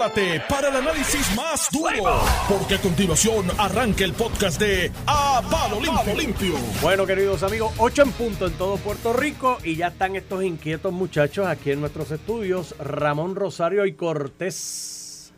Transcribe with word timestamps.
prepárate 0.00 0.40
para 0.48 0.68
el 0.68 0.76
análisis 0.76 1.36
más 1.36 1.68
duro, 1.70 2.20
porque 2.48 2.76
a 2.76 2.80
continuación 2.80 3.46
arranca 3.58 4.02
el 4.04 4.14
podcast 4.14 4.58
de 4.58 4.90
A 5.06 5.42
Palo 5.50 5.78
Limpio. 5.80 6.14
Limpio. 6.16 6.54
Bueno, 6.80 7.06
queridos 7.06 7.42
amigos, 7.42 7.72
8 7.78 8.02
en 8.04 8.12
punto 8.12 8.46
en 8.46 8.52
todo 8.54 8.76
Puerto 8.78 9.12
Rico 9.12 9.58
y 9.62 9.76
ya 9.76 9.88
están 9.88 10.16
estos 10.16 10.42
inquietos 10.42 10.90
muchachos 10.92 11.46
aquí 11.46 11.72
en 11.72 11.80
nuestros 11.80 12.10
estudios, 12.12 12.74
Ramón 12.78 13.34
Rosario 13.36 13.84
y 13.84 13.92
Cortés. 13.92 15.32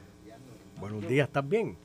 Buenos 0.79 1.08
días, 1.08 1.26
¿estás 1.26 1.48
bien? 1.48 1.76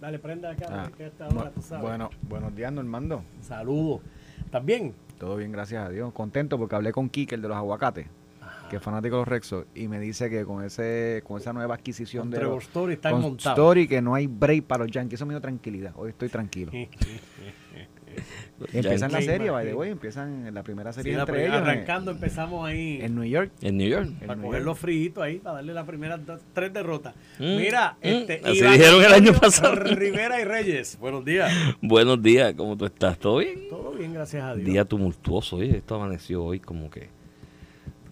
Dale, 0.00 0.18
prenda 0.18 0.50
acá, 0.50 0.66
Ah, 0.68 0.90
que 0.96 1.04
a 1.04 1.06
esta 1.06 1.28
hora, 1.28 1.50
tú 1.52 1.62
sabes. 1.62 1.84
bueno, 1.84 2.10
buenos 2.22 2.54
días, 2.54 2.72
Normando. 2.72 3.22
Saludos. 3.40 4.00
¿Estás 4.44 4.64
bien? 4.64 4.94
Todo 5.18 5.36
bien, 5.36 5.52
gracias 5.52 5.86
a 5.86 5.88
Dios. 5.90 6.12
Contento 6.12 6.58
porque 6.58 6.74
hablé 6.74 6.90
con 6.92 7.08
Kike, 7.08 7.36
el 7.36 7.42
de 7.42 7.48
los 7.48 7.56
aguacates, 7.56 8.08
que 8.72 8.78
es 8.78 8.82
fanático 8.82 9.16
de 9.16 9.20
los 9.20 9.28
Rexos, 9.28 9.66
y 9.74 9.86
me 9.86 10.00
dice 10.00 10.28
que 10.30 10.44
con 10.44 10.64
ese 10.64 11.22
con 11.26 11.38
esa 11.40 11.52
nueva 11.52 11.74
adquisición 11.74 12.22
Con 12.22 12.30
de 12.30 12.38
Trevor 12.38 12.62
Story 12.62 12.94
están 12.94 13.12
con 13.12 13.20
montados. 13.22 13.58
Story, 13.58 13.86
que 13.86 14.00
no 14.02 14.14
hay 14.14 14.26
break 14.26 14.64
para 14.64 14.84
los 14.84 14.90
Yankees. 14.92 15.18
Eso 15.18 15.26
me 15.26 15.34
dio 15.34 15.40
tranquilidad. 15.40 15.92
Hoy 15.94 16.08
estoy 16.10 16.28
tranquilo. 16.30 16.72
Empiezan 18.72 19.10
la 19.10 19.22
serie, 19.22 19.50
by 19.50 19.66
the 19.66 19.74
way. 19.74 19.90
Empiezan 19.90 20.52
la 20.54 20.62
primera 20.62 20.92
Sí, 20.92 21.00
serie 21.00 21.14
la 21.16 21.20
entre 21.22 21.34
primera- 21.34 21.56
ellos 21.56 21.66
en- 21.68 21.74
arrancando 21.74 22.10
empezamos 22.10 22.66
ahí 22.68 22.98
en, 23.00 23.14
New 23.14 23.24
York. 23.24 23.50
En 23.62 23.76
New 23.78 23.88
York. 23.88 24.10
para 24.26 24.40
coger 24.40 24.62
los 24.62 24.78
fritos 24.78 25.24
ahí, 25.24 25.38
para 25.38 25.56
darle 25.56 25.72
las 25.72 25.86
primeras 25.86 26.24
dos- 26.24 26.40
tres 26.52 26.72
derrotas. 26.72 27.14
Mm, 27.38 27.56
Mira, 27.56 27.92
mm, 28.02 28.06
este, 28.06 28.40
así 28.44 28.58
Iván 28.58 28.72
dijeron 28.74 29.02
el 29.04 29.12
año 29.14 29.32
pasado. 29.32 29.74
Rivera 29.96 30.40
y 30.40 30.44
Reyes, 30.44 30.98
buenos 31.00 31.24
días. 31.24 31.50
Buenos 31.82 32.22
días, 32.22 32.54
¿cómo 32.54 32.76
tú 32.76 32.84
estás? 32.84 33.18
¿Todo 33.18 33.38
bien? 33.38 33.68
Todo 33.68 33.92
bien, 33.92 34.12
gracias 34.14 34.44
a 34.44 34.54
Dios. 34.54 34.66
Día 34.66 34.84
tumultuoso, 34.84 35.56
oye, 35.56 35.78
esto 35.78 35.94
amaneció 35.96 36.44
hoy 36.44 36.60
como 36.60 36.90
que 36.90 37.08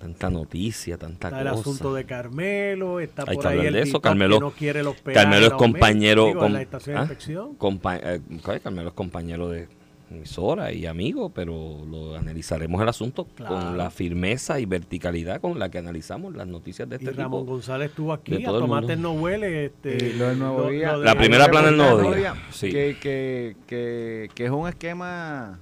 tanta 0.00 0.30
noticia, 0.30 0.96
tanta 0.96 1.28
Está 1.28 1.40
el 1.42 1.48
cosa. 1.50 1.60
asunto 1.60 1.94
de 1.94 2.04
Carmelo, 2.06 3.00
está 3.00 3.24
Hay 3.28 3.34
por 3.36 3.42
que 3.42 3.48
ahí 3.48 3.58
hablar 3.58 3.66
el 3.66 3.72
de 3.74 3.82
eso, 3.82 4.00
Carmelo- 4.00 4.36
que 4.38 4.40
no 4.40 4.50
quiere 4.52 4.82
los 4.82 4.96
peajes 4.96 5.22
Carmelo 5.22 5.46
es 5.46 5.52
compañero 5.52 6.24
digo, 6.26 6.38
en 6.38 6.44
com- 6.46 6.52
la 6.54 6.62
estación 6.62 6.94
de 6.94 6.98
¿ah? 7.00 7.02
inspección. 7.04 7.58
Compa- 7.58 8.00
eh. 8.02 8.20
Carmelo 8.62 8.88
es 8.88 8.94
compañero 8.94 9.48
de 9.50 9.68
emisora 10.10 10.72
y 10.72 10.86
amigo, 10.86 11.28
pero 11.30 11.84
lo 11.88 12.16
analizaremos 12.16 12.82
el 12.82 12.88
asunto 12.88 13.26
Claro. 13.36 13.54
con 13.54 13.78
la 13.78 13.90
firmeza 13.90 14.58
y 14.58 14.64
verticalidad 14.66 15.40
con 15.40 15.56
la 15.58 15.70
que 15.70 15.78
analizamos 15.78 16.34
las 16.34 16.48
noticias 16.48 16.88
de 16.88 16.96
Y 16.96 17.04
este 17.04 17.10
Ramón 17.12 17.42
tipo. 17.42 17.52
González 17.52 17.90
estuvo 17.90 18.12
aquí, 18.12 18.32
de 18.32 18.42
a 18.42 18.46
todo 18.46 18.56
el 18.56 18.62
tomate 18.62 18.96
mundo. 18.96 19.12
no 19.14 19.20
huele. 19.20 19.66
Este, 19.66 20.06
Y 20.08 20.12
lo 20.14 20.28
del 20.30 20.38
nuevo 20.40 20.68
día. 20.70 20.96
de- 20.96 21.04
La 21.04 21.14
primera 21.14 21.48
plana 21.48 21.68
del 21.68 21.76
nuevo 21.76 22.12
día, 22.14 22.34
sí. 22.50 22.72
Que, 22.72 22.96
que, 23.00 23.56
que, 23.68 24.30
que 24.34 24.44
es 24.46 24.50
un 24.50 24.66
esquema, 24.68 25.60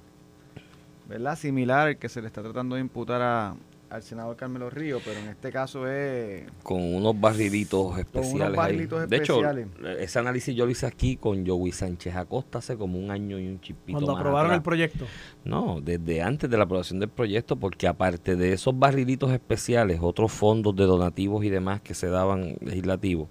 ¿verdad? 1.07 1.37
Similar 1.37 1.87
al 1.89 1.97
que 1.97 2.09
se 2.09 2.19
le 2.21 2.27
está 2.27 2.41
tratando 2.41 2.73
de 2.75 2.81
imputar 2.81 3.21
a, 3.21 3.55
al 3.89 4.03
senador 4.03 4.35
Carmelo 4.35 4.69
Río, 4.69 4.99
pero 5.03 5.19
en 5.19 5.27
este 5.29 5.51
caso 5.51 5.87
es 5.87 6.43
Con 6.63 6.81
unos 6.95 7.19
barrilitos 7.19 7.97
especiales. 7.97 8.49
ahí. 8.49 8.55
barrilitos 8.55 9.09
de 9.09 9.17
hecho, 9.17 9.33
especiales. 9.43 9.67
ese 9.99 10.19
análisis 10.19 10.55
yo 10.55 10.65
lo 10.65 10.71
hice 10.71 10.85
aquí 10.85 11.17
con 11.17 11.45
Joey 11.45 11.71
Sánchez 11.71 12.15
Acosta 12.15 12.59
hace 12.59 12.77
como 12.77 12.99
un 12.99 13.09
año 13.11 13.39
y 13.39 13.47
un 13.47 13.59
chipito 13.59 13.93
Cuando 13.97 14.11
más 14.13 14.19
aprobaron 14.19 14.51
atrás. 14.51 14.57
el 14.59 14.63
proyecto. 14.63 15.05
No, 15.43 15.79
desde 15.81 16.21
antes 16.21 16.49
de 16.49 16.57
la 16.57 16.63
aprobación 16.65 16.99
del 16.99 17.09
proyecto, 17.09 17.55
porque 17.55 17.87
aparte 17.87 18.35
de 18.35 18.53
esos 18.53 18.77
barrilitos 18.77 19.31
especiales, 19.31 19.99
otros 20.01 20.31
fondos 20.31 20.75
de 20.75 20.83
donativos 20.85 21.43
y 21.43 21.49
demás 21.49 21.81
que 21.81 21.93
se 21.95 22.07
daban 22.07 22.57
legislativos, 22.61 23.29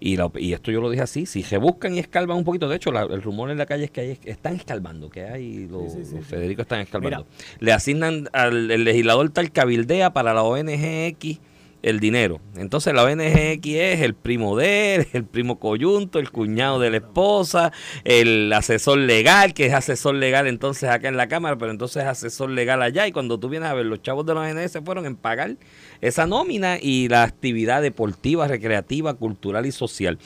y, 0.00 0.16
la- 0.16 0.30
y 0.36 0.52
esto 0.52 0.70
yo 0.70 0.80
lo 0.80 0.90
dije 0.90 1.02
así, 1.02 1.26
si 1.26 1.42
rebuscan 1.42 1.94
y 1.94 1.98
escalvan 1.98 2.36
un 2.38 2.44
poquito, 2.44 2.68
de 2.68 2.76
hecho 2.76 2.92
la- 2.92 3.02
el 3.02 3.22
rumor 3.22 3.50
en 3.50 3.58
la 3.58 3.66
calle 3.66 3.84
es 3.84 3.90
que 3.90 4.00
hay, 4.00 4.18
están 4.24 4.56
escalvando, 4.56 5.10
que 5.10 5.24
hay, 5.24 5.66
los, 5.66 5.92
Sí, 5.92 5.98
sí, 6.00 6.04
sí, 6.10 6.14
los 6.16 6.24
sí. 6.24 6.30
Federico 6.30 6.62
están 6.62 6.80
escalvando. 6.80 7.26
Le 7.58 7.72
asignan 7.72 8.28
al 8.32 8.70
el 8.70 8.84
legislador 8.84 9.28
tal 9.30 9.50
cabildea 9.52 10.12
para 10.12 10.34
la 10.34 10.42
ONGX 10.42 11.40
el 11.80 12.00
dinero. 12.00 12.40
Entonces 12.56 12.92
la 12.92 13.04
ONGX 13.04 13.64
es 13.66 14.00
el 14.00 14.14
primo 14.14 14.56
de 14.56 14.96
él, 14.96 15.06
el 15.12 15.24
primo 15.24 15.60
coyunto, 15.60 16.18
el 16.18 16.30
cuñado 16.32 16.80
de 16.80 16.90
la 16.90 16.96
esposa, 16.96 17.70
el 18.02 18.52
asesor 18.52 18.98
legal, 18.98 19.54
que 19.54 19.66
es 19.66 19.74
asesor 19.74 20.16
legal 20.16 20.48
entonces 20.48 20.88
acá 20.90 21.06
en 21.08 21.16
la 21.16 21.28
Cámara, 21.28 21.56
pero 21.56 21.70
entonces 21.70 22.02
es 22.02 22.08
asesor 22.08 22.50
legal 22.50 22.82
allá. 22.82 23.06
Y 23.06 23.12
cuando 23.12 23.38
tú 23.38 23.48
vienes 23.48 23.68
a 23.68 23.74
ver, 23.74 23.86
los 23.86 24.02
chavos 24.02 24.26
de 24.26 24.34
la 24.34 24.40
ONG 24.40 24.68
se 24.68 24.82
fueron 24.82 25.06
en 25.06 25.14
pagar 25.14 25.56
esa 26.00 26.26
nómina 26.26 26.78
y 26.80 27.08
la 27.08 27.22
actividad 27.24 27.82
deportiva, 27.82 28.46
recreativa, 28.48 29.14
cultural 29.14 29.66
y 29.66 29.72
social 29.72 30.18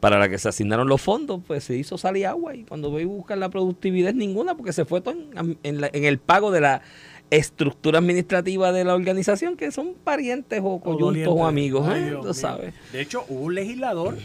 para 0.00 0.18
la 0.18 0.28
que 0.28 0.38
se 0.38 0.48
asignaron 0.48 0.88
los 0.88 1.00
fondos, 1.00 1.40
pues 1.46 1.64
se 1.64 1.76
hizo 1.76 1.98
salir 1.98 2.26
agua. 2.26 2.54
Y 2.56 2.64
cuando 2.64 2.90
voy 2.90 3.02
a 3.04 3.06
buscar 3.06 3.38
la 3.38 3.48
productividad, 3.48 4.12
ninguna, 4.14 4.56
porque 4.56 4.72
se 4.72 4.84
fue 4.84 5.00
todo 5.00 5.14
en, 5.14 5.58
en 5.62 5.80
la- 5.80 5.90
en 5.92 6.04
el 6.04 6.18
pago 6.18 6.50
de 6.50 6.60
la 6.60 6.82
estructura 7.30 7.98
administrativa 8.00 8.72
de 8.72 8.82
la 8.84 8.94
organización, 8.94 9.56
que 9.56 9.70
son 9.70 9.94
parientes 10.02 10.60
o 10.64 10.80
coyuntos 10.80 11.28
o 11.32 11.46
amigos, 11.46 11.86
Ay, 11.88 12.02
¿eh? 12.08 12.18
Tú 12.20 12.34
sabes. 12.34 12.74
De 12.92 13.00
hecho, 13.00 13.24
hubo 13.28 13.42
un 13.44 13.54
legislador 13.54 14.16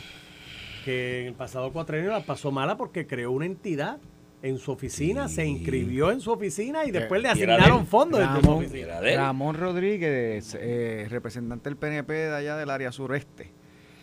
que 0.84 1.22
en 1.22 1.28
el 1.28 1.34
pasado 1.34 1.72
cuatrenio 1.72 2.12
la 2.12 2.22
pasó 2.22 2.52
mala 2.52 2.78
porque 2.78 3.06
creó 3.06 3.32
una 3.32 3.46
entidad 3.46 3.98
en 4.46 4.60
su 4.60 4.72
oficina, 4.72 5.28
se 5.28 5.44
inscribió 5.44 6.12
en 6.12 6.22
su 6.22 6.32
oficina 6.32 6.86
y 6.86 6.92
después 6.92 7.20
le 7.20 7.30
asignaron 7.30 7.88
fondos 7.88 8.20
desde 8.20 8.36
su 8.36 8.42
Ramón, 8.42 8.66
oficina. 8.66 9.02
Ramón 9.02 9.56
Rodríguez, 9.56 10.56
eh, 10.60 11.08
representante 11.10 11.68
del 11.68 11.78
PNP 11.78 12.14
de 12.14 12.36
allá 12.36 12.56
del 12.56 12.70
área 12.70 12.92
sureste. 12.92 13.52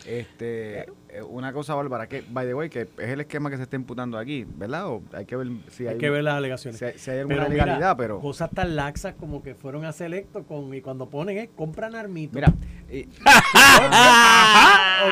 Este, 0.04 0.80
eh, 0.80 0.86
una 1.28 1.52
cosa 1.52 1.74
bárbara, 1.74 2.08
que, 2.08 2.22
by 2.30 2.46
the 2.46 2.54
way, 2.54 2.68
que 2.70 2.82
es 2.82 3.08
el 3.10 3.20
esquema 3.20 3.50
que 3.50 3.56
se 3.56 3.64
está 3.64 3.76
imputando 3.76 4.16
aquí, 4.18 4.46
¿verdad? 4.56 4.88
O 4.88 5.02
hay 5.12 5.24
que 5.26 5.36
ver 5.36 5.48
si 5.70 5.86
hay, 5.86 5.94
Hay 5.94 5.98
que 5.98 6.10
ver 6.10 6.24
las 6.24 6.34
alegaciones. 6.34 6.78
si 6.78 6.84
hay, 6.86 6.92
si 6.98 7.10
hay 7.10 7.18
alguna 7.20 7.48
mira, 7.48 7.66
legalidad, 7.66 7.96
pero... 7.96 8.20
Cosas 8.20 8.50
tan 8.50 8.74
laxas 8.76 9.14
como 9.18 9.42
que 9.42 9.54
fueron 9.54 9.84
a 9.84 9.92
selecto 9.92 10.44
con, 10.44 10.72
y 10.74 10.80
cuando 10.80 11.08
ponen 11.10 11.38
es 11.38 11.48
compran 11.54 11.94
armito. 11.94 12.34
Mira, 12.34 12.52
y- 12.90 13.02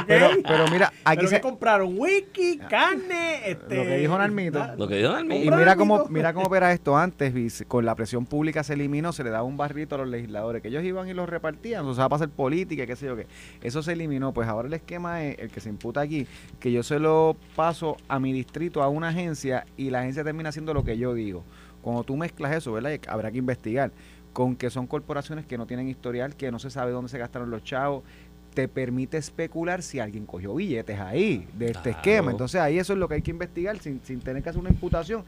¿Ok? 0.00 0.04
pero, 0.06 0.28
pero 0.46 0.68
mira, 0.68 0.92
aquí 1.04 1.16
¿Pero 1.18 1.28
se, 1.28 1.40
compraron? 1.40 1.94
Wiki, 1.98 2.58
carne, 2.58 3.50
este... 3.50 3.74
Lo 3.76 3.82
que 3.82 3.96
dijo 3.98 4.16
Narmito. 4.18 4.58
na- 4.58 4.74
Lo 4.76 4.86
que 4.88 4.96
dio 4.98 5.12
Narmito. 5.12 5.44
Y 5.44 5.50
mira 5.50 5.76
cómo, 5.76 6.06
mira 6.08 6.32
cómo 6.32 6.46
opera 6.46 6.72
esto 6.72 6.96
antes, 6.96 7.64
con 7.66 7.84
la 7.84 7.94
presión 7.94 8.24
pública 8.26 8.62
se 8.62 8.74
eliminó, 8.74 9.12
se 9.12 9.24
le 9.24 9.30
daba 9.30 9.42
un 9.44 9.56
barrito 9.56 9.96
a 9.96 9.98
los 9.98 10.08
legisladores, 10.08 10.62
que 10.62 10.68
ellos 10.68 10.84
iban 10.84 11.08
y 11.08 11.14
los 11.14 11.28
repartían, 11.28 11.84
o 11.86 11.94
sea, 11.94 12.08
para 12.08 12.22
hacer 12.24 12.30
política, 12.34 12.86
qué 12.86 12.94
sé 12.96 13.06
yo 13.06 13.16
qué. 13.16 13.26
Eso 13.62 13.82
se 13.82 13.92
eliminó, 13.92 14.32
pues 14.32 14.48
ahora 14.48 14.68
el 14.68 14.74
esquema 14.74 15.24
es 15.24 15.38
el 15.38 15.50
que 15.50 15.60
se 15.60 15.68
imputa 15.68 15.89
aquí, 15.98 16.26
que 16.60 16.70
yo 16.70 16.82
se 16.84 17.00
lo 17.00 17.36
paso 17.56 17.96
a 18.06 18.20
mi 18.20 18.32
distrito, 18.32 18.82
a 18.82 18.88
una 18.88 19.08
agencia, 19.08 19.64
y 19.76 19.90
la 19.90 20.00
agencia 20.00 20.22
termina 20.22 20.50
haciendo 20.50 20.72
lo 20.74 20.84
que 20.84 20.96
yo 20.98 21.14
digo. 21.14 21.42
Cuando 21.82 22.04
tú 22.04 22.16
mezclas 22.16 22.54
eso, 22.54 22.72
¿verdad? 22.72 22.92
Y 22.92 23.00
Habrá 23.08 23.32
que 23.32 23.38
investigar, 23.38 23.90
con 24.32 24.54
que 24.54 24.70
son 24.70 24.86
corporaciones 24.86 25.46
que 25.46 25.58
no 25.58 25.66
tienen 25.66 25.88
historial, 25.88 26.36
que 26.36 26.52
no 26.52 26.58
se 26.60 26.70
sabe 26.70 26.92
dónde 26.92 27.08
se 27.10 27.18
gastaron 27.18 27.50
los 27.50 27.64
chavos, 27.64 28.04
te 28.54 28.68
permite 28.68 29.16
especular 29.16 29.80
si 29.82 29.98
alguien 30.00 30.26
cogió 30.26 30.54
billetes 30.54 30.98
ahí 31.00 31.46
de 31.56 31.66
este 31.66 31.80
Claro. 31.82 31.96
esquema. 31.96 32.30
Entonces 32.32 32.60
ahí 32.60 32.78
eso 32.78 32.92
es 32.92 32.98
lo 32.98 33.08
que 33.08 33.14
hay 33.14 33.22
que 33.22 33.30
investigar 33.30 33.78
sin, 33.78 34.00
sin 34.04 34.20
tener 34.20 34.42
que 34.42 34.50
hacer 34.50 34.60
una 34.60 34.70
imputación. 34.70 35.24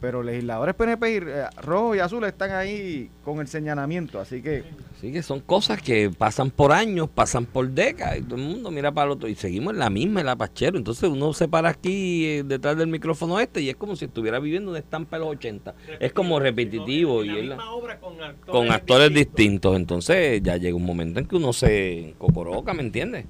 Pero 0.00 0.22
legisladores 0.22 0.74
PNP 0.74 1.12
y, 1.12 1.16
eh, 1.18 1.44
rojos 1.62 1.96
y 1.96 2.00
azules 2.00 2.28
están 2.32 2.52
ahí 2.52 3.10
con 3.22 3.38
el 3.40 3.48
señalamiento, 3.48 4.18
así 4.18 4.40
que 4.40 4.64
Sí, 5.00 5.12
que 5.12 5.22
son 5.22 5.40
cosas 5.40 5.80
que 5.80 6.10
pasan 6.10 6.50
por 6.50 6.72
años, 6.72 7.08
pasan 7.08 7.46
por 7.46 7.68
décadas, 7.70 8.18
y 8.18 8.22
todo 8.22 8.36
el 8.36 8.42
mundo 8.42 8.70
mira 8.70 8.92
para 8.92 9.06
el 9.06 9.12
otro, 9.12 9.28
y 9.28 9.34
seguimos 9.34 9.72
en 9.72 9.78
la 9.78 9.88
misma, 9.88 10.20
en 10.20 10.26
la 10.26 10.36
pachero. 10.36 10.76
Entonces 10.76 11.08
uno 11.08 11.32
se 11.32 11.48
para 11.48 11.70
aquí 11.70 12.26
eh, 12.26 12.42
detrás 12.44 12.76
del 12.76 12.88
micrófono 12.88 13.40
este 13.40 13.62
y 13.62 13.70
es 13.70 13.76
como 13.76 13.96
si 13.96 14.04
estuviera 14.06 14.38
viviendo 14.38 14.70
una 14.70 14.78
estampa 14.78 15.16
de 15.16 15.24
los 15.24 15.34
80. 15.36 15.74
Es 16.00 16.12
como 16.12 16.38
repetitivo 16.38 17.24
y 17.24 17.28
la 17.28 17.32
es 17.38 17.44
la- 17.46 17.56
misma 17.56 17.72
obra 17.72 17.98
con 17.98 18.12
actores, 18.22 18.44
con 18.46 18.70
actores 18.70 19.14
distintos. 19.14 19.74
Entonces 19.76 20.42
ya 20.42 20.56
llega 20.58 20.76
un 20.76 20.84
momento 20.84 21.18
en 21.20 21.26
que 21.26 21.36
uno 21.36 21.52
se 21.54 22.14
cocoroca, 22.18 22.74
¿me 22.74 22.82
entiendes? 22.82 23.24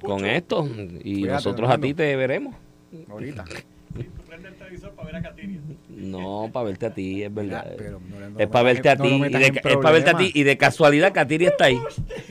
Con 0.00 0.24
esto. 0.24 0.66
Y 1.04 1.20
Cuídate, 1.20 1.32
nosotros 1.34 1.70
a 1.70 1.78
ti 1.78 1.92
te 1.94 2.16
veremos. 2.16 2.54
ahorita. 3.10 3.44
Sí, 4.32 4.38
tú 4.38 4.42
prendes 4.42 4.52
el 4.52 4.58
televisor 4.58 4.90
para 4.92 5.06
ver 5.06 5.16
a 5.16 5.22
Katiria. 5.22 5.60
No, 5.88 6.50
para 6.52 6.64
verte 6.66 6.86
a 6.86 6.94
ti, 6.94 7.22
es 7.22 7.34
verdad. 7.34 7.64
Mira, 7.64 7.76
pero 7.76 8.00
no 8.00 8.20
le- 8.20 8.30
no 8.30 8.38
es 8.38 8.46
para 8.48 8.62
verte 8.64 8.88
a 8.88 8.94
no 8.96 9.04
ti. 9.04 9.14
y 9.14 9.28
de, 9.30 9.46
es 9.46 9.76
para 9.76 9.90
verte 9.92 10.10
a 10.10 10.16
ti. 10.16 10.30
Y 10.34 10.42
de 10.42 10.56
casualidad, 10.56 11.12
Katiri 11.12 11.46
está 11.46 11.64
ahí. 11.66 11.78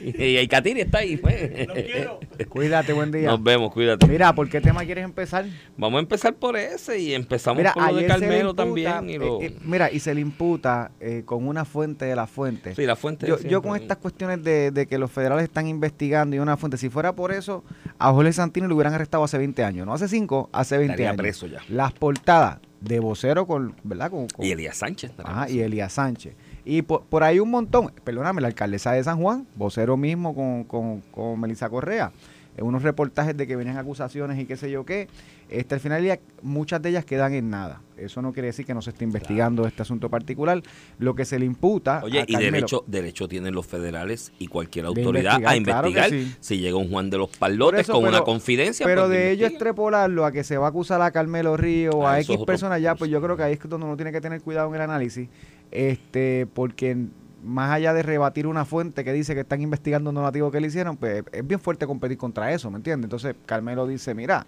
Y, 0.03 0.37
y 0.39 0.47
Katiri 0.47 0.81
está 0.81 0.99
ahí. 0.99 1.17
pues. 1.17 1.67
Quiero. 1.73 2.19
Cuídate, 2.49 2.93
buen 2.93 3.11
día. 3.11 3.27
Nos 3.29 3.43
vemos, 3.43 3.71
cuídate. 3.71 4.07
Mira, 4.07 4.33
¿por 4.33 4.49
qué 4.49 4.59
tema 4.61 4.83
quieres 4.83 5.03
empezar? 5.05 5.45
Vamos 5.77 5.97
a 5.99 6.01
empezar 6.01 6.33
por 6.33 6.57
ese 6.57 6.97
y 6.99 7.13
empezamos 7.13 7.57
Mira, 7.59 7.73
por 7.73 7.83
lo 7.83 7.93
de 7.95 8.05
ayer 8.05 8.11
se 8.11 8.17
le 8.19 8.25
Carmelo 8.27 8.49
imputa, 8.51 8.63
también. 8.63 9.09
Y 9.09 9.17
lo... 9.17 9.41
eh, 9.41 9.45
eh, 9.45 9.57
mira, 9.63 9.91
y 9.91 9.99
se 9.99 10.13
le 10.15 10.21
imputa 10.21 10.91
eh, 10.99 11.21
con 11.25 11.47
una 11.47 11.65
fuente 11.65 12.05
de 12.05 12.15
la 12.15 12.25
fuente. 12.27 12.73
sí, 12.75 12.85
la 12.85 12.95
fuente. 12.95 13.27
Yo, 13.47 13.61
con 13.61 13.75
estas 13.79 13.97
cuestiones 13.97 14.43
de, 14.43 14.71
de 14.71 14.87
que 14.87 14.97
los 14.97 15.11
federales 15.11 15.43
están 15.43 15.67
investigando 15.67 16.35
y 16.35 16.39
una 16.39 16.57
fuente, 16.57 16.77
si 16.77 16.89
fuera 16.89 17.13
por 17.13 17.31
eso, 17.31 17.63
a 17.99 18.11
Jorge 18.11 18.33
Santini 18.33 18.67
lo 18.67 18.75
hubieran 18.75 18.93
arrestado 18.93 19.23
hace 19.23 19.37
20 19.37 19.63
años, 19.63 19.85
no 19.85 19.93
hace 19.93 20.07
5, 20.07 20.49
hace 20.51 20.77
20 20.77 20.93
Estaría 20.93 21.09
años. 21.11 21.21
preso 21.21 21.47
ya. 21.47 21.59
Las 21.69 21.93
portadas 22.01 22.57
de 22.79 22.99
vocero 22.99 23.45
con, 23.45 23.75
¿verdad? 23.83 24.09
Con, 24.09 24.27
con- 24.27 24.43
Y 24.43 24.49
Elías 24.51 24.77
Sánchez. 24.77 25.11
Ajá, 25.23 25.47
y 25.47 25.59
Elías 25.59 25.93
Sánchez. 25.93 26.33
Y 26.65 26.81
por, 26.81 27.03
por 27.03 27.21
ahí 27.23 27.39
un 27.39 27.51
montón, 27.51 27.91
perdóname, 28.03 28.41
la 28.41 28.47
alcaldesa 28.47 28.91
de 28.93 29.03
San 29.03 29.21
Juan, 29.21 29.45
vocero 29.55 29.97
mismo 29.97 30.33
con, 30.33 30.63
con, 30.63 31.01
con 31.11 31.39
Melissa 31.39 31.69
Correa. 31.69 32.11
en 32.57 32.65
unos 32.65 32.81
reportajes 32.81 33.37
de 33.37 33.45
que 33.45 33.55
venían 33.55 33.77
acusaciones 33.77 34.39
y 34.39 34.45
qué 34.45 34.57
sé 34.57 34.71
yo 34.71 34.83
qué. 34.83 35.07
Este, 35.51 35.75
al 35.75 35.81
final, 35.81 36.19
muchas 36.41 36.81
de 36.81 36.89
ellas 36.89 37.03
quedan 37.03 37.33
en 37.33 37.49
nada. 37.49 37.81
Eso 37.97 38.21
no 38.21 38.31
quiere 38.31 38.47
decir 38.47 38.65
que 38.65 38.73
no 38.73 38.81
se 38.81 38.91
esté 38.91 39.03
investigando 39.03 39.67
este 39.67 39.81
asunto 39.81 40.09
particular. 40.09 40.63
Lo 40.97 41.13
que 41.13 41.25
se 41.25 41.37
le 41.37 41.45
imputa. 41.45 42.01
Oye, 42.03 42.23
y 42.25 42.37
derecho, 42.37 42.85
derecho 42.87 43.27
tienen 43.27 43.53
los 43.53 43.67
federales 43.67 44.31
y 44.39 44.47
cualquier 44.47 44.85
autoridad 44.85 45.41
a 45.45 45.55
investigar 45.57 46.09
si 46.39 46.57
llega 46.57 46.77
un 46.77 46.89
Juan 46.89 47.09
de 47.09 47.17
los 47.17 47.29
Palotes 47.37 47.87
con 47.87 48.05
una 48.05 48.21
confidencia. 48.21 48.85
Pero 48.85 49.03
pues, 49.03 49.11
de 49.11 49.31
ello 49.31 49.45
extrapolarlo 49.45 50.25
a 50.25 50.31
que 50.31 50.45
se 50.45 50.57
va 50.57 50.67
a 50.67 50.69
acusar 50.69 51.01
a 51.01 51.11
Carmelo 51.11 51.57
Río 51.57 51.91
o 51.91 52.07
a, 52.07 52.21
X 52.21 52.37
personas, 52.45 52.81
ya, 52.81 52.95
pues 52.95 53.11
yo 53.11 53.21
creo 53.21 53.35
que 53.35 53.43
ahí 53.43 53.53
es 53.53 53.59
donde 53.69 53.85
uno 53.85 53.97
tiene 53.97 54.13
que 54.13 54.21
tener 54.21 54.41
cuidado 54.41 54.69
en 54.69 54.75
el 54.75 54.81
análisis. 54.81 55.27
este 55.69 56.47
Porque 56.53 56.97
más 57.43 57.71
allá 57.71 57.93
de 57.93 58.03
rebatir 58.03 58.47
una 58.47 58.65
fuente 58.65 59.03
que 59.03 59.13
dice 59.13 59.33
que 59.33 59.41
están 59.41 59.61
investigando 59.61 60.09
un 60.11 60.15
donativo 60.15 60.49
que 60.51 60.61
le 60.61 60.67
hicieron, 60.67 60.97
pues 60.97 61.23
es 61.31 61.45
bien 61.45 61.59
fuerte 61.59 61.85
competir 61.87 62.17
contra 62.17 62.51
eso, 62.53 62.69
¿me 62.71 62.77
entiendes? 62.77 63.05
Entonces 63.05 63.35
Carmelo 63.45 63.87
dice, 63.87 64.13
mira, 64.13 64.45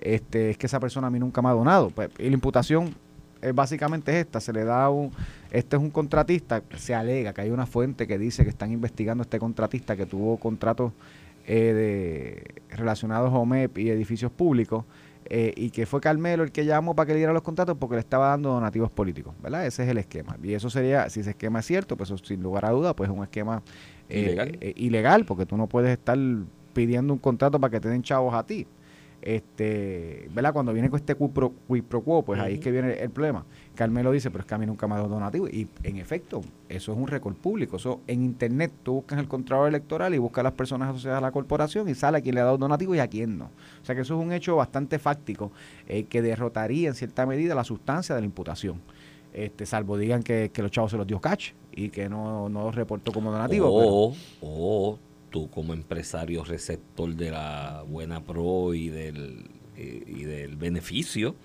este, 0.00 0.50
es 0.50 0.58
que 0.58 0.66
esa 0.66 0.80
persona 0.80 1.08
a 1.08 1.10
mí 1.10 1.18
nunca 1.18 1.42
me 1.42 1.48
ha 1.48 1.52
donado. 1.52 1.90
Pues, 1.90 2.10
y 2.18 2.28
la 2.28 2.34
imputación 2.34 2.94
es 3.40 3.54
básicamente 3.54 4.18
esta, 4.18 4.40
se 4.40 4.52
le 4.52 4.64
da 4.64 4.88
un, 4.90 5.12
este 5.50 5.76
es 5.76 5.82
un 5.82 5.90
contratista, 5.90 6.62
se 6.76 6.94
alega 6.94 7.32
que 7.32 7.42
hay 7.42 7.50
una 7.50 7.66
fuente 7.66 8.06
que 8.06 8.18
dice 8.18 8.42
que 8.42 8.50
están 8.50 8.72
investigando 8.72 9.22
a 9.22 9.24
este 9.24 9.38
contratista 9.38 9.96
que 9.96 10.06
tuvo 10.06 10.36
contratos 10.38 10.92
eh, 11.46 11.72
de, 11.72 12.76
relacionados 12.76 13.32
a 13.32 13.36
OMEP 13.36 13.78
y 13.78 13.90
edificios 13.90 14.30
públicos, 14.30 14.84
eh, 15.30 15.52
y 15.56 15.70
que 15.70 15.84
fue 15.84 16.00
Carmelo 16.00 16.42
el 16.42 16.52
que 16.52 16.64
llamó 16.64 16.94
para 16.94 17.06
que 17.06 17.12
le 17.12 17.18
diera 17.18 17.34
los 17.34 17.42
contratos 17.42 17.76
porque 17.78 17.96
le 17.96 18.00
estaba 18.00 18.28
dando 18.28 18.50
donativos 18.50 18.90
políticos, 18.90 19.34
¿verdad? 19.42 19.66
Ese 19.66 19.82
es 19.84 19.88
el 19.90 19.98
esquema. 19.98 20.38
Y 20.42 20.54
eso 20.54 20.70
sería, 20.70 21.10
si 21.10 21.20
ese 21.20 21.30
esquema 21.30 21.58
es 21.58 21.66
cierto, 21.66 21.96
pues 21.98 22.12
sin 22.22 22.42
lugar 22.42 22.64
a 22.64 22.70
duda, 22.70 22.96
pues 22.96 23.10
es 23.10 23.16
un 23.16 23.22
esquema 23.22 23.62
eh, 24.08 24.72
ilegal, 24.76 25.26
porque 25.26 25.44
tú 25.44 25.58
no 25.58 25.66
puedes 25.66 25.90
estar 25.90 26.18
pidiendo 26.72 27.12
un 27.12 27.18
contrato 27.18 27.60
para 27.60 27.70
que 27.70 27.80
te 27.80 27.88
den 27.88 28.02
chavos 28.02 28.34
a 28.34 28.44
ti 28.46 28.66
este, 29.28 30.26
¿verdad? 30.32 30.54
Cuando 30.54 30.72
viene 30.72 30.88
con 30.88 30.98
este 30.98 31.14
quid 31.14 31.28
pro, 31.28 32.02
quo, 32.02 32.24
pues 32.24 32.40
ahí 32.40 32.54
es 32.54 32.60
que 32.60 32.70
viene 32.70 32.94
el 32.94 33.10
problema. 33.10 33.44
Carmelo 33.74 34.10
dice, 34.10 34.30
pero 34.30 34.40
es 34.40 34.46
que 34.46 34.54
a 34.54 34.58
mí 34.58 34.64
nunca 34.64 34.88
me 34.88 34.94
ha 34.94 34.96
dado 34.96 35.10
donativo. 35.10 35.46
Y 35.48 35.68
en 35.82 35.98
efecto, 35.98 36.40
eso 36.70 36.92
es 36.92 36.98
un 36.98 37.06
récord 37.06 37.36
público. 37.36 37.76
Eso 37.76 38.00
en 38.06 38.22
internet 38.22 38.72
tú 38.82 38.94
buscas 38.94 39.18
el 39.18 39.28
contrato 39.28 39.66
electoral 39.66 40.14
y 40.14 40.18
buscas 40.18 40.40
a 40.40 40.44
las 40.44 40.52
personas 40.54 40.88
asociadas 40.88 41.18
a 41.18 41.20
la 41.20 41.30
corporación 41.30 41.90
y 41.90 41.94
sale 41.94 42.16
a 42.16 42.20
quién 42.22 42.36
le 42.36 42.40
ha 42.40 42.44
dado 42.44 42.56
donativo 42.56 42.94
y 42.94 43.00
a 43.00 43.08
quién 43.08 43.36
no. 43.36 43.50
O 43.82 43.84
sea 43.84 43.94
que 43.94 44.00
eso 44.00 44.18
es 44.18 44.24
un 44.24 44.32
hecho 44.32 44.56
bastante 44.56 44.98
fáctico 44.98 45.52
eh, 45.86 46.04
que 46.04 46.22
derrotaría 46.22 46.88
en 46.88 46.94
cierta 46.94 47.26
medida 47.26 47.54
la 47.54 47.64
sustancia 47.64 48.14
de 48.14 48.22
la 48.22 48.26
imputación. 48.26 48.80
Este, 49.34 49.66
salvo 49.66 49.98
digan 49.98 50.22
que, 50.22 50.50
los 50.56 50.70
chavos 50.70 50.90
se 50.90 50.96
los 50.96 51.06
dio 51.06 51.20
catch 51.20 51.52
y 51.72 51.90
que 51.90 52.08
no, 52.08 52.48
no 52.48 52.64
los 52.64 52.74
reportó 52.74 53.12
como 53.12 53.30
donativo. 53.30 53.68
O, 53.70 54.14
o 54.40 54.98
tú 55.30 55.50
como 55.50 55.72
empresario 55.72 56.44
receptor 56.44 57.14
de 57.14 57.30
la 57.30 57.84
buena 57.86 58.22
pro 58.22 58.74
y 58.74 58.88
del, 58.88 59.50
eh, 59.76 60.04
y 60.06 60.24
del 60.24 60.56
beneficio, 60.56 61.36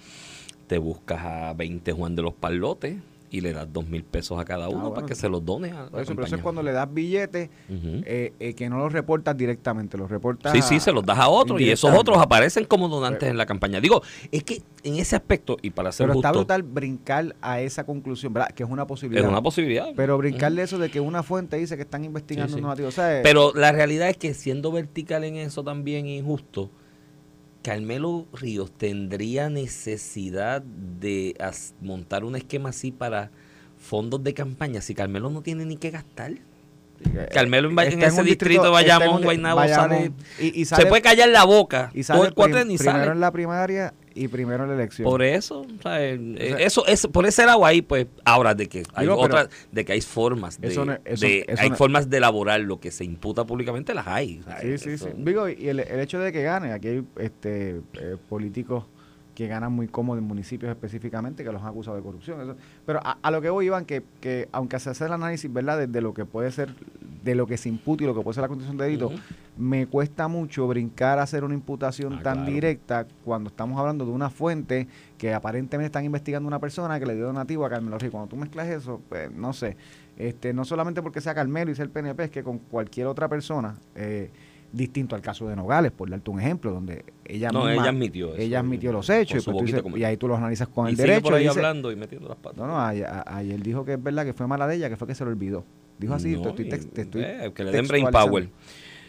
te 0.68 0.78
buscas 0.78 1.24
a 1.24 1.54
20 1.54 1.92
Juan 1.92 2.16
de 2.16 2.22
los 2.22 2.34
Palotes 2.34 2.96
y 3.34 3.42
le 3.42 3.52
das 3.52 3.68
dos 3.74 3.90
mil 3.90 4.04
pesos 4.04 4.40
a 4.40 4.46
cada 4.46 4.70
uno 4.70 4.90
ah, 4.90 4.94
para 4.94 5.08
que 5.08 5.16
se 5.16 5.28
los 5.28 5.44
done 5.44 5.72
a 5.72 5.90
eso, 6.00 6.14
pero 6.14 6.26
eso 6.26 6.36
es 6.36 6.42
cuando 6.44 6.62
le 6.62 6.72
das 6.72 6.94
billetes 6.94 7.50
eh, 7.68 8.32
eh, 8.40 8.54
que 8.54 8.70
no 8.70 8.78
los 8.78 8.94
reportas 8.94 9.36
directamente, 9.36 9.98
los 9.98 10.12
reportas 10.12 10.54
Sí, 10.54 10.62
sí, 10.62 10.80
se 10.80 10.92
los 10.92 11.04
das 11.04 11.18
a 11.18 11.30
otros 11.30 11.60
y 11.60 11.72
esos 11.72 11.92
otros 11.98 12.20
aparecen 12.20 12.66
como 12.66 12.88
donantes 12.88 13.28
en 13.28 13.38
la 13.38 13.48
campaña. 13.48 13.82
Digo, 13.82 14.04
es 14.32 14.44
que 14.44 14.62
en 14.84 14.98
ese 14.98 15.16
aspecto, 15.16 15.58
y 15.64 15.72
para 15.72 15.92
ser 15.92 16.06
Pero 16.06 16.20
está 16.20 16.32
brutal 16.32 16.62
brincar 16.62 17.36
a 17.42 17.60
esa 17.60 17.86
conclusión, 17.88 18.34
¿verdad? 18.34 18.50
Que 18.50 18.62
es 18.62 18.70
una 18.70 18.86
posibilidad. 18.86 19.26
Es 19.26 19.32
una 19.32 19.42
posibilidad. 19.42 19.88
Pero 19.96 20.16
brincarle 20.20 20.62
eso 20.62 20.78
de 20.78 20.92
que 20.92 21.00
una 21.00 21.24
fuente 21.24 21.58
dice 21.58 21.76
que 21.76 21.82
están 21.82 22.06
investigando 22.06 22.56
donativos. 22.56 22.94
pero 23.24 23.52
la 23.56 23.72
realidad 23.72 24.10
es 24.10 24.18
que 24.18 24.36
siendo 24.36 24.72
vertical 24.72 25.24
en 25.24 25.38
eso 25.38 25.64
también 25.64 26.06
injusto, 26.06 26.70
Carmelo 27.64 28.28
Ríos 28.34 28.72
tendría 28.78 29.50
necesidad 29.50 30.62
de 30.62 31.36
montar 31.82 32.26
un 32.26 32.36
esquema 32.36 32.70
así 32.70 32.92
para 32.92 33.32
fondos 33.78 34.24
de 34.24 34.34
campaña 34.34 34.82
si 34.82 34.94
Carmelo 34.94 35.30
no 35.30 35.42
tiene 35.42 35.66
ni 35.66 35.78
que 35.78 35.90
gastar. 35.90 36.34
Carmelo 37.34 37.70
en, 37.70 37.80
en 37.80 38.04
ese 38.04 38.24
distrito, 38.24 38.72
vayamos 38.72 39.24
Guaynabo, 39.24 39.68
sale, 39.68 40.12
y, 40.40 40.66
se 40.66 40.86
puede 40.86 41.02
callar 41.02 41.30
la 41.30 41.44
boca 41.44 41.92
y 41.94 42.04
sale 42.04 42.32
todo 42.32 42.46
el 42.46 42.68
ni 42.68 42.78
primero 42.78 43.12
en 43.12 43.20
la 43.20 43.32
primaria 43.32 43.94
y 44.16 44.28
primero 44.28 44.66
la 44.66 44.74
elección. 44.74 45.06
Por 45.06 45.22
eso, 45.22 45.66
eh, 45.86 46.56
eso 46.60 46.86
es 46.86 47.08
por 47.08 47.26
ese 47.26 47.46
lado 47.46 47.66
ahí, 47.66 47.82
pues, 47.82 48.08
ahora 48.26 48.54
de 48.56 48.68
que 48.68 48.84
hay 48.94 49.08
otras, 49.08 49.50
de 49.72 49.86
que 49.86 49.94
hay 49.94 50.02
formas 50.02 50.60
de, 50.60 51.46
hay 51.58 51.70
formas 51.72 52.10
de 52.10 52.18
elaborar 52.18 52.62
lo 52.62 52.80
que 52.80 52.92
se 52.92 53.04
imputa 53.04 53.46
públicamente, 53.46 53.94
las 53.94 54.08
hay. 54.08 54.42
Sí, 54.62 54.78
sí, 54.78 54.98
sí. 54.98 55.10
Digo, 55.18 55.50
y 55.50 55.68
el, 55.68 55.80
hecho 55.80 56.20
de 56.20 56.32
que 56.32 56.44
gane, 56.44 56.72
aquí 56.72 56.88
hay 56.88 57.04
este 57.18 57.82
eh, 57.94 58.18
políticos 58.30 58.86
que 59.36 59.48
ganan 59.48 59.74
muy 59.74 59.88
cómodo 59.88 60.20
en 60.20 60.26
municipios 60.26 60.70
específicamente 60.70 61.44
que 61.44 61.52
los 61.52 61.62
han 61.62 61.70
acusado 61.70 61.98
de 61.98 62.04
corrupción. 62.04 62.56
pero 62.86 63.00
a, 63.04 63.32
lo 63.32 63.42
que 63.42 63.50
voy, 63.50 63.66
Iván, 63.66 63.86
que, 63.86 64.04
que 64.22 64.48
aunque 64.52 64.80
se 64.80 64.92
hace 64.92 65.06
el 65.06 65.14
análisis, 65.14 65.52
¿verdad?, 65.52 65.88
de, 65.88 66.02
lo 66.02 66.14
que 66.14 66.26
puede 66.26 66.52
ser, 66.52 66.76
de 67.24 67.36
lo 67.36 67.48
que 67.48 67.58
se 67.58 67.70
impute 67.70 68.04
y 68.04 68.08
lo 68.08 68.14
que 68.14 68.22
puede 68.22 68.36
ser 68.36 68.44
la 68.44 68.48
condición 68.48 68.78
de 68.78 68.86
delito, 68.86 69.12
me 69.58 69.88
cuesta 69.88 70.28
mucho 70.28 70.68
brincar 70.68 71.20
a 71.20 71.24
hacer 71.24 71.44
una 71.44 71.54
imputación 71.54 72.14
ah, 72.14 72.24
tan 72.24 72.46
directa 72.46 73.08
cuando 73.26 73.50
estamos 73.50 73.80
hablando 73.80 74.06
de 74.06 74.12
una 74.12 74.30
fuente 74.30 74.88
que 75.18 75.34
aparentemente 75.34 75.88
están 75.88 76.06
investigando 76.06 76.48
a 76.48 76.50
una 76.50 76.60
persona 76.60 77.00
que 77.00 77.06
le 77.06 77.16
dio 77.16 77.26
donativo 77.26 77.66
a 77.66 77.70
Carmelo 77.70 77.98
Ríos. 77.98 78.12
Cuando 78.12 78.30
tú 78.30 78.36
mezclas 78.36 78.68
eso, 78.68 79.02
pues 79.10 79.32
no 79.32 79.54
sé, 79.54 79.78
este 80.18 80.54
no 80.54 80.64
solamente 80.64 81.02
porque 81.02 81.22
sea 81.22 81.34
Carmelo 81.34 81.72
y 81.72 81.76
sea 81.76 81.86
el 81.86 81.92
PNP, 81.92 82.26
es 82.26 82.32
que 82.32 82.44
con 82.44 82.60
cualquier 82.60 83.08
otra 83.08 83.28
persona... 83.28 83.76
Eh, 83.96 84.32
distinto 84.74 85.16
al 85.16 85.22
caso 85.22 85.48
de 85.48 85.56
Nogales, 85.56 85.92
por 85.92 86.10
darte 86.10 86.30
un 86.32 86.40
ejemplo, 86.40 86.72
donde 86.72 87.06
ella 87.24 87.52
no, 87.52 87.70
ella 87.70 87.90
admitió 87.90 88.36
ella 88.36 88.60
admitió 88.60 88.92
los 88.92 89.08
hechos 89.10 89.48
y, 89.96 90.04
ahí 90.04 90.18
tú 90.18 90.28
los 90.28 90.38
analizas 90.38 90.68
con 90.68 90.88
el 90.88 90.96
derecho. 90.96 91.22
por 91.22 91.36
ahí 91.36 91.46
hablando 91.46 91.92
y 91.92 91.96
metiendo 91.96 92.28
las 92.28 92.38
patas. 92.38 92.58
No, 92.58 92.68
no, 92.68 92.82
ayer, 92.82 93.62
dijo 93.62 93.86
que 93.86 93.94
es 93.94 94.04
verdad 94.04 94.26
que 94.26 94.34
fue 94.34 94.48
mala 94.48 94.68
de 94.68 94.76
ella, 94.76 94.90
que 94.90 94.98
fue 94.98 95.08
que 95.08 95.16
se 95.16 95.24
lo 95.24 95.30
olvidó. 95.30 95.64
Dijo 96.00 96.16
así, 96.16 96.36
te, 96.36 97.02
estoy, 97.02 97.22
eh, 97.24 97.52
que 97.54 97.64
le 97.64 97.72
den 97.72 97.88
brain 97.88 98.08
power. 98.12 98.50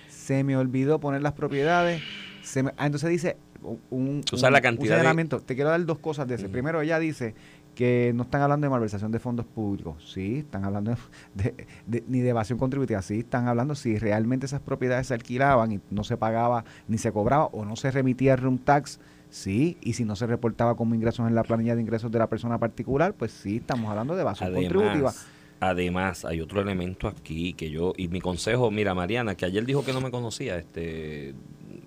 Se 0.08 0.44
me 0.44 0.56
olvidó 0.56 1.00
poner 1.00 1.22
las 1.22 1.32
propiedades. 1.32 2.02
Se 2.42 2.60
ah, 2.60 2.86
entonces 2.86 3.08
dice 3.08 3.38
un, 3.62 3.80
un, 3.90 4.22
la 4.52 4.60
cantidad 4.60 5.16
Te 5.46 5.54
quiero 5.54 5.70
dar 5.70 5.84
dos 5.86 5.98
cosas 5.98 6.28
de 6.28 6.34
ese. 6.34 6.50
Primero, 6.50 6.82
ella 6.82 6.98
dice 6.98 7.34
que 7.74 8.12
no 8.14 8.22
están 8.24 8.42
hablando 8.42 8.64
de 8.66 8.70
malversación 8.70 9.12
de 9.12 9.18
fondos 9.18 9.46
públicos, 9.46 10.10
sí, 10.12 10.38
están 10.38 10.64
hablando 10.64 10.96
de, 11.34 12.04
ni 12.08 12.20
de 12.20 12.30
evasión 12.30 12.58
contributiva, 12.58 13.02
sí, 13.02 13.20
están 13.20 13.48
hablando 13.48 13.74
si 13.74 13.98
realmente 13.98 14.46
esas 14.46 14.60
propiedades 14.60 15.08
se 15.08 15.14
alquilaban 15.14 15.72
y 15.72 15.80
no 15.90 16.04
se 16.04 16.16
pagaba 16.16 16.64
ni 16.88 16.98
se 16.98 17.12
cobraba 17.12 17.46
o 17.46 17.64
no 17.64 17.76
se 17.76 17.90
remitía 17.90 18.36
room 18.36 18.58
tax, 18.58 19.00
sí, 19.30 19.76
y 19.80 19.94
si 19.94 20.04
no 20.04 20.16
se 20.16 20.26
reportaba 20.26 20.76
como 20.76 20.94
ingresos 20.94 21.26
en 21.28 21.34
la 21.34 21.42
planilla 21.42 21.74
de 21.74 21.82
ingresos 21.82 22.10
de 22.10 22.18
la 22.18 22.28
persona 22.28 22.58
particular, 22.58 23.14
pues 23.14 23.32
sí, 23.32 23.56
estamos 23.56 23.90
hablando 23.90 24.14
de 24.14 24.22
evasión 24.22 24.52
contributiva. 24.52 25.12
Además, 25.60 26.24
hay 26.24 26.40
otro 26.40 26.60
elemento 26.60 27.08
aquí 27.08 27.54
que 27.54 27.70
yo, 27.70 27.94
y 27.96 28.08
mi 28.08 28.20
consejo, 28.20 28.70
mira 28.70 28.94
Mariana, 28.94 29.34
que 29.34 29.46
ayer 29.46 29.64
dijo 29.64 29.84
que 29.84 29.92
no 29.92 30.00
me 30.00 30.10
conocía, 30.10 30.58
este 30.58 31.34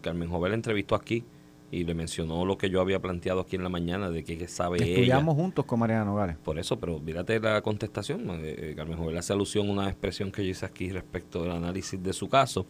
Carmen 0.01 0.29
Jovel 0.29 0.53
entrevistó 0.53 0.95
aquí 0.95 1.23
y 1.69 1.83
le 1.83 1.93
mencionó 1.93 2.45
lo 2.45 2.57
que 2.57 2.69
yo 2.69 2.79
había 2.79 3.01
planteado 3.01 3.41
aquí 3.41 3.57
en 3.57 3.63
la 3.63 3.69
mañana 3.69 4.09
de 4.09 4.23
que, 4.23 4.47
sabe 4.47 4.77
Estudiamos 4.77 5.35
juntos 5.35 5.65
con 5.65 5.79
Mariana 5.79 6.05
Nogales. 6.05 6.37
Por 6.37 6.57
eso, 6.59 6.79
pero 6.79 6.99
mírate 6.99 7.39
la 7.39 7.61
contestación. 7.61 8.29
Eh, 8.29 8.55
eh, 8.71 8.73
Carmen 8.75 8.97
Jovel 8.97 9.17
hace 9.17 9.33
alusión 9.33 9.67
a 9.69 9.71
una 9.71 9.87
expresión 9.89 10.31
que 10.31 10.45
yo 10.45 10.51
hice 10.51 10.65
aquí 10.65 10.89
respecto 10.91 11.43
del 11.43 11.51
análisis 11.51 12.01
de 12.01 12.13
su 12.13 12.29
caso. 12.29 12.65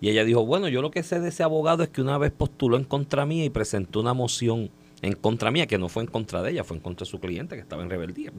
Y 0.00 0.10
ella 0.10 0.24
dijo, 0.24 0.44
bueno, 0.44 0.68
yo 0.68 0.82
lo 0.82 0.90
que 0.90 1.02
sé 1.02 1.20
de 1.20 1.30
ese 1.30 1.42
abogado 1.42 1.82
es 1.82 1.88
que 1.88 2.02
una 2.02 2.18
vez 2.18 2.32
postuló 2.32 2.76
en 2.76 2.84
contra 2.84 3.24
mía 3.24 3.44
y 3.44 3.50
presentó 3.50 4.00
una 4.00 4.12
moción 4.12 4.70
en 5.02 5.14
contra 5.14 5.50
mía, 5.50 5.66
que 5.66 5.78
no 5.78 5.88
fue 5.88 6.04
en 6.04 6.08
contra 6.08 6.42
de 6.42 6.52
ella, 6.52 6.62
fue 6.62 6.76
en 6.76 6.82
contra 6.82 7.04
de 7.04 7.10
su 7.10 7.18
cliente 7.18 7.56
que 7.56 7.60
estaba 7.60 7.82
en 7.82 7.90
rebeldía. 7.90 8.30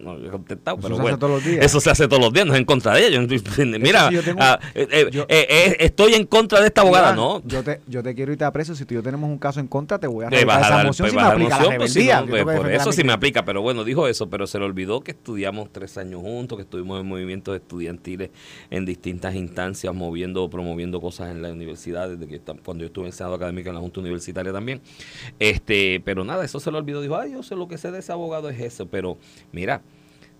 No 0.00 0.16
he 0.16 0.30
contestado, 0.30 0.78
eso 0.78 0.86
pero 0.88 0.96
se 0.96 1.02
bueno, 1.02 1.14
hace 1.16 1.20
todos 1.20 1.32
los 1.32 1.44
días. 1.44 1.66
eso 1.66 1.80
se 1.80 1.90
hace 1.90 2.08
todos 2.08 2.22
los 2.22 2.32
días, 2.32 2.46
no 2.46 2.54
es 2.54 2.60
en 2.60 2.64
contra 2.64 2.94
de 2.94 3.08
ella. 3.08 3.20
Mira, 3.80 4.08
ah, 4.38 4.60
eh, 4.72 4.86
eh, 4.90 5.26
eh, 5.28 5.76
estoy 5.80 6.14
en 6.14 6.26
contra 6.26 6.60
de 6.60 6.68
esta 6.68 6.82
abogada, 6.82 7.12
no. 7.12 7.42
Yo 7.44 7.64
te, 7.64 7.80
yo 7.88 8.04
te 8.04 8.14
quiero 8.14 8.32
y 8.32 8.36
te 8.36 8.44
aprecio, 8.44 8.76
si 8.76 8.84
tú 8.84 8.94
y 8.94 8.98
yo 8.98 9.02
tenemos 9.02 9.28
un 9.28 9.38
caso 9.38 9.58
en 9.58 9.66
contra, 9.66 9.98
te 9.98 10.06
voy 10.06 10.24
a 10.24 10.30
rebajar 10.30 10.62
esa 10.62 10.84
moción 10.84 11.10
si 11.10 11.16
me 11.16 11.22
aplica 11.22 11.58
la 11.58 11.64
pues, 11.64 11.94
rebeldía. 11.94 12.24
Pues, 12.28 12.44
por 12.44 12.70
eso 12.70 12.92
sí 12.92 13.02
me 13.02 13.12
aplica, 13.12 13.44
pero 13.44 13.60
bueno, 13.60 13.82
dijo 13.82 14.06
eso, 14.06 14.30
pero 14.30 14.46
se 14.46 14.60
le 14.60 14.64
olvidó 14.64 15.00
que 15.00 15.10
estudiamos 15.10 15.72
tres 15.72 15.98
años 15.98 16.20
juntos, 16.20 16.56
que 16.56 16.62
estuvimos 16.62 17.00
en 17.00 17.06
movimientos 17.06 17.56
estudiantiles 17.56 18.30
en 18.70 18.84
distintas 18.84 19.34
instancias, 19.34 19.92
moviendo, 19.92 20.48
promoviendo 20.48 21.00
cosas 21.00 21.32
en 21.32 21.42
la 21.42 21.50
universidad, 21.50 22.08
desde 22.10 22.28
que 22.28 22.40
cuando 22.64 22.82
yo 22.82 22.86
estuve 22.86 23.06
en 23.06 23.12
Senado 23.12 23.34
Académico 23.34 23.70
en 23.70 23.74
la 23.74 23.80
Junta 23.80 23.98
Universitaria 23.98 24.52
también. 24.52 24.80
Este, 25.40 26.00
pero 26.04 26.11
nada, 26.24 26.44
eso 26.44 26.60
se 26.60 26.70
lo 26.70 26.78
olvidó. 26.78 27.00
Dijo, 27.00 27.16
ay, 27.16 27.32
yo 27.32 27.42
sé 27.42 27.56
lo 27.56 27.66
que 27.68 27.78
sé 27.78 27.90
de 27.90 27.98
ese 28.00 28.12
abogado 28.12 28.48
es 28.50 28.60
eso. 28.60 28.86
Pero 28.86 29.18
mira, 29.52 29.82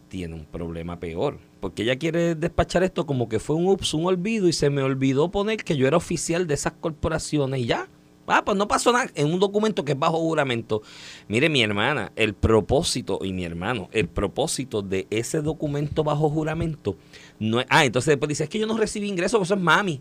tiene 0.09 0.35
un 0.35 0.45
problema 0.45 1.01
peor. 1.01 1.39
Porque 1.61 1.83
ella 1.85 1.97
quiere 1.97 2.35
despachar 2.35 2.83
esto 2.83 3.07
como 3.07 3.29
que 3.29 3.39
fue 3.39 3.57
un 3.57 3.67
ups, 3.69 3.95
un 3.95 4.05
olvido, 4.07 4.49
y 4.49 4.53
se 4.53 4.69
me 4.71 4.83
olvidó 4.83 5.31
poner 5.31 5.59
que 5.65 5.77
yo 5.77 5.87
era 5.87 5.97
oficial 5.97 6.47
de 6.47 6.55
esas 6.55 6.75
corporaciones 6.81 7.61
y 7.61 7.67
ya. 7.67 7.89
Ah, 8.29 8.43
pues 8.45 8.57
no 8.57 8.69
pasó 8.69 8.93
nada 8.93 9.11
en 9.17 9.33
un 9.33 9.41
documento 9.41 9.85
que 9.85 9.93
es 9.93 9.99
bajo 9.99 10.17
juramento. 10.19 10.81
Mire, 11.29 11.49
mi 11.49 11.61
hermana, 11.63 12.13
el 12.17 12.35
propósito, 12.35 13.19
y 13.23 13.33
mi 13.33 13.45
hermano, 13.45 13.89
el 13.93 14.07
propósito 14.09 14.81
de 14.81 15.07
ese 15.11 15.43
documento 15.43 16.05
bajo 16.05 16.31
juramento 16.31 16.97
no 17.41 17.61
es. 17.61 17.67
Ah, 17.69 17.85
entonces 17.85 18.13
después 18.13 18.29
dice, 18.29 18.45
es 18.45 18.51
que 18.51 18.59
yo 18.61 18.67
no 18.67 18.79
recibí 18.79 19.09
ingresos, 19.09 19.43
eso 19.43 19.55
es 19.55 19.61
mami. 19.61 20.01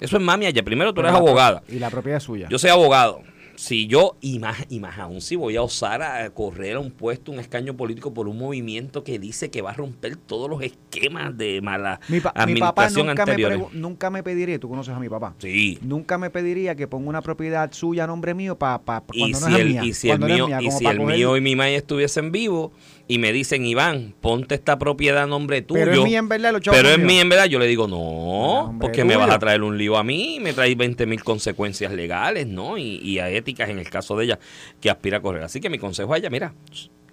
Eso 0.00 0.16
es 0.16 0.22
mami 0.22 0.46
allá. 0.46 0.62
Primero 0.62 0.92
tú 0.92 1.00
eres 1.00 1.12
Pero 1.12 1.24
la- 1.24 1.28
abogada. 1.30 1.62
Y 1.68 1.78
la 1.78 1.88
propiedad 1.90 2.18
es 2.18 2.22
suya. 2.24 2.48
Yo 2.50 2.58
soy 2.58 2.70
abogado. 2.70 3.22
Si 3.56 3.86
yo, 3.86 4.16
y 4.20 4.38
más, 4.38 4.64
y 4.70 4.80
más 4.80 4.98
aún, 4.98 5.20
si 5.20 5.36
voy 5.36 5.56
a 5.56 5.62
osar 5.62 6.02
a 6.02 6.28
correr 6.30 6.76
a 6.76 6.80
un 6.80 6.90
puesto, 6.90 7.30
un 7.32 7.38
escaño 7.38 7.76
político 7.76 8.12
por 8.14 8.26
un 8.28 8.38
movimiento 8.38 9.04
que 9.04 9.18
dice 9.18 9.50
que 9.50 9.62
va 9.62 9.70
a 9.70 9.74
romper 9.74 10.16
todos 10.16 10.48
los 10.48 10.62
esquemas 10.62 11.36
de 11.36 11.60
mala 11.60 12.00
mi, 12.08 12.20
pa- 12.20 12.32
mi 12.46 12.56
papá 12.60 12.84
administración 12.86 13.06
nunca 13.08 13.26
me, 13.26 13.78
nunca 13.78 14.22
pediría, 14.22 14.58
tú 14.58 14.68
conoces 14.68 14.94
a 14.94 14.98
mi 14.98 15.08
papá, 15.08 15.34
Sí. 15.38 15.78
nunca 15.82 16.18
me 16.18 16.30
pediría 16.30 16.74
que 16.74 16.86
ponga 16.88 17.08
una 17.08 17.22
propiedad 17.22 17.70
suya 17.72 18.04
a 18.04 18.06
nombre 18.06 18.34
mío 18.34 18.58
para 18.58 18.80
pa, 18.80 19.00
cuando 19.02 19.38
si, 19.38 19.44
no 19.44 19.48
es 19.56 19.60
el, 19.60 19.68
mía. 19.68 19.84
y 19.84 19.92
si 19.92 20.10
el 20.10 20.18
mío, 20.20 20.48
y 20.48 20.52
como 20.66 20.78
si 20.78 20.84
pa' 20.84 20.90
el 20.92 20.98
coger- 20.98 21.14
mío 21.16 21.36
y 21.36 21.40
mi 21.40 21.54
madre 21.56 21.76
estuviesen 21.76 22.32
vivos 22.32 22.70
y 23.12 23.18
me 23.18 23.32
dicen, 23.32 23.66
Iván, 23.66 24.14
ponte 24.20 24.54
esta 24.54 24.78
propiedad 24.78 25.24
a 25.24 25.26
nombre 25.26 25.60
tuyo. 25.60 25.80
Pero 25.84 25.92
es 25.94 26.04
mía 26.04 26.18
en 26.18 26.28
verdad, 26.28 26.52
los 26.52 26.62
Pero 26.62 26.88
es 26.88 26.98
mía 26.98 27.20
en 27.20 27.28
verdad, 27.28 27.44
yo 27.46 27.58
le 27.58 27.66
digo, 27.66 27.86
no, 27.86 28.74
porque 28.80 29.04
me 29.04 29.16
vas 29.16 29.30
a 29.30 29.38
traer 29.38 29.62
un 29.62 29.76
lío 29.76 29.96
a 29.98 30.04
mí, 30.04 30.38
me 30.40 30.52
traes 30.54 30.76
20 30.76 31.04
mil 31.06 31.22
consecuencias 31.22 31.92
legales, 31.92 32.46
¿no? 32.46 32.78
Y, 32.78 32.96
y 33.02 33.18
a 33.18 33.28
éticas 33.28 33.68
en 33.68 33.78
el 33.78 33.90
caso 33.90 34.16
de 34.16 34.24
ella 34.24 34.38
que 34.80 34.88
aspira 34.90 35.18
a 35.18 35.20
correr. 35.20 35.42
Así 35.42 35.60
que 35.60 35.68
mi 35.68 35.78
consejo 35.78 36.14
a 36.14 36.18
ella, 36.18 36.30
mira, 36.30 36.54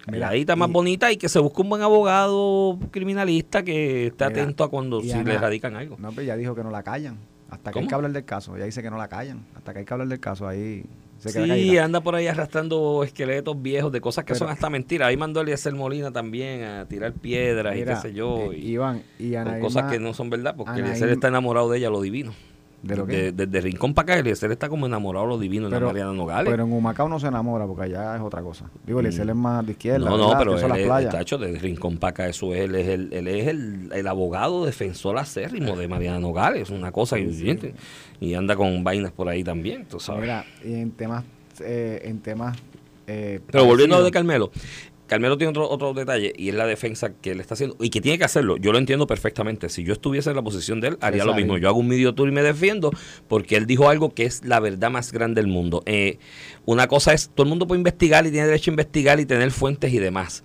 Mira, 0.06 0.28
calladita 0.28 0.56
más 0.56 0.70
y- 0.70 0.72
bonita 0.72 1.12
y 1.12 1.16
que 1.18 1.28
se 1.28 1.38
busque 1.38 1.60
un 1.60 1.68
buen 1.68 1.82
abogado 1.82 2.78
criminalista 2.90 3.62
que 3.62 4.06
esté 4.06 4.26
Mira, 4.26 4.42
atento 4.42 4.64
a 4.64 4.70
cuando 4.70 5.02
si 5.02 5.12
Ana- 5.12 5.32
le 5.32 5.38
radican 5.38 5.76
algo. 5.76 5.96
No, 5.98 6.10
pero 6.12 6.22
ya 6.22 6.36
dijo 6.36 6.54
que 6.54 6.62
no 6.62 6.70
la 6.70 6.82
callan. 6.82 7.18
Hasta 7.50 7.72
que 7.72 7.80
hay 7.80 7.86
que 7.86 7.94
hablar 7.94 8.12
del 8.12 8.24
caso. 8.24 8.56
Ella 8.56 8.64
dice 8.64 8.80
que 8.82 8.90
no 8.90 8.96
la 8.96 9.08
callan. 9.08 9.44
Hasta 9.56 9.72
que 9.72 9.80
hay 9.80 9.84
que 9.84 9.92
hablar 9.92 10.08
del 10.08 10.20
caso. 10.20 10.46
Ahí 10.48 10.84
se 11.20 11.32
queda 11.32 11.44
Sí, 11.44 11.48
caída. 11.50 11.84
anda 11.84 12.00
por 12.00 12.14
ahí 12.16 12.26
arrastrando 12.26 13.04
esqueletos 13.04 13.60
viejos 13.62 13.92
de 13.92 14.00
cosas 14.00 14.24
que 14.24 14.32
Pero- 14.32 14.40
son 14.40 14.48
hasta 14.50 14.68
mentiras. 14.70 15.08
Ahí 15.08 15.16
mandó 15.16 15.40
a 15.40 15.42
Eliezer 15.44 15.74
Molina 15.74 16.10
también 16.10 16.64
a 16.64 16.86
tirar 16.86 17.12
piedras 17.12 17.76
y 17.76 17.84
qué 17.84 17.96
sé 17.96 18.12
yo. 18.12 18.50
eh, 18.52 18.58
y 18.58 18.70
Iván, 18.72 19.02
y 19.18 19.32
con 19.32 19.48
Ana 19.48 19.60
cosas 19.60 19.90
que 19.92 19.98
no 19.98 20.12
son 20.14 20.30
verdad, 20.30 20.54
porque 20.56 20.72
Ana 20.72 20.86
Eliezer 20.88 21.08
está 21.10 21.28
enamorado 21.28 21.70
de 21.70 21.78
ella, 21.78 21.90
lo 21.90 22.00
divino. 22.00 22.32
¿De 22.82 22.96
lo 22.96 23.06
qué? 23.06 23.30
desde 23.32 23.60
Rincón 23.60 23.92
para 23.92 24.14
acá, 24.14 24.18
Eliezer 24.20 24.50
está 24.52 24.68
como 24.68 24.86
enamorado 24.86 25.26
de 25.26 25.30
lo 25.32 25.38
divino 25.38 25.68
de 25.68 25.78
la 25.78 25.86
Mariana 25.86 26.12
Nogales. 26.12 26.50
pero 26.50 26.64
en 26.64 26.72
Humacao 26.72 27.08
no 27.08 27.20
se 27.20 27.26
enamora 27.26 27.66
porque 27.66 27.82
allá 27.84 28.16
es 28.16 28.22
otra 28.22 28.40
cosa. 28.42 28.70
Digo, 28.86 29.00
Eliezer 29.00 29.28
es 29.28 29.36
más 29.36 29.66
de 29.66 29.72
izquierda. 29.72 30.06
Mm. 30.08 30.12
no, 30.12 30.32
no, 30.32 30.38
pero 30.38 30.58
él 30.58 30.68
las 30.68 30.78
es, 30.78 30.86
playas. 30.86 31.12
tacho, 31.12 31.36
de 31.38 31.58
Rincón 31.58 31.98
para 31.98 32.10
acá, 32.10 32.28
eso 32.28 32.54
es, 32.54 32.60
él 32.62 32.74
es 32.74 32.88
el, 32.88 33.12
él 33.12 33.28
es 33.28 33.48
el, 33.48 33.90
el 33.92 34.06
abogado 34.06 34.64
defensor 34.64 35.18
acérrimo 35.18 35.76
de 35.76 35.88
Mariana 35.88 36.20
Nogales, 36.20 36.70
una 36.70 36.90
cosa 36.92 37.16
que 37.16 37.74
y 38.20 38.34
anda 38.34 38.54
con 38.56 38.84
vainas 38.84 39.12
por 39.12 39.28
ahí 39.28 39.42
también, 39.42 39.86
tú 39.86 39.98
sabes. 39.98 40.22
Mira, 40.22 40.44
y 40.64 40.74
en 40.74 40.90
temas, 40.92 41.24
eh, 41.60 42.02
en 42.04 42.20
temas. 42.20 42.56
eh, 43.06 43.40
Pero 43.50 43.64
volviendo 43.64 43.96
a 43.96 43.98
lo 44.00 44.04
de 44.04 44.10
Carmelo, 44.10 44.50
Carmelo 45.10 45.36
tiene 45.36 45.50
otro, 45.50 45.68
otro 45.68 45.92
detalle 45.92 46.32
y 46.36 46.50
es 46.50 46.54
la 46.54 46.66
defensa 46.66 47.14
que 47.14 47.32
él 47.32 47.40
está 47.40 47.54
haciendo 47.54 47.76
y 47.80 47.90
que 47.90 48.00
tiene 48.00 48.16
que 48.16 48.22
hacerlo. 48.22 48.56
Yo 48.58 48.70
lo 48.70 48.78
entiendo 48.78 49.08
perfectamente. 49.08 49.68
Si 49.68 49.82
yo 49.82 49.92
estuviese 49.92 50.30
en 50.30 50.36
la 50.36 50.42
posición 50.42 50.80
de 50.80 50.86
él, 50.86 50.98
haría 51.00 51.24
lo 51.24 51.34
mismo. 51.34 51.58
Yo 51.58 51.66
hago 51.66 51.80
un 51.80 51.88
medio 51.88 52.14
tour 52.14 52.28
y 52.28 52.30
me 52.30 52.44
defiendo 52.44 52.92
porque 53.26 53.56
él 53.56 53.66
dijo 53.66 53.88
algo 53.88 54.14
que 54.14 54.24
es 54.24 54.44
la 54.44 54.60
verdad 54.60 54.88
más 54.88 55.10
grande 55.10 55.42
del 55.42 55.50
mundo. 55.50 55.82
Eh, 55.86 56.18
una 56.64 56.86
cosa 56.86 57.12
es, 57.12 57.28
todo 57.34 57.42
el 57.42 57.48
mundo 57.48 57.66
puede 57.66 57.80
investigar 57.80 58.24
y 58.24 58.30
tiene 58.30 58.46
derecho 58.46 58.70
a 58.70 58.74
investigar 58.74 59.18
y 59.18 59.26
tener 59.26 59.50
fuentes 59.50 59.92
y 59.92 59.98
demás. 59.98 60.44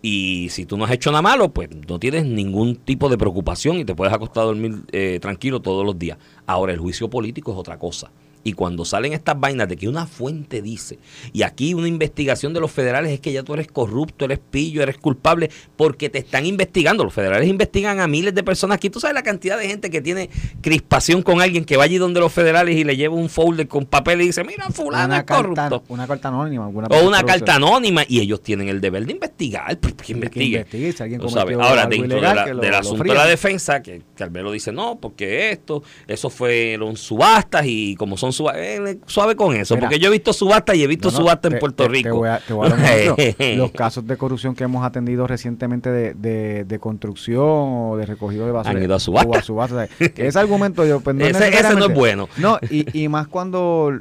Y 0.00 0.48
si 0.48 0.64
tú 0.64 0.78
no 0.78 0.86
has 0.86 0.92
hecho 0.92 1.10
nada 1.10 1.20
malo, 1.20 1.50
pues 1.50 1.68
no 1.86 1.98
tienes 1.98 2.24
ningún 2.24 2.76
tipo 2.76 3.10
de 3.10 3.18
preocupación 3.18 3.76
y 3.76 3.84
te 3.84 3.94
puedes 3.94 4.14
acostar 4.14 4.44
a 4.44 4.46
dormir 4.46 4.76
eh, 4.92 5.18
tranquilo 5.20 5.60
todos 5.60 5.84
los 5.84 5.98
días. 5.98 6.16
Ahora, 6.46 6.72
el 6.72 6.78
juicio 6.78 7.10
político 7.10 7.52
es 7.52 7.58
otra 7.58 7.78
cosa. 7.78 8.10
Y 8.46 8.52
cuando 8.52 8.84
salen 8.84 9.12
estas 9.12 9.38
vainas 9.40 9.68
de 9.68 9.76
que 9.76 9.88
una 9.88 10.06
fuente 10.06 10.62
dice, 10.62 11.00
y 11.32 11.42
aquí 11.42 11.74
una 11.74 11.88
investigación 11.88 12.54
de 12.54 12.60
los 12.60 12.70
federales 12.70 13.10
es 13.10 13.18
que 13.18 13.32
ya 13.32 13.42
tú 13.42 13.54
eres 13.54 13.66
corrupto, 13.66 14.24
eres 14.24 14.38
pillo, 14.38 14.82
eres 14.84 14.98
culpable, 14.98 15.50
porque 15.76 16.08
te 16.10 16.18
están 16.18 16.46
investigando. 16.46 17.02
Los 17.02 17.12
federales 17.12 17.48
investigan 17.48 17.98
a 17.98 18.06
miles 18.06 18.36
de 18.36 18.44
personas. 18.44 18.76
Aquí 18.76 18.88
tú 18.88 19.00
sabes 19.00 19.14
la 19.14 19.24
cantidad 19.24 19.58
de 19.58 19.66
gente 19.66 19.90
que 19.90 20.00
tiene 20.00 20.30
crispación 20.60 21.22
con 21.22 21.40
alguien 21.40 21.64
que 21.64 21.76
va 21.76 21.82
allí 21.84 21.98
donde 21.98 22.20
los 22.20 22.32
federales 22.32 22.76
y 22.76 22.84
le 22.84 22.96
lleva 22.96 23.16
un 23.16 23.28
folder 23.28 23.66
con 23.66 23.84
papel 23.84 24.22
y 24.22 24.26
dice, 24.26 24.44
mira, 24.44 24.68
fulano 24.70 25.06
una 25.06 25.16
es 25.18 25.24
carta, 25.24 25.68
corrupto. 25.68 25.82
una 25.92 26.06
carta 26.06 26.28
anónima. 26.28 26.66
alguna 26.66 26.86
O 26.90 27.06
una 27.06 27.24
carta 27.24 27.56
anónima 27.56 28.02
y 28.06 28.20
ellos 28.20 28.42
tienen 28.42 28.68
el 28.68 28.80
deber 28.80 29.06
de 29.06 29.12
investigar, 29.12 29.76
pues, 29.78 29.94
que 29.94 30.12
investigue. 30.12 30.64
si 30.70 31.02
alguien 31.02 31.28
sabes. 31.28 31.56
Ahora, 31.58 31.86
dentro 31.86 32.16
de 32.16 32.22
la- 32.22 32.46
lo- 32.46 32.60
del 32.60 32.74
asunto 32.74 33.02
de 33.02 33.14
la 33.14 33.26
defensa, 33.26 33.82
que 33.82 34.02
Carmelo 34.14 34.52
dice 34.52 34.70
no, 34.70 34.98
porque 35.00 35.50
esto, 35.50 35.82
eso 36.06 36.30
fueron 36.30 36.96
subastas 36.96 37.64
y 37.66 37.96
como 37.96 38.16
son 38.16 38.32
subastas, 38.36 38.62
eh, 38.64 38.98
suave 39.06 39.34
con 39.36 39.54
eso, 39.56 39.74
Mira. 39.74 39.86
porque 39.88 39.98
yo 39.98 40.08
he 40.08 40.12
visto 40.12 40.32
subastas 40.32 40.76
y 40.76 40.82
he 40.84 40.86
visto 40.86 41.10
No, 41.10 41.38
te- 41.38 41.48
en 41.48 41.58
Puerto 41.58 41.82
te- 41.84 41.88
Rico. 41.88 42.08
Te 42.10 42.12
voy 42.12 42.28
a, 42.28 42.38
te 42.38 42.52
voy 42.52 42.66
a 42.66 42.70
dar 42.70 42.78
un 42.78 42.84
ejemplo. 43.18 43.56
Los 43.56 43.70
casos 43.72 44.06
de 44.06 44.16
corrupción 44.16 44.54
que 44.54 44.64
hemos 44.64 44.84
atendido 44.84 45.26
recientemente 45.26 45.90
de, 45.90 46.14
de, 46.14 46.64
de 46.64 46.78
construcción 46.78 47.42
o 47.46 47.96
de 47.96 48.06
recogido 48.06 48.46
de 48.46 48.52
basura. 48.52 48.76
Han 48.76 48.82
ido 48.84 48.94
a 48.94 49.00
subasta. 49.00 49.28
o 49.28 49.34
a 49.36 49.42
subasta, 49.42 49.74
o 49.74 49.86
sea, 49.98 50.08
que 50.10 50.26
ese 50.26 50.38
argumento 50.38 50.84
yo... 50.86 51.00
Pues, 51.00 51.16
no 51.16 51.24
Ese- 51.24 51.48
ese 51.48 51.74
no 51.74 51.86
es 51.86 51.94
bueno. 51.94 52.28
No, 52.36 52.58
y, 52.70 52.86
y 53.02 53.08
más 53.08 53.26
cuando 53.28 53.92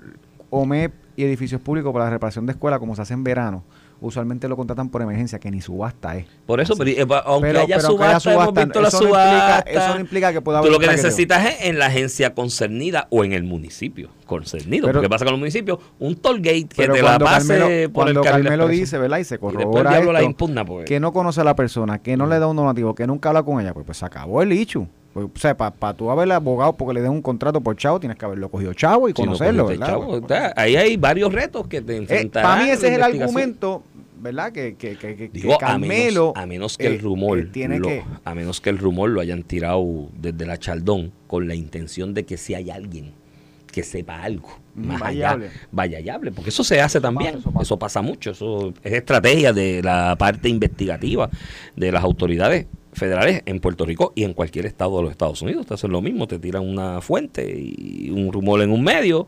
OMEP 0.50 0.94
y 1.18 1.24
edificios 1.24 1.62
públicos 1.62 1.92
para 1.94 2.06
la 2.06 2.12
reparación 2.12 2.46
de 2.46 2.52
escuelas, 2.52 2.80
como 2.80 2.96
se 2.96 3.02
hace 3.02 3.14
en 3.14 3.24
verano, 3.24 3.64
usualmente 4.06 4.48
lo 4.48 4.56
contratan 4.56 4.90
por 4.90 5.02
emergencia, 5.02 5.40
que 5.40 5.50
ni 5.52 5.62
subasta 5.62 6.16
es. 6.18 6.26
Por 6.46 6.62
eso, 6.62 6.76
pero, 6.78 6.90
eh, 6.92 7.06
aunque 7.26 7.48
Pero- 7.50 7.60
haya 7.62 7.76
pero 7.78 7.88
aunque 7.90 8.04
haya 8.04 8.20
subasta, 8.20 8.34
hemos 8.34 8.46
subasta, 8.46 8.82
la 8.82 8.88
eso 8.88 8.98
no 9.02 9.08
implica- 9.08 9.20
subasta. 9.58 9.70
eso 9.72 9.94
no 9.96 10.00
implica 10.00 10.34
que 10.34 10.42
pueda 10.42 10.60
Tú 10.60 10.68
haber 10.68 10.72
lo 10.74 10.80
que 10.80 10.88
necesitas 10.88 11.46
es 11.46 11.66
en 11.66 11.80
la 11.80 11.88
agencia 11.88 12.34
concernida 12.34 13.08
o 13.10 13.24
en 13.24 13.34
el 13.34 13.44
municipio 13.44 14.10
concernido. 14.26 14.88
Pero- 14.88 15.02
¿Qué 15.02 15.10
pasa 15.10 15.26
con 15.26 15.34
los 15.34 15.40
municipios? 15.40 15.80
Un 16.00 16.16
toll 16.16 16.38
gate 16.38 16.68
que 16.68 16.88
te 16.88 17.02
la 17.02 17.20
pase 17.20 17.58
Carmelo, 17.58 17.66
por 17.94 18.08
el 18.10 18.14
cuando 18.16 18.22
Carmelo 18.22 18.68
dice, 18.68 18.98
¿verdad? 18.98 19.18
Y 19.20 19.24
se 19.24 19.36
Y 19.36 19.38
corrobora 19.38 19.92
la 19.92 20.00
esto, 20.20 20.22
impugna, 20.24 20.66
pues. 20.66 20.86
que 20.86 21.00
no 21.00 21.12
conoce 21.14 21.42
a 21.42 21.44
la 21.44 21.56
persona, 21.56 22.00
que 22.00 22.16
no 22.18 22.28
le 22.28 22.40
da 22.40 22.48
un 22.48 22.56
donativo, 22.56 22.96
que 22.96 23.08
nunca 23.08 23.30
habla 23.30 23.44
con 23.44 23.60
ella, 23.62 23.74
pues, 23.74 23.86
pues 23.86 23.98
se 23.98 24.06
acabó 24.06 24.42
el 24.42 24.52
hecho. 24.52 24.88
Pues, 25.14 25.28
o 25.34 25.40
sea, 25.40 25.56
para 25.56 25.94
tú 25.94 26.12
haber 26.12 26.30
abogado 26.34 26.74
porque 26.74 26.94
le 26.96 27.02
den 27.02 27.12
un 27.12 27.22
contrato 27.22 27.62
por 27.62 27.78
chavo, 27.78 28.02
tienes 28.02 28.18
que 28.18 28.26
haberlo 28.26 28.50
cogido 28.50 28.74
chavo 28.74 29.08
y 29.08 29.14
Si 29.14 29.22
no 29.22 29.28
conocerlo, 29.28 29.66
¿verdad? 29.68 29.88
chavo, 29.88 30.08
o 30.22 30.28
sea, 30.28 30.54
ahí 30.58 30.76
hay 30.76 30.98
varios 30.98 31.32
retos 31.32 31.68
que 31.70 31.82
te 31.82 31.94
eh, 31.94 31.98
enfrentarán. 32.00 32.52
para 32.52 32.64
mí 32.64 32.70
ese 32.70 32.88
es 32.88 32.94
el 32.96 33.00
la 33.00 33.06
argumento, 33.06 33.84
¿verdad? 34.26 34.52
Que, 34.52 34.76
que, 34.76 34.98
que, 34.98 35.16
que- 35.16 35.30
que 35.30 35.40
Digo, 35.40 35.56
a 35.56 35.58
Carmelo... 35.58 35.88
menos, 35.88 36.34
a 36.36 36.46
menos 36.46 36.78
que 36.78 36.88
eh, 36.88 36.96
el 36.96 37.00
rumor 37.00 37.40
eh, 37.40 37.46
tiene 37.46 37.80
lo, 37.80 37.88
que... 37.88 38.04
a 38.26 38.36
menos 38.36 38.60
que 38.60 38.70
el 38.70 38.78
rumor 38.78 39.10
lo 39.12 39.22
hayan 39.22 39.44
tirado 39.44 40.10
desde 40.20 40.46
la 40.46 40.58
chaldón 40.60 41.14
con 41.28 41.48
la 41.48 41.56
intención 41.56 42.14
de 42.14 42.26
que 42.26 42.36
si 42.36 42.54
hay 42.54 42.70
alguien 42.70 43.14
que 43.72 43.84
sepa 43.84 44.22
algo 44.22 44.50
Mm, 44.76 44.88
más 44.88 45.00
vaya 45.72 45.98
allá, 46.00 46.20
porque 46.36 46.50
eso 46.50 46.62
se 46.64 46.82
hace 46.82 47.00
también, 47.00 47.36
pasa, 47.36 47.50
eso 47.50 47.62
eso 47.62 47.80
pasa. 47.80 48.00
pasa. 48.00 48.02
mucho, 48.02 48.32
eso 48.32 48.74
es 48.84 48.92
estrategia 48.92 49.54
de 49.54 49.82
la 49.82 50.18
parte 50.18 50.50
investigativa 50.50 51.30
de 51.78 51.92
las 51.94 52.04
autoridades 52.04 52.68
federales 52.92 53.42
en 53.46 53.62
Puerto 53.62 53.86
Rico 53.86 54.12
y 54.16 54.24
en 54.26 54.34
cualquier 54.34 54.66
estado 54.66 54.98
de 54.98 55.04
los 55.04 55.12
Estados 55.12 55.42
Unidos, 55.42 55.66
te 55.66 55.76
hacen 55.76 55.92
lo 55.92 56.02
mismo, 56.02 56.28
te 56.28 56.40
tiran 56.40 56.68
una 56.68 57.00
fuente 57.00 57.50
y 57.58 58.10
un 58.10 58.34
rumor 58.34 58.62
en 58.62 58.72
un 58.72 58.84
medio 58.84 59.28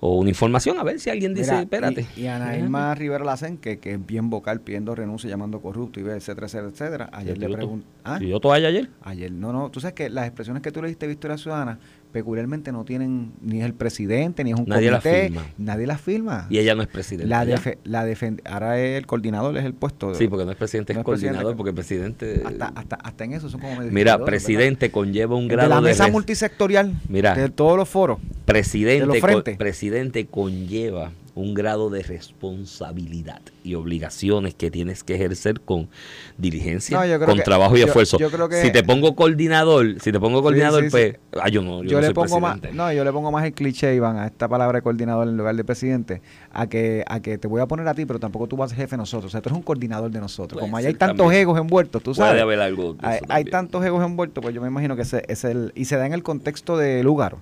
o 0.00 0.16
una 0.16 0.28
información 0.28 0.78
a 0.78 0.84
ver 0.84 1.00
si 1.00 1.10
alguien 1.10 1.34
dice, 1.34 1.50
Mira, 1.50 1.62
espérate. 1.62 2.06
Y, 2.16 2.22
y 2.22 2.26
Ana 2.28 2.56
Irma 2.56 2.94
Rivera 2.94 3.24
Lacen, 3.24 3.58
que, 3.58 3.78
que 3.78 3.94
es 3.94 4.06
bien 4.06 4.30
vocal 4.30 4.60
pidiendo 4.60 4.94
renuncia, 4.94 5.28
llamando 5.28 5.60
corrupto 5.60 6.00
y 6.00 6.04
ve, 6.04 6.16
etcétera, 6.16 6.46
etcétera, 6.46 6.68
etcétera. 6.70 7.10
Ayer 7.12 7.36
¿Y 7.36 7.40
le 7.40 7.48
pregunté... 7.48 7.86
¿Ah? 8.04 8.18
¿Y 8.20 8.28
yo 8.28 8.40
toalla 8.40 8.68
ayer? 8.68 8.90
Ayer, 9.02 9.32
no, 9.32 9.52
no, 9.52 9.70
tú 9.70 9.80
sabes 9.80 9.94
que 9.94 10.08
las 10.08 10.26
expresiones 10.26 10.62
que 10.62 10.70
tú 10.70 10.80
le 10.82 10.88
diste 10.88 11.06
a 11.06 11.08
Victoria 11.08 11.36
Ciudadana 11.36 11.78
peculiarmente 12.12 12.72
no 12.72 12.84
tienen, 12.84 13.32
ni 13.42 13.60
es 13.60 13.66
el 13.66 13.74
presidente, 13.74 14.42
ni 14.44 14.52
es 14.52 14.58
un 14.58 14.66
Nadie 14.66 14.90
comité, 14.90 15.22
firma. 15.24 15.46
nadie 15.58 15.86
las 15.86 16.00
firma. 16.00 16.46
Y 16.50 16.58
ella 16.58 16.74
no 16.74 16.82
es 16.82 16.88
presidenta. 16.88 17.28
la, 17.28 17.44
ya. 17.44 17.56
defe- 17.56 17.78
la 17.84 18.04
ahora 18.50 18.80
es 18.80 18.98
el 18.98 19.06
coordinador 19.06 19.56
es 19.56 19.64
el 19.64 19.74
puesto. 19.74 20.14
Sí, 20.14 20.28
porque 20.28 20.44
no 20.44 20.50
es 20.52 20.56
presidente, 20.56 20.94
No 20.94 21.00
es 21.00 21.04
es 21.04 21.08
presidente. 21.10 21.34
coordinador, 21.36 21.56
porque 21.56 21.70
el 21.70 21.74
presidente... 21.74 22.42
hasta, 22.44 22.66
hasta, 22.68 22.96
hasta 22.96 23.24
en 23.24 23.32
eso 23.34 23.48
son 23.48 23.60
como 23.60 23.80
Mira, 23.82 24.24
presidente 24.24 24.90
conlleva 24.90 25.36
un 25.36 25.48
¿verdad? 25.48 25.64
de 25.64 25.68
grado 25.68 25.80
la 25.82 25.86
de... 25.86 25.92
mesa 25.92 26.08
multisectorial 26.08 26.94
Mira. 27.08 27.34
de 27.34 27.48
todos 27.50 27.76
los 27.76 27.88
foros. 27.88 28.18
de 28.20 28.28
presidente, 28.46 29.06
los 29.06 29.18
con- 29.18 29.30
frentes. 29.30 29.56
presidente 29.56 30.26
conlleva 30.26 31.12
un 31.38 31.54
grado 31.54 31.88
de 31.88 32.02
responsabilidad 32.02 33.40
y 33.62 33.74
obligaciones 33.76 34.54
que 34.54 34.70
tienes 34.72 35.04
que 35.04 35.14
ejercer 35.14 35.60
con 35.60 35.88
diligencia, 36.36 36.98
No, 37.06 37.26
con 37.26 37.36
que- 37.36 37.42
trabajo 37.42 37.76
y 37.76 37.80
yo- 37.80 37.86
esfuerzo. 37.86 38.18
yo 38.18 38.28
creo 38.30 38.48
que- 38.48 38.60
si 38.60 38.72
te 38.72 38.82
pongo 38.82 39.14
coordinador, 39.14 40.00
si 40.00 40.10
te 40.10 40.18
pongo 40.18 40.42
coordinador, 40.42 40.84
sí, 40.84 40.90
pues, 40.90 41.12
sí. 41.12 41.38
ah, 41.40 41.48
yo 41.48 41.62
no, 41.62 41.84
yo, 41.84 41.90
Yo, 41.90 41.96
no 41.96 42.00
le 42.00 42.06
soy 42.08 42.14
pongo 42.14 42.40
más, 42.40 42.52
presidente. 42.58 42.76
no, 42.76 42.92
yo 42.92 43.04
le 43.04 43.12
pongo 43.12 43.30
más 43.30 43.44
el 43.44 43.52
cliché, 43.52 43.94
Iván, 43.94 44.16
a 44.16 44.26
esta 44.26 44.48
palabra 44.48 44.78
de 44.78 44.82
coordinador 44.82 45.28
en 45.28 45.36
lugar 45.36 45.54
de 45.54 45.62
presidente, 45.64 46.22
a 46.52 46.66
que, 46.66 47.04
a 47.06 47.20
que 47.20 47.38
te 47.38 47.46
voy 47.46 47.60
a 47.60 47.66
poner 47.66 47.86
a 47.86 47.94
ti, 47.94 48.04
pero 48.04 48.18
tampoco 48.18 48.48
tú 48.48 48.56
vas 48.56 48.72
a 48.72 48.74
ser 48.74 48.84
jefe 48.84 48.96
de 48.96 48.98
nosotros. 48.98 49.26
O 49.26 49.32
sea, 49.32 49.40
tú 49.40 49.48
eres 49.50 49.56
un 49.58 49.62
coordinador 49.62 50.10
de 50.10 50.20
nosotros. 50.20 50.58
Puede 50.58 50.70
Como 50.70 50.78
ser 50.78 50.88
hay 50.88 50.94
tantos 50.94 51.18
también. 51.18 51.42
egos 51.42 51.58
envueltos, 51.60 52.02
tú 52.02 52.12
Puede 52.14 52.28
sabes. 52.30 52.42
haber 52.42 52.60
algo 52.60 52.96
Hay, 53.00 53.18
hay 53.28 53.44
tantos 53.44 53.84
egos 53.84 54.04
envueltos, 54.04 54.42
pues 54.42 54.54
yo 54.54 54.60
me 54.60 54.66
imagino 54.68 54.96
que 54.96 55.02
ese 55.02 55.22
es 55.28 55.44
el. 55.44 55.72
Y 55.76 55.84
se 55.84 55.96
da 55.96 56.04
en 56.06 56.14
el 56.14 56.22
contexto 56.24 56.76
de 56.76 57.02
lugar. 57.04 57.36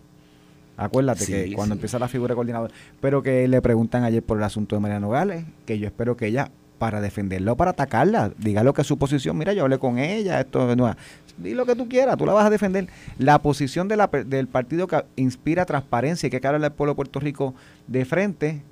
Acuérdate 0.76 1.24
Sí, 1.24 1.32
que 1.32 1.52
cuando 1.54 1.74
sí. 1.74 1.78
empieza 1.78 1.98
la 1.98 2.08
figura 2.08 2.32
de 2.32 2.36
coordinador. 2.36 2.70
Pero 3.00 3.22
que 3.22 3.46
le 3.48 3.62
preguntan 3.62 4.04
ayer 4.04 4.22
por 4.22 4.38
el 4.38 4.44
asunto 4.44 4.76
de 4.76 4.80
Mariano 4.80 5.06
Nogales, 5.06 5.44
que 5.64 5.78
yo 5.78 5.86
espero 5.86 6.16
que 6.16 6.26
ella, 6.26 6.50
para 6.78 7.00
defenderla 7.00 7.52
o 7.52 7.56
para 7.56 7.70
atacarla, 7.70 8.32
diga 8.38 8.62
lo 8.62 8.74
que 8.74 8.82
es 8.82 8.86
su 8.86 8.98
posición. 8.98 9.38
Mira, 9.38 9.52
yo 9.54 9.62
hablé 9.62 9.78
con 9.78 9.98
ella, 9.98 10.38
esto 10.40 10.76
no. 10.76 10.94
Di 11.38 11.54
lo 11.54 11.64
que 11.66 11.74
tú 11.76 11.88
quieras, 11.88 12.16
tú 12.18 12.26
la 12.26 12.32
vas 12.34 12.44
a 12.46 12.50
defender. 12.50 12.88
La 13.18 13.40
posición 13.40 13.88
de 13.88 13.96
la, 13.96 14.06
del 14.08 14.46
partido 14.48 14.86
que 14.86 15.02
inspira 15.16 15.64
transparencia 15.64 16.26
y 16.26 16.30
que 16.30 16.46
habla 16.46 16.66
al 16.66 16.72
pueblo 16.72 16.92
de 16.92 16.96
Puerto 16.96 17.20
Rico 17.20 17.54
de 17.86 18.04
frente 18.04 18.62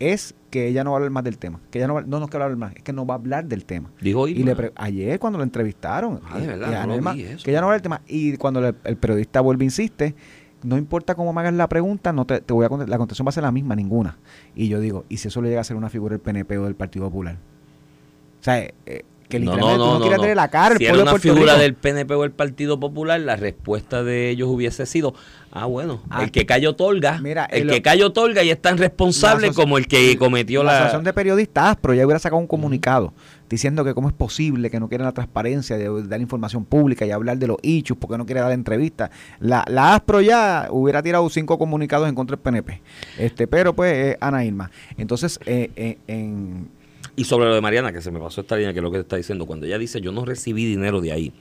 es 0.00 0.34
que 0.50 0.66
ella 0.68 0.84
no 0.84 0.90
va 0.90 0.96
a 0.96 0.98
hablar 0.98 1.10
más 1.12 1.24
del 1.24 1.38
tema. 1.38 1.60
Que 1.70 1.78
ella 1.78 1.86
no, 1.86 1.94
va- 1.94 2.02
no 2.02 2.18
nos 2.20 2.28
quiere 2.28 2.44
hablar 2.44 2.58
más, 2.58 2.74
es 2.76 2.82
que 2.82 2.92
no 2.92 3.06
va 3.06 3.14
a 3.14 3.18
hablar 3.18 3.44
del 3.46 3.64
tema. 3.64 3.90
Dijo 4.00 4.26
Y 4.28 4.42
le 4.42 4.56
pre- 4.56 4.72
ayer 4.76 5.18
cuando 5.18 5.38
lo 5.38 5.44
entrevistaron, 5.44 6.20
Ah, 6.30 6.38
de 6.38 6.46
verdad, 6.46 6.68
y 6.68 6.70
no 6.72 6.76
Ana 6.78 6.86
lo 6.86 6.94
Irma, 6.96 7.12
vi 7.12 7.22
eso. 7.22 7.44
que 7.44 7.52
ya 7.52 7.60
no 7.60 7.66
habla 7.66 7.74
del 7.76 7.82
tema. 7.82 8.00
Y 8.06 8.36
cuando 8.36 8.60
le- 8.60 8.74
el 8.84 8.96
periodista 8.96 9.40
vuelve 9.40 9.64
e 9.64 9.66
insiste, 9.66 10.14
no 10.64 10.78
importa 10.78 11.14
cómo 11.14 11.32
me 11.32 11.40
hagas 11.40 11.54
la 11.54 11.68
pregunta, 11.68 12.12
no 12.12 12.24
te, 12.24 12.40
te 12.40 12.52
voy 12.52 12.64
a 12.64 12.68
contestar, 12.68 12.90
la 12.90 12.98
contestación 12.98 13.26
va 13.26 13.28
a 13.28 13.32
ser 13.32 13.44
la 13.44 13.52
misma, 13.52 13.76
ninguna. 13.76 14.18
Y 14.56 14.68
yo 14.68 14.80
digo, 14.80 15.04
¿y 15.08 15.18
si 15.18 15.28
eso 15.28 15.40
le 15.42 15.50
llega 15.50 15.60
a 15.60 15.64
ser 15.64 15.76
una 15.76 15.90
figura 15.90 16.14
del 16.14 16.20
PNP 16.20 16.58
o 16.58 16.64
del 16.64 16.74
Partido 16.74 17.06
Popular? 17.06 17.36
O 18.40 18.42
sea, 18.44 18.58
eh, 18.58 19.04
que 19.38 19.44
No, 19.44 19.52
literalmente 19.52 19.78
no, 19.78 19.86
no, 19.86 19.94
no, 19.94 20.00
quieres 20.00 20.18
no. 20.18 20.22
tener 20.22 20.36
la 20.36 20.48
cara, 20.48 20.72
el 20.74 20.78
Si 20.78 20.84
era 20.86 20.96
de 20.96 21.02
una 21.02 21.18
figura 21.18 21.52
Rico. 21.52 21.58
del 21.58 21.74
PNP 21.74 22.14
o 22.14 22.24
el 22.24 22.30
Partido 22.32 22.78
Popular, 22.80 23.20
la 23.20 23.36
respuesta 23.36 24.02
de 24.02 24.30
ellos 24.30 24.48
hubiese 24.48 24.86
sido, 24.86 25.14
ah, 25.52 25.66
bueno, 25.66 26.02
Ah, 26.10 26.22
el 26.24 26.30
que 26.30 26.46
cayó 26.46 26.70
otorga, 26.70 27.18
mira, 27.20 27.44
el 27.46 27.62
el- 27.62 27.70
que 27.70 27.82
cayó 27.82 28.06
otorga 28.08 28.42
y 28.42 28.50
es 28.50 28.60
tan 28.60 28.78
responsable 28.78 29.52
como 29.52 29.78
el 29.78 29.86
que 29.86 30.16
cometió 30.18 30.62
la 30.62 30.70
la... 30.70 30.76
asociación 30.78 31.04
de 31.04 31.12
periodistas, 31.12 31.76
pero 31.80 31.94
ya 31.94 32.04
hubiera 32.04 32.18
sacado 32.18 32.40
un 32.40 32.46
comunicado 32.46 33.12
diciendo 33.48 33.84
que 33.84 33.94
cómo 33.94 34.08
es 34.08 34.14
posible 34.14 34.68
que 34.70 34.80
no 34.80 34.88
quieren 34.88 35.04
la 35.04 35.12
transparencia 35.12 35.76
de 35.76 36.02
dar 36.08 36.20
información 36.20 36.64
pública 36.64 37.04
y 37.06 37.10
hablar 37.12 37.36
de 37.38 37.46
los 37.46 37.58
hechos 37.62 37.96
porque 38.00 38.16
no 38.18 38.24
quiere 38.26 38.40
dar 38.40 38.50
entrevistas. 38.52 39.10
La, 39.38 39.64
la 39.68 39.94
ASPRO 39.94 40.22
ya 40.22 40.66
hubiera 40.70 41.02
tirado 41.02 41.28
cinco 41.28 41.56
comunicados 41.58 42.08
en 42.08 42.14
contra 42.14 42.36
del 42.36 42.42
PNP. 42.42 42.80
Este, 43.18 43.46
pero 43.46 43.72
pues 43.74 43.94
es 44.14 44.16
Ana 44.20 44.44
Irma. 44.44 44.70
Entonces, 44.96 45.38
eh, 45.46 45.70
eh, 45.76 45.98
en, 46.08 46.68
Y 47.16 47.24
sobre 47.24 47.46
lo 47.46 47.54
de 47.54 47.60
Mariana, 47.60 47.92
que 47.92 48.00
se 48.00 48.10
me 48.10 48.18
pasó 48.18 48.40
esta 48.40 48.56
línea, 48.56 48.72
que 48.72 48.80
es 48.80 48.82
lo 48.82 48.90
que 48.90 48.98
está 48.98 49.16
diciendo, 49.16 49.46
cuando 49.46 49.66
ella 49.66 49.78
dice, 49.78 50.00
yo 50.00 50.10
no 50.10 50.24
recibí 50.24 50.64
dinero 50.64 51.00
de 51.00 51.12
ahí, 51.12 51.32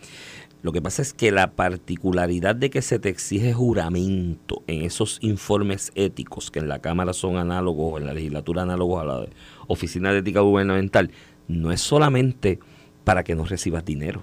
lo 0.61 0.71
que 0.71 0.81
pasa 0.81 1.01
es 1.01 1.13
que 1.13 1.31
la 1.31 1.51
particularidad 1.51 2.55
de 2.55 2.69
que 2.69 2.81
se 2.81 2.97
te 2.97 3.09
exige 3.09 3.53
juramento 3.53 4.63
en 4.67 4.83
esos 4.83 5.17
informes 5.21 5.91
éticos, 5.95 6.51
que 6.51 6.59
en 6.59 6.69
la 6.69 6.79
Cámara 6.79 7.11
son 7.11 7.37
análogos, 7.37 7.99
en 7.99 8.07
la 8.07 8.13
legislatura 8.13 8.61
análogos 8.61 9.01
a 9.01 9.05
la 9.05 9.25
Oficina 9.67 10.13
de 10.13 10.19
Ética 10.19 10.39
Gubernamental, 10.39 11.11
no 11.49 11.71
es 11.71 11.81
solamente 11.81 12.59
para 13.03 13.23
que 13.23 13.35
no 13.35 13.43
recibas 13.43 13.83
dinero, 13.83 14.21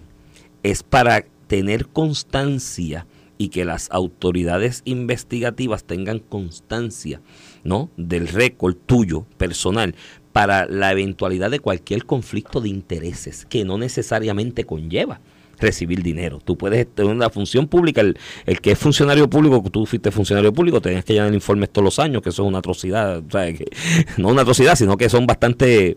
es 0.63 0.83
para 0.83 1.27
tener 1.47 1.89
constancia 1.89 3.07
y 3.37 3.49
que 3.49 3.65
las 3.65 3.91
autoridades 3.91 4.83
investigativas 4.85 5.85
tengan 5.85 6.21
constancia 6.21 7.21
¿no? 7.65 7.91
del 7.97 8.29
récord 8.29 8.77
tuyo 8.87 9.27
personal 9.37 9.95
para 10.33 10.67
la 10.67 10.93
eventualidad 10.93 11.51
de 11.51 11.59
cualquier 11.61 12.05
conflicto 12.05 12.61
de 12.61 12.69
intereses 12.69 13.47
que 13.47 13.65
no 13.65 13.79
necesariamente 13.79 14.65
conlleva 14.65 15.21
recibir 15.59 16.03
dinero. 16.03 16.41
Tú 16.43 16.57
puedes 16.57 16.87
tener 16.95 17.13
una 17.13 17.29
función 17.29 17.67
pública, 17.69 18.01
el, 18.01 18.17
que 18.63 18.71
es 18.73 18.79
funcionario 18.79 19.29
público, 19.29 19.63
tú 19.71 19.85
fuiste 19.85 20.11
funcionario 20.11 20.53
público, 20.53 20.81
tenías 20.81 21.05
que 21.05 21.13
llenar 21.13 21.35
informes 21.35 21.71
todos 21.71 21.85
los 21.85 21.99
años, 21.99 22.23
que 22.23 22.31
eso 22.31 22.43
es 22.43 22.49
una 22.49 22.59
atrocidad, 22.59 23.19
o 23.19 23.31
sea, 23.31 23.53
que- 23.53 23.67
no 24.17 24.29
una 24.29 24.43
atrocidad, 24.43 24.75
sino 24.77 24.97
que 24.97 25.09
son 25.09 25.27
bastante 25.27 25.97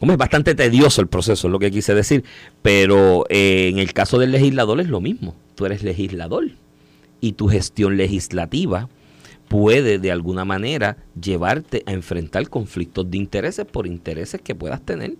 como 0.00 0.12
es 0.12 0.18
bastante 0.18 0.54
tedioso 0.54 1.00
el 1.00 1.08
proceso, 1.08 1.48
es 1.48 1.52
lo 1.52 1.58
que 1.58 1.70
quise 1.72 1.92
decir. 1.94 2.22
Pero 2.62 3.24
eh, 3.28 3.68
en 3.72 3.78
el 3.78 3.92
caso 3.92 4.18
del 4.18 4.30
legislador 4.30 4.80
es 4.80 4.88
lo 4.88 5.00
mismo. 5.00 5.34
Tú 5.56 5.66
eres 5.66 5.82
legislador 5.82 6.50
y 7.20 7.32
tu 7.32 7.48
gestión 7.48 7.96
legislativa 7.96 8.88
puede 9.48 9.98
de 9.98 10.12
alguna 10.12 10.44
manera 10.44 10.98
llevarte 11.20 11.82
a 11.86 11.92
enfrentar 11.92 12.48
conflictos 12.48 13.10
de 13.10 13.16
intereses 13.16 13.64
por 13.66 13.86
intereses 13.86 14.40
que 14.40 14.54
puedas 14.54 14.80
tener 14.82 15.16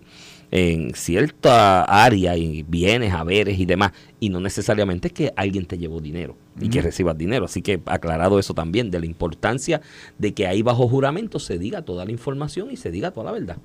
en 0.51 0.95
cierta 0.95 1.83
área 1.83 2.35
y 2.35 2.63
bienes, 2.63 3.13
haberes 3.13 3.59
y 3.59 3.65
demás, 3.65 3.91
y 4.19 4.29
no 4.29 4.39
necesariamente 4.39 5.09
es 5.09 5.13
que 5.13 5.33
alguien 5.35 5.65
te 5.65 5.77
llevó 5.77 6.01
dinero 6.01 6.35
y 6.59 6.69
que 6.69 6.81
recibas 6.81 7.17
dinero. 7.17 7.45
Así 7.45 7.61
que 7.61 7.81
aclarado 7.85 8.39
eso 8.39 8.53
también, 8.53 8.89
de 8.89 8.99
la 8.99 9.05
importancia 9.05 9.81
de 10.17 10.33
que 10.33 10.47
ahí 10.47 10.61
bajo 10.61 10.87
juramento 10.87 11.39
se 11.39 11.59
diga 11.59 11.83
toda 11.83 12.05
la 12.05 12.11
información 12.11 12.71
y 12.71 12.77
se 12.77 12.91
diga 12.91 13.11
toda 13.11 13.31
la 13.31 13.31
verdad. 13.31 13.57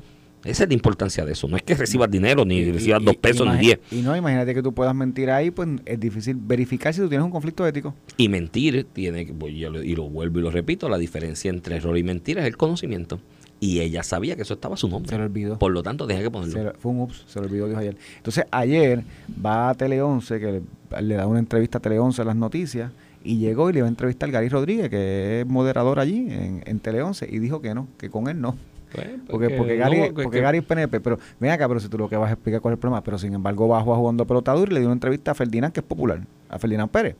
Esa 0.44 0.64
es 0.64 0.68
la 0.68 0.74
importancia 0.74 1.24
de 1.24 1.32
eso. 1.32 1.48
No 1.48 1.56
es 1.56 1.62
que 1.62 1.74
recibas 1.74 2.10
dinero, 2.10 2.44
ni 2.44 2.56
y- 2.58 2.70
recibas 2.72 3.00
y- 3.02 3.04
dos 3.06 3.16
pesos, 3.16 3.46
ni 3.46 3.58
diez. 3.58 3.78
Y 3.90 4.02
no, 4.02 4.14
imagínate 4.16 4.54
que 4.54 4.62
tú 4.62 4.72
puedas 4.74 4.94
mentir 4.94 5.30
ahí, 5.30 5.50
pues 5.50 5.68
es 5.86 5.98
difícil 5.98 6.36
verificar 6.38 6.92
si 6.92 7.00
tú 7.00 7.08
tienes 7.08 7.24
un 7.24 7.30
conflicto 7.30 7.66
ético. 7.66 7.94
Y 8.16 8.28
mentir 8.28 8.86
tiene 8.92 9.24
que, 9.26 9.32
pues, 9.32 9.54
yo 9.54 9.70
lo- 9.70 9.82
y 9.82 9.94
lo 9.96 10.08
vuelvo 10.08 10.38
y 10.38 10.42
lo 10.42 10.50
repito, 10.50 10.88
la 10.88 10.98
diferencia 10.98 11.50
entre 11.50 11.76
error 11.76 11.96
y 11.96 12.02
mentira 12.02 12.42
es 12.42 12.46
el 12.46 12.56
conocimiento. 12.56 13.20
Y 13.60 13.80
ella 13.80 14.02
sabía 14.02 14.36
que 14.36 14.42
eso 14.42 14.54
estaba 14.54 14.74
a 14.74 14.76
su 14.76 14.88
nombre. 14.88 15.08
Se 15.08 15.16
le 15.16 15.24
olvidó. 15.24 15.58
Por 15.58 15.72
lo 15.72 15.82
tanto, 15.82 16.06
deja 16.06 16.20
que 16.20 16.30
ponerlo. 16.30 16.64
Le- 16.64 16.72
fue 16.78 16.92
un 16.92 17.00
ups, 17.00 17.24
se 17.26 17.38
lo 17.40 17.46
olvidó 17.46 17.66
Dios 17.66 17.78
ayer. 17.78 17.96
Entonces, 18.18 18.44
ayer 18.50 19.02
va 19.44 19.70
a 19.70 19.74
Tele 19.74 20.02
11, 20.02 20.38
que 20.40 20.46
le, 20.52 21.02
le 21.02 21.14
da 21.14 21.26
una 21.26 21.38
entrevista 21.38 21.78
a 21.78 21.80
Tele 21.80 21.98
11 21.98 22.20
a 22.20 22.24
las 22.26 22.36
noticias, 22.36 22.90
y 23.22 23.38
llegó 23.38 23.70
y 23.70 23.72
le 23.72 23.80
va 23.80 23.86
a 23.86 23.88
entrevistar 23.88 24.28
a 24.28 24.32
Gary 24.32 24.50
Rodríguez, 24.50 24.90
que 24.90 25.40
es 25.40 25.46
moderador 25.46 25.98
allí 25.98 26.26
en, 26.28 26.62
en 26.66 26.78
Tele 26.80 27.00
11, 27.00 27.26
y 27.30 27.38
dijo 27.38 27.62
que 27.62 27.72
no, 27.74 27.88
que 27.96 28.10
con 28.10 28.28
él 28.28 28.38
no. 28.38 28.58
Pues, 28.94 29.08
Porque, 29.28 29.50
porque 29.50 29.76
Gary, 29.76 30.00
porque- 30.06 30.22
porque 30.22 30.40
Gary 30.40 30.58
es 30.58 30.64
PNP, 30.64 31.00
pero 31.00 31.18
ven 31.40 31.50
acá, 31.50 31.66
pero 31.68 31.80
si 31.80 31.88
tú 31.88 31.98
lo 31.98 32.08
que 32.08 32.16
vas 32.16 32.30
a 32.30 32.34
explicar 32.34 32.60
cuál 32.60 32.72
es 32.72 32.76
el 32.76 32.80
problema, 32.80 33.02
pero 33.02 33.18
sin 33.18 33.34
embargo 33.34 33.66
bajó 33.68 33.92
a 33.94 33.96
jugando 33.96 34.26
pelotador 34.26 34.68
y 34.70 34.74
le 34.74 34.80
dio 34.80 34.88
una 34.88 34.94
entrevista 34.94 35.32
a 35.32 35.34
Ferdinand, 35.34 35.72
que 35.72 35.80
es 35.80 35.86
popular, 35.86 36.20
a 36.48 36.58
Ferdinand 36.58 36.90
Pérez. 36.90 37.16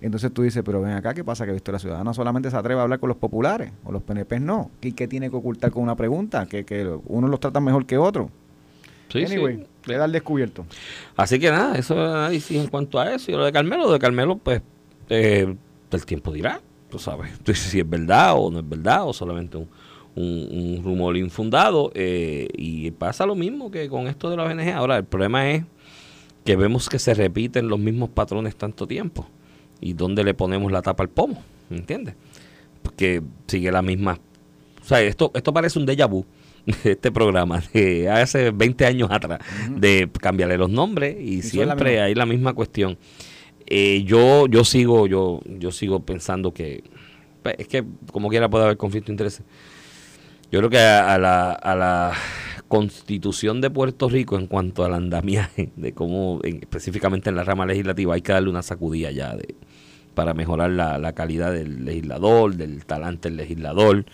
Entonces 0.00 0.30
tú 0.32 0.42
dices, 0.42 0.62
pero 0.64 0.82
ven 0.82 0.92
acá, 0.92 1.14
¿qué 1.14 1.24
pasa? 1.24 1.46
Que 1.46 1.52
Victoria 1.52 1.78
Ciudadana 1.78 2.12
solamente 2.12 2.50
se 2.50 2.56
atreve 2.56 2.80
a 2.80 2.82
hablar 2.82 2.98
con 3.00 3.08
los 3.08 3.16
populares, 3.16 3.72
o 3.84 3.92
los 3.92 4.02
PNP 4.02 4.40
no. 4.40 4.70
¿Y 4.82 4.92
qué 4.92 5.08
tiene 5.08 5.30
que 5.30 5.36
ocultar 5.36 5.70
con 5.70 5.82
una 5.82 5.96
pregunta? 5.96 6.46
Que, 6.46 6.64
que 6.64 6.86
uno 7.06 7.28
los 7.28 7.40
trata 7.40 7.60
mejor 7.60 7.86
que 7.86 7.96
otro. 7.96 8.30
Sí, 9.08 9.24
anyway, 9.24 9.56
sí. 9.58 9.66
le 9.90 9.96
da 9.96 10.04
el 10.04 10.12
descubierto. 10.12 10.66
Así 11.16 11.38
que 11.38 11.50
nada, 11.50 11.76
eso 11.78 11.94
es 11.94 12.12
análisis 12.12 12.60
en 12.60 12.66
cuanto 12.68 12.98
a 12.98 13.14
eso. 13.14 13.30
Y 13.30 13.34
lo 13.34 13.44
de 13.44 13.52
Carmelo, 13.52 13.84
lo 13.84 13.92
de 13.92 13.98
Carmelo, 14.00 14.36
pues, 14.36 14.60
eh, 15.08 15.54
el 15.90 16.04
tiempo 16.04 16.32
dirá, 16.32 16.60
tú 16.90 16.98
sabes, 16.98 17.30
si 17.54 17.78
es 17.80 17.88
verdad 17.88 18.34
o 18.36 18.50
no 18.50 18.58
es 18.58 18.68
verdad, 18.68 19.06
o 19.08 19.12
solamente 19.12 19.56
un, 19.56 19.68
un- 20.16 20.48
un 20.76 20.82
rumor 20.84 21.16
infundado. 21.16 21.92
eh, 21.94 22.48
y 22.56 22.90
pasa 22.90 23.26
lo 23.26 23.34
mismo 23.34 23.70
que 23.70 23.88
con 23.88 24.08
esto 24.08 24.28
de 24.30 24.36
la 24.36 24.44
ONG. 24.44 24.72
Ahora, 24.74 24.96
el 24.96 25.04
problema 25.04 25.50
es 25.50 25.64
que 26.44 26.56
vemos 26.56 26.88
que 26.88 26.98
se 26.98 27.14
repiten 27.14 27.68
los 27.68 27.78
mismos 27.78 28.08
patrones 28.10 28.56
tanto 28.56 28.86
tiempo. 28.86 29.26
¿Y 29.80 29.92
dónde 29.92 30.24
le 30.24 30.32
ponemos 30.34 30.72
la 30.72 30.80
tapa 30.82 31.02
al 31.02 31.10
pomo? 31.10 31.42
¿Entiendes? 31.70 32.14
Porque 32.82 33.22
sigue 33.46 33.70
la 33.70 33.82
misma... 33.82 34.18
O 34.80 34.84
sea, 34.84 35.02
esto, 35.02 35.32
esto 35.34 35.52
parece 35.52 35.78
un 35.78 35.86
déjà 35.86 36.08
vu, 36.08 36.24
este 36.84 37.10
programa, 37.10 37.60
de 37.72 38.08
hace 38.08 38.52
20 38.52 38.86
años 38.86 39.10
atrás, 39.10 39.40
de 39.70 40.08
cambiarle 40.20 40.56
los 40.56 40.70
nombres 40.70 41.16
y, 41.20 41.42
siempre 41.42 42.00
hay 42.00 42.14
la 42.14 42.24
misma 42.24 42.54
cuestión. 42.54 42.96
Eh, 43.66 44.04
yo, 44.06 44.46
yo 44.46 44.64
sigo, 44.64 45.08
yo, 45.08 45.40
yo 45.58 45.72
sigo 45.72 46.00
pensando 46.06 46.54
que 46.54 46.84
pues, 47.42 47.56
es 47.58 47.66
que 47.66 47.84
como 48.12 48.28
quiera 48.28 48.48
puede 48.48 48.64
haber 48.64 48.76
conflicto 48.76 49.08
de 49.08 49.14
intereses. 49.14 49.42
Yo 50.52 50.60
creo 50.60 50.70
que 50.70 50.78
a, 50.78 51.18
la, 51.18 51.52
a 51.52 51.74
la 51.74 52.12
constitución 52.68 53.60
de 53.60 53.70
Puerto 53.70 54.08
Rico 54.08 54.38
en 54.38 54.46
cuanto 54.46 54.84
al 54.84 54.94
andamiaje, 54.94 55.70
de 55.76 55.92
cómo 55.92 56.40
en- 56.44 56.58
específicamente 56.62 57.30
en 57.30 57.36
la 57.36 57.44
rama 57.44 57.66
legislativa 57.66 58.14
hay 58.14 58.22
que 58.22 58.32
darle 58.32 58.50
una 58.50 58.62
sacudida 58.62 59.10
ya 59.10 59.34
de, 59.34 59.54
para 60.14 60.34
mejorar 60.34 60.70
la, 60.70 60.98
la 60.98 61.12
calidad 61.14 61.52
del 61.52 61.84
legislador, 61.84 62.54
del 62.54 62.84
talante 62.86 63.28
del 63.28 63.36
legislador, 63.38 64.06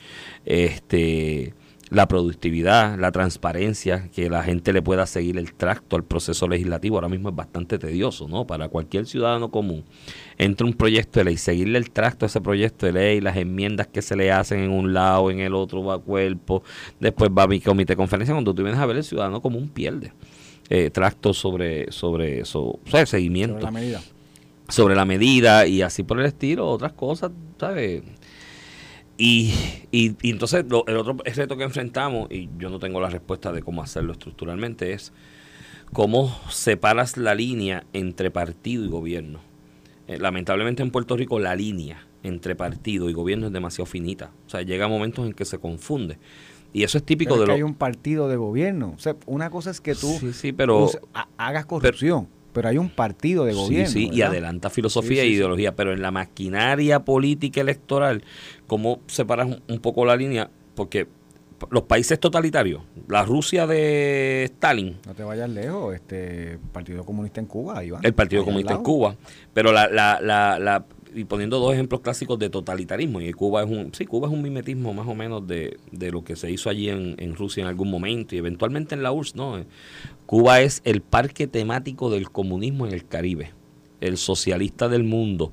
este 0.45 1.55
la 1.93 2.09
productividad, 2.09 2.99
la 2.99 3.13
transparencia, 3.13 4.09
que 4.15 4.31
la 4.31 4.43
gente 4.43 4.73
le 4.73 4.81
pueda 4.81 5.07
seguir 5.07 5.37
el 5.37 5.53
tracto 5.53 5.97
al 5.97 6.05
proceso 6.05 6.49
legislativo, 6.49 6.97
ahora 6.97 7.09
mismo 7.09 7.29
es 7.29 7.37
bastante 7.37 7.79
tedioso, 7.79 8.29
¿no? 8.29 8.47
Para 8.47 8.69
cualquier 8.69 9.07
ciudadano 9.07 9.51
común, 9.51 9.85
entre 10.39 10.67
un 10.67 10.73
proyecto 10.73 11.21
de 11.21 11.25
ley, 11.25 11.37
seguirle 11.37 11.79
el 11.79 11.91
tracto 11.91 12.25
a 12.25 12.29
ese 12.29 12.41
proyecto 12.41 12.87
de 12.87 12.93
ley, 12.93 13.21
las 13.21 13.37
enmiendas 13.37 13.89
que 13.89 14.01
se 14.01 14.17
le 14.17 14.33
hacen 14.33 14.61
en 14.61 14.71
un 14.71 14.95
lado, 14.95 15.31
en 15.31 15.41
el 15.41 15.55
otro 15.55 15.85
va 15.85 15.97
a 15.97 15.99
cuerpo, 15.99 16.63
después 16.99 17.31
va 17.31 17.43
a 17.43 17.47
mi 17.47 17.61
comité 17.61 17.93
de 17.93 17.97
conferencia, 17.99 18.35
cuando 18.35 18.55
tú 18.55 18.63
vienes 18.63 18.81
a 18.81 18.87
ver 18.87 18.97
el 18.97 19.05
ciudadano 19.05 19.43
común 19.43 19.69
pierde 19.69 20.13
eh, 20.71 20.89
tracto 20.89 21.35
sobre, 21.35 21.93
sobre 21.93 22.41
eso, 22.41 22.63
o 22.63 22.81
sea, 22.87 23.03
el 23.03 23.07
seguimiento 23.07 23.61
Sobre 23.61 23.65
la 23.65 23.71
medida. 23.71 24.01
sobre 24.69 24.95
la 24.95 25.05
medida 25.05 25.67
y 25.67 25.83
así 25.83 26.05
por 26.05 26.19
el 26.19 26.25
estilo, 26.25 26.71
otras 26.71 26.95
cosas, 26.95 27.33
¿sabes? 27.61 28.03
Y, 29.25 29.55
y, 29.93 30.17
y 30.21 30.31
entonces 30.31 30.65
lo- 30.69 30.85
el 30.89 30.97
otro 30.97 31.17
reto 31.25 31.57
que 31.57 31.63
enfrentamos, 31.63 32.29
y 32.31 32.49
yo 32.59 32.71
no 32.71 32.79
tengo 32.81 33.01
la 33.01 33.09
respuesta 33.09 33.53
de 33.53 33.63
cómo 33.63 33.81
hacerlo 33.83 34.13
estructuralmente, 34.13 34.93
es 34.93 35.13
cómo 35.93 36.37
separas 36.51 37.17
la 37.17 37.35
línea 37.35 37.85
entre 37.93 38.31
partido 38.33 38.85
y 38.85 38.89
gobierno. 38.89 39.41
Eh, 40.09 40.19
lamentablemente 40.19 40.83
en 40.83 40.91
Puerto 40.91 41.17
Rico 41.17 41.39
la 41.39 41.55
línea 41.55 42.05
entre 42.25 42.57
partido 42.57 43.09
y 43.11 43.13
gobierno 43.13 43.47
es 43.47 43.53
demasiado 43.53 43.87
finita. 43.87 44.33
O 44.47 44.51
sea, 44.51 44.63
llega 44.63 44.89
momentos 44.89 45.25
en 45.27 45.33
que 45.35 45.45
se 45.45 45.59
confunde. 45.59 46.19
Y 46.73 46.83
eso 46.85 46.99
es 46.99 47.05
típico 47.05 47.35
Pero 47.35 47.35
es 47.35 47.41
de 47.41 47.45
que 47.45 47.51
lo... 47.53 47.57
hay 47.57 47.63
un 47.63 47.75
partido 47.75 48.29
de 48.29 48.37
gobierno. 48.37 48.95
O 48.97 48.99
sea, 48.99 49.15
una 49.27 49.51
cosa 49.51 49.71
es 49.71 49.81
que 49.81 49.95
tú 49.95 50.09
Sí, 50.19 50.33
sí, 50.33 50.53
pero... 50.53 50.85
use- 50.87 50.99
ha- 51.15 51.29
hagas 51.37 51.67
corrupción, 51.67 52.29
pero, 52.53 52.69
hay 52.69 52.79
un 52.79 52.89
partido 52.91 53.45
de 53.45 53.55
gobierno. 53.55 53.89
Sí, 53.89 54.09
sí, 54.09 54.11
y 54.13 54.23
adelanta 54.23 54.69
filosofía 54.71 55.23
Sí, 55.23 55.29
e 55.29 55.33
ideología, 55.33 55.75
pero 55.77 55.93
en 55.93 56.01
la 56.03 56.11
maquinaria 56.11 57.01
política 57.05 57.61
electoral, 57.61 58.25
¿cómo 58.73 59.01
separas 59.07 59.49
un, 59.49 59.63
un 59.69 59.81
poco 59.81 60.07
la 60.07 60.17
línea? 60.17 60.49
Porque 60.75 61.07
los 61.71 61.83
países 61.83 62.19
totalitarios, 62.19 62.81
la 63.07 63.23
Rusia 63.23 63.67
de 63.67 64.45
Stalin, 64.45 64.97
No 65.07 65.13
te 65.15 65.23
vayas 65.25 65.51
lejos, 65.51 65.95
este 65.95 66.59
Partido 66.73 67.05
Comunista 67.05 67.39
en 67.39 67.47
Cuba, 67.47 67.85
Iván. 67.85 68.01
el 68.03 68.15
Partido 68.15 68.47
Comunista 68.47 68.73
en. 68.73 68.83
Cuba, 68.83 69.15
pero 69.53 69.73
la, 69.73 69.89
la, 69.89 70.21
la, 70.23 70.59
la- 70.59 70.87
y 71.15 71.25
poniendo 71.25 71.59
dos 71.59 71.75
ejemplos 71.75 72.01
clásicos 72.01 72.39
de 72.39 72.49
totalitarismo, 72.49 73.21
y 73.21 73.31
Cuba 73.35 73.63
es 73.63 73.69
un, 73.69 73.93
sí, 73.93 74.07
Cuba 74.07 74.29
es 74.29 74.33
un 74.33 74.41
mimetismo 74.41 74.95
más 74.95 75.07
o 75.07 75.15
menos 75.15 75.47
de, 75.47 75.77
de 75.91 76.11
lo 76.11 76.25
que 76.25 76.35
se 76.35 76.51
hizo 76.51 76.71
allí 76.71 76.89
en, 76.89 77.17
en 77.19 77.35
Rusia 77.37 77.61
en 77.61 77.69
algún 77.69 77.91
momento, 77.91 78.35
y 78.35 78.39
eventualmente 78.39 78.95
en 78.95 79.03
la 79.03 79.13
URSS, 79.13 79.37
¿no? 79.37 79.63
Cuba 80.25 80.63
es 80.63 80.81
el 80.85 81.03
parque 81.03 81.47
temático 81.47 82.09
del 82.09 82.31
comunismo 82.31 82.87
en 82.87 82.95
el 82.95 83.07
Caribe, 83.07 83.51
el 84.01 84.17
socialista 84.17 84.89
del 84.89 85.05
mundo. 85.05 85.53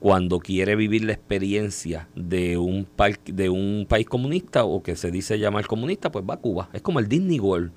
Cuando 0.00 0.40
quiere 0.40 0.76
vivir 0.76 1.04
la 1.04 1.12
experiencia 1.12 2.08
de 2.16 2.56
un, 2.56 2.88
de 3.26 3.50
un 3.50 3.86
país 3.86 4.06
comunista 4.06 4.64
o 4.64 4.82
que 4.82 4.96
se 4.96 5.10
dice 5.10 5.38
llamar 5.38 5.66
comunista, 5.66 6.10
pues 6.10 6.24
va 6.28 6.34
a 6.34 6.38
Cuba. 6.38 6.70
Es 6.72 6.80
como 6.80 6.98
el 7.00 7.06
Disney 7.06 7.38
World 7.38 7.70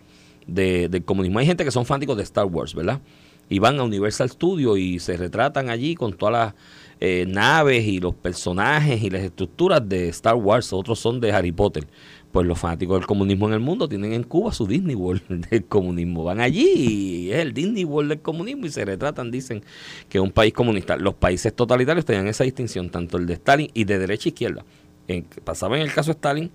de, 0.48 0.88
del 0.88 1.04
comunismo. 1.04 1.40
Hay 1.40 1.46
gente 1.46 1.66
que 1.66 1.72
son 1.72 1.86
fanáticos 1.86 2.16
de 2.16 2.24
Star 2.24 2.46
Wars, 2.46 2.74
¿verdad? 2.74 3.02
Y 3.50 3.60
van 3.60 3.78
a 3.78 3.84
Universal 3.84 4.30
Studios 4.30 4.80
y 4.80 5.00
se 5.00 5.18
retratan 5.18 5.70
allí 5.70 5.96
con 5.96 6.14
todas 6.14 6.32
las 6.32 6.56
eh, 7.02 7.26
naves 7.28 7.86
y 7.86 8.00
los 8.00 8.16
personajes 8.16 9.04
y 9.04 9.10
las 9.10 9.22
estructuras 9.22 9.88
de 9.88 10.08
Star 10.08 10.36
Wars. 10.36 10.72
Otros 10.72 11.00
son 11.00 11.20
de 11.20 11.34
Harry 11.34 11.52
Potter 11.52 11.86
pues 12.34 12.48
los 12.48 12.58
fanáticos 12.58 12.98
del 12.98 13.06
comunismo 13.06 13.48
en 13.48 13.54
el 13.54 13.60
mundo 13.60 13.88
tienen 13.88 14.12
en 14.12 14.24
Cuba 14.24 14.52
su 14.52 14.66
Disney 14.66 14.96
World 14.96 15.22
del 15.50 15.66
comunismo. 15.66 16.24
Van 16.24 16.42
allí 16.42 17.32
es 17.32 17.38
el 17.38 17.54
Disney 17.54 17.86
World 17.86 18.10
del 18.10 18.22
comunismo 18.22 18.66
y 18.66 18.72
se 18.72 18.84
retratan, 18.84 19.30
dicen 19.30 19.64
que 20.10 20.18
es 20.18 20.22
un 20.22 20.32
país 20.32 20.52
comunista. 20.52 20.98
Los 20.98 21.14
países 21.14 21.56
totalitarios 21.56 22.06
tenían 22.06 22.28
esa 22.28 22.44
distinción, 22.44 22.90
tanto 22.90 23.18
el 23.18 23.28
de 23.28 23.36
Stalin 23.36 23.70
y 23.76 23.84
de 23.84 24.00
derecha 24.00 24.30
e 24.30 24.32
izquierda. 24.32 24.66
pasaba 25.44 25.76
en 25.78 25.84
el 25.84 25.94
caso 25.94 26.10
de 26.10 26.16
Stalin, 26.16 26.52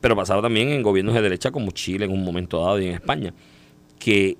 pero 0.00 0.16
pasaba 0.16 0.40
también 0.40 0.70
en 0.70 0.82
gobiernos 0.82 1.14
de 1.14 1.20
derecha 1.20 1.50
como 1.50 1.70
Chile 1.72 2.06
en 2.06 2.10
un 2.10 2.24
momento 2.24 2.64
dado 2.64 2.80
y 2.80 2.86
en 2.86 2.94
España, 2.94 3.34
que 3.98 4.38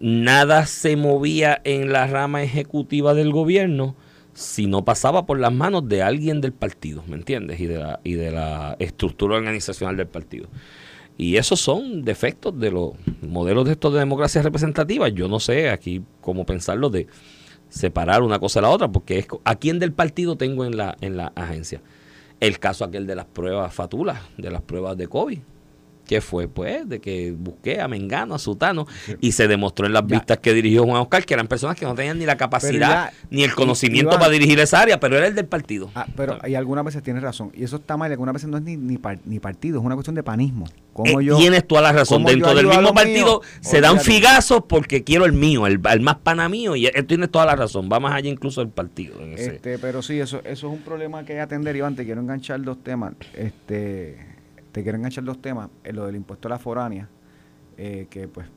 nada 0.00 0.66
se 0.66 0.96
movía 0.96 1.60
en 1.62 1.92
la 1.92 2.08
rama 2.08 2.42
ejecutiva 2.42 3.14
del 3.14 3.30
gobierno 3.30 3.94
si 4.34 4.66
no 4.66 4.84
pasaba 4.84 5.26
por 5.26 5.38
las 5.38 5.52
manos 5.52 5.88
de 5.88 6.02
alguien 6.02 6.40
del 6.40 6.52
partido, 6.52 7.02
¿me 7.06 7.16
entiendes? 7.16 7.60
Y 7.60 7.66
de 7.66 7.78
la, 7.78 8.00
y 8.02 8.14
de 8.14 8.30
la 8.30 8.76
estructura 8.78 9.36
organizacional 9.36 9.96
del 9.96 10.06
partido. 10.06 10.48
Y 11.18 11.36
esos 11.36 11.60
son 11.60 12.02
defectos 12.02 12.58
de 12.58 12.70
los 12.70 12.92
modelos 13.20 13.66
de 13.66 13.72
estos 13.72 13.92
de 13.92 13.98
democracia 13.98 14.42
representativa. 14.42 15.08
Yo 15.08 15.28
no 15.28 15.40
sé 15.40 15.70
aquí 15.70 16.02
cómo 16.20 16.46
pensarlo 16.46 16.88
de 16.88 17.06
separar 17.68 18.22
una 18.22 18.38
cosa 18.38 18.60
de 18.60 18.66
la 18.66 18.70
otra, 18.70 18.90
porque 18.90 19.18
es 19.18 19.26
a 19.44 19.56
quién 19.56 19.78
del 19.78 19.92
partido 19.92 20.36
tengo 20.36 20.64
en 20.64 20.76
la, 20.76 20.96
en 21.00 21.16
la 21.16 21.32
agencia. 21.34 21.82
El 22.40 22.58
caso 22.58 22.84
aquel 22.84 23.06
de 23.06 23.14
las 23.14 23.26
pruebas 23.26 23.72
fatulas, 23.72 24.20
de 24.36 24.50
las 24.50 24.62
pruebas 24.62 24.96
de 24.96 25.06
COVID 25.06 25.38
que 26.06 26.20
fue 26.20 26.48
pues 26.48 26.88
de 26.88 27.00
que 27.00 27.32
busqué 27.36 27.80
a 27.80 27.88
Mengano, 27.88 28.34
a 28.34 28.38
Sutano, 28.38 28.86
y 29.20 29.32
se 29.32 29.48
demostró 29.48 29.86
en 29.86 29.92
las 29.92 30.06
vistas 30.06 30.38
que 30.38 30.52
dirigió 30.52 30.84
Juan 30.84 31.02
Oscar 31.02 31.24
que 31.24 31.34
eran 31.34 31.46
personas 31.46 31.76
que 31.76 31.84
no 31.84 31.94
tenían 31.94 32.18
ni 32.18 32.26
la 32.26 32.36
capacidad 32.36 33.12
ni 33.30 33.44
el 33.44 33.54
conocimiento 33.54 34.18
para 34.18 34.28
dirigir 34.28 34.58
esa 34.60 34.80
área, 34.80 34.98
pero 35.00 35.16
era 35.16 35.26
el 35.26 35.34
del 35.34 35.46
partido. 35.46 35.90
Ah, 35.94 36.06
pero 36.16 36.38
y 36.46 36.54
algunas 36.54 36.84
veces 36.84 37.02
tienes 37.02 37.22
razón, 37.22 37.50
y 37.54 37.64
eso 37.64 37.76
está 37.76 37.96
mal, 37.96 38.10
y 38.10 38.12
algunas 38.12 38.34
veces 38.34 38.48
no 38.48 38.56
es 38.58 38.62
ni, 38.62 38.76
ni, 38.76 38.98
partido, 39.38 39.78
es 39.78 39.84
una 39.84 39.94
cuestión 39.94 40.14
de 40.14 40.22
panismo. 40.22 40.66
Como 40.92 41.20
eh, 41.20 41.24
yo, 41.24 41.38
tienes 41.38 41.66
toda 41.66 41.82
la 41.82 41.92
razón, 41.92 42.24
dentro 42.24 42.54
del 42.54 42.66
mismo 42.66 42.92
partido 42.92 43.40
se 43.60 43.80
dan 43.80 44.00
figazos 44.00 44.64
porque 44.68 45.04
quiero 45.04 45.24
el 45.24 45.32
mío, 45.32 45.66
el, 45.66 45.80
más 46.00 46.16
pana 46.16 46.48
mío, 46.48 46.76
y 46.76 46.86
él 46.86 47.06
tienes 47.06 47.30
toda 47.30 47.46
la 47.46 47.56
razón, 47.56 47.88
va 47.90 48.00
más 48.00 48.14
allá 48.14 48.28
incluso 48.28 48.60
del 48.60 48.70
partido. 48.70 49.20
este, 49.36 49.78
pero 49.78 50.02
sí, 50.02 50.20
eso, 50.20 50.38
eso 50.44 50.66
es 50.66 50.72
un 50.72 50.80
problema 50.80 51.24
que 51.24 51.32
hay 51.32 51.38
que 51.38 51.42
atender, 51.42 51.76
Iván, 51.76 51.96
te 51.96 52.04
quiero 52.04 52.20
enganchar 52.20 52.60
dos 52.62 52.82
temas. 52.82 53.14
Este 53.34 54.31
te 54.72 54.82
quiero 54.82 54.98
enganchar 54.98 55.24
dos 55.24 55.40
temas. 55.40 55.68
En 55.84 55.96
lo 55.96 56.06
del 56.06 56.16
impuesto 56.16 56.48
a 56.48 56.50
la 56.50 56.58
foránea, 56.58 57.08
eh, 57.76 58.06
que 58.10 58.28
pues 58.28 58.48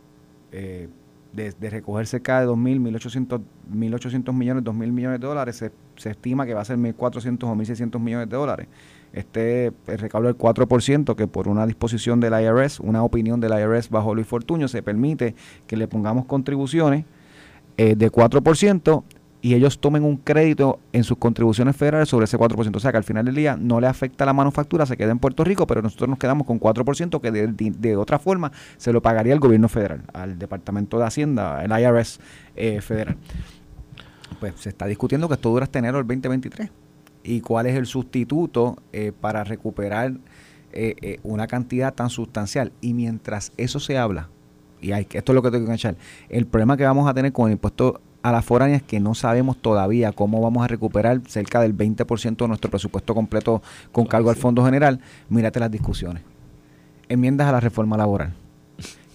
eh, 0.51 0.87
de, 1.33 1.69
recoger 1.69 2.07
cerca 2.07 2.39
de 2.39 2.47
2.000, 2.47 2.81
1.800, 2.81 3.41
1.800 3.73 4.33
millones, 4.33 4.63
2.000 4.63 4.73
millones 4.73 5.19
de 5.19 5.27
dólares, 5.27 5.57
se, 5.97 6.09
estima 6.09 6.45
que 6.45 6.53
va 6.53 6.61
a 6.61 6.65
ser 6.65 6.77
1.400 6.77 7.43
o 7.43 7.55
1.600 7.55 7.99
millones 7.99 8.29
de 8.29 8.37
dólares. 8.37 8.67
Este 9.11 9.67
el 9.87 9.97
recaudo 9.97 10.27
del 10.27 10.37
4%, 10.37 11.15
que 11.15 11.27
por 11.27 11.47
una 11.47 11.65
disposición 11.65 12.19
del 12.19 12.33
IRS, 12.41 12.79
una 12.79 13.03
opinión 13.03 13.39
del 13.39 13.51
IRS 13.51 13.89
bajo 13.89 14.15
Luis 14.15 14.27
Fortuño, 14.27 14.67
se 14.67 14.81
permite 14.81 15.35
que 15.67 15.77
le 15.77 15.87
pongamos 15.87 16.25
contribuciones 16.25 17.05
eh, 17.77 17.95
de 17.95 18.11
4% 18.11 19.03
y 19.45 19.53
ellos 19.53 19.77
tomen 19.77 20.03
un 20.03 20.17
crédito 20.17 20.79
en 20.91 21.03
sus 21.03 21.19
contribuciones 21.19 21.75
federales 21.75 22.09
sobre 22.09 22.23
ese 22.23 22.35
4%. 22.35 22.75
O 22.75 22.79
sea 22.79 22.89
que 22.89 22.97
al 22.97 23.03
final 23.03 23.25
del 23.25 23.35
día 23.35 23.55
no 23.55 23.79
le 23.79 23.85
afecta 23.85 24.25
la 24.25 24.33
manufactura, 24.33 24.87
se 24.87 24.97
queda 24.97 25.11
en 25.11 25.19
Puerto 25.19 25.43
Rico, 25.43 25.67
pero 25.67 25.83
nosotros 25.83 26.09
nos 26.09 26.17
quedamos 26.17 26.47
con 26.47 26.59
4% 26.59 27.21
que 27.21 27.31
de, 27.31 27.95
otra 27.95 28.17
forma 28.17 28.51
se 28.77 28.91
lo 28.91 29.03
pagaría 29.03 29.33
el 29.33 29.39
gobierno 29.39 29.69
federal, 29.69 30.01
al 30.13 30.39
Departamento 30.39 30.97
de 30.97 31.05
Hacienda, 31.05 31.63
el 31.63 31.69
IRS 31.79 32.19
eh, 32.55 32.81
federal. 32.81 33.17
Pues 34.39 34.55
se 34.55 34.69
está 34.69 34.87
discutiendo 34.87 35.27
que 35.27 35.35
esto 35.35 35.51
dura 35.51 35.65
hasta 35.65 35.77
enero 35.77 35.99
del 35.99 36.07
2023. 36.07 36.71
¿Y 37.23 37.41
cuál 37.41 37.67
es 37.67 37.75
el 37.75 37.85
sustituto 37.85 38.77
eh, 38.93 39.11
para 39.11 39.43
recuperar 39.43 40.13
eh, 40.71 41.19
una 41.21 41.45
cantidad 41.45 41.93
tan 41.93 42.09
sustancial? 42.09 42.71
Y 42.81 42.95
mientras 42.95 43.51
eso 43.57 43.79
se 43.79 43.95
habla, 43.99 44.27
y 44.81 44.91
hay, 44.91 45.07
esto 45.11 45.31
es 45.31 45.35
lo 45.35 45.43
que 45.43 45.51
tengo 45.51 45.67
que 45.67 45.73
echar, 45.73 45.97
el 46.29 46.47
problema 46.47 46.77
que 46.77 46.83
vamos 46.83 47.07
a 47.07 47.13
tener 47.13 47.31
con 47.31 47.45
el 47.45 47.53
impuesto 47.53 48.01
a 48.25 48.31
las 48.31 48.43
foráneas 48.43 48.81
que 48.81 48.99
no 48.99 49.13
sabemos 49.13 49.55
todavía 49.55 50.11
cómo 50.11 50.41
vamos 50.41 50.63
a 50.63 50.67
recuperar 50.67 51.21
cerca 51.27 51.61
del 51.61 51.77
20% 51.77 52.37
de 52.37 52.47
nuestro 52.47 52.71
presupuesto 52.71 53.13
completo 53.13 53.61
con 53.91 54.07
cargo 54.07 54.31
al 54.31 54.35
Fondo 54.35 54.65
General, 54.65 54.99
mírate 55.29 55.59
las 55.59 55.69
discusiones. 55.69 56.23
Enmiendas 57.07 57.47
a 57.47 57.51
la 57.51 57.59
reforma 57.59 57.97
laboral. 57.97 58.33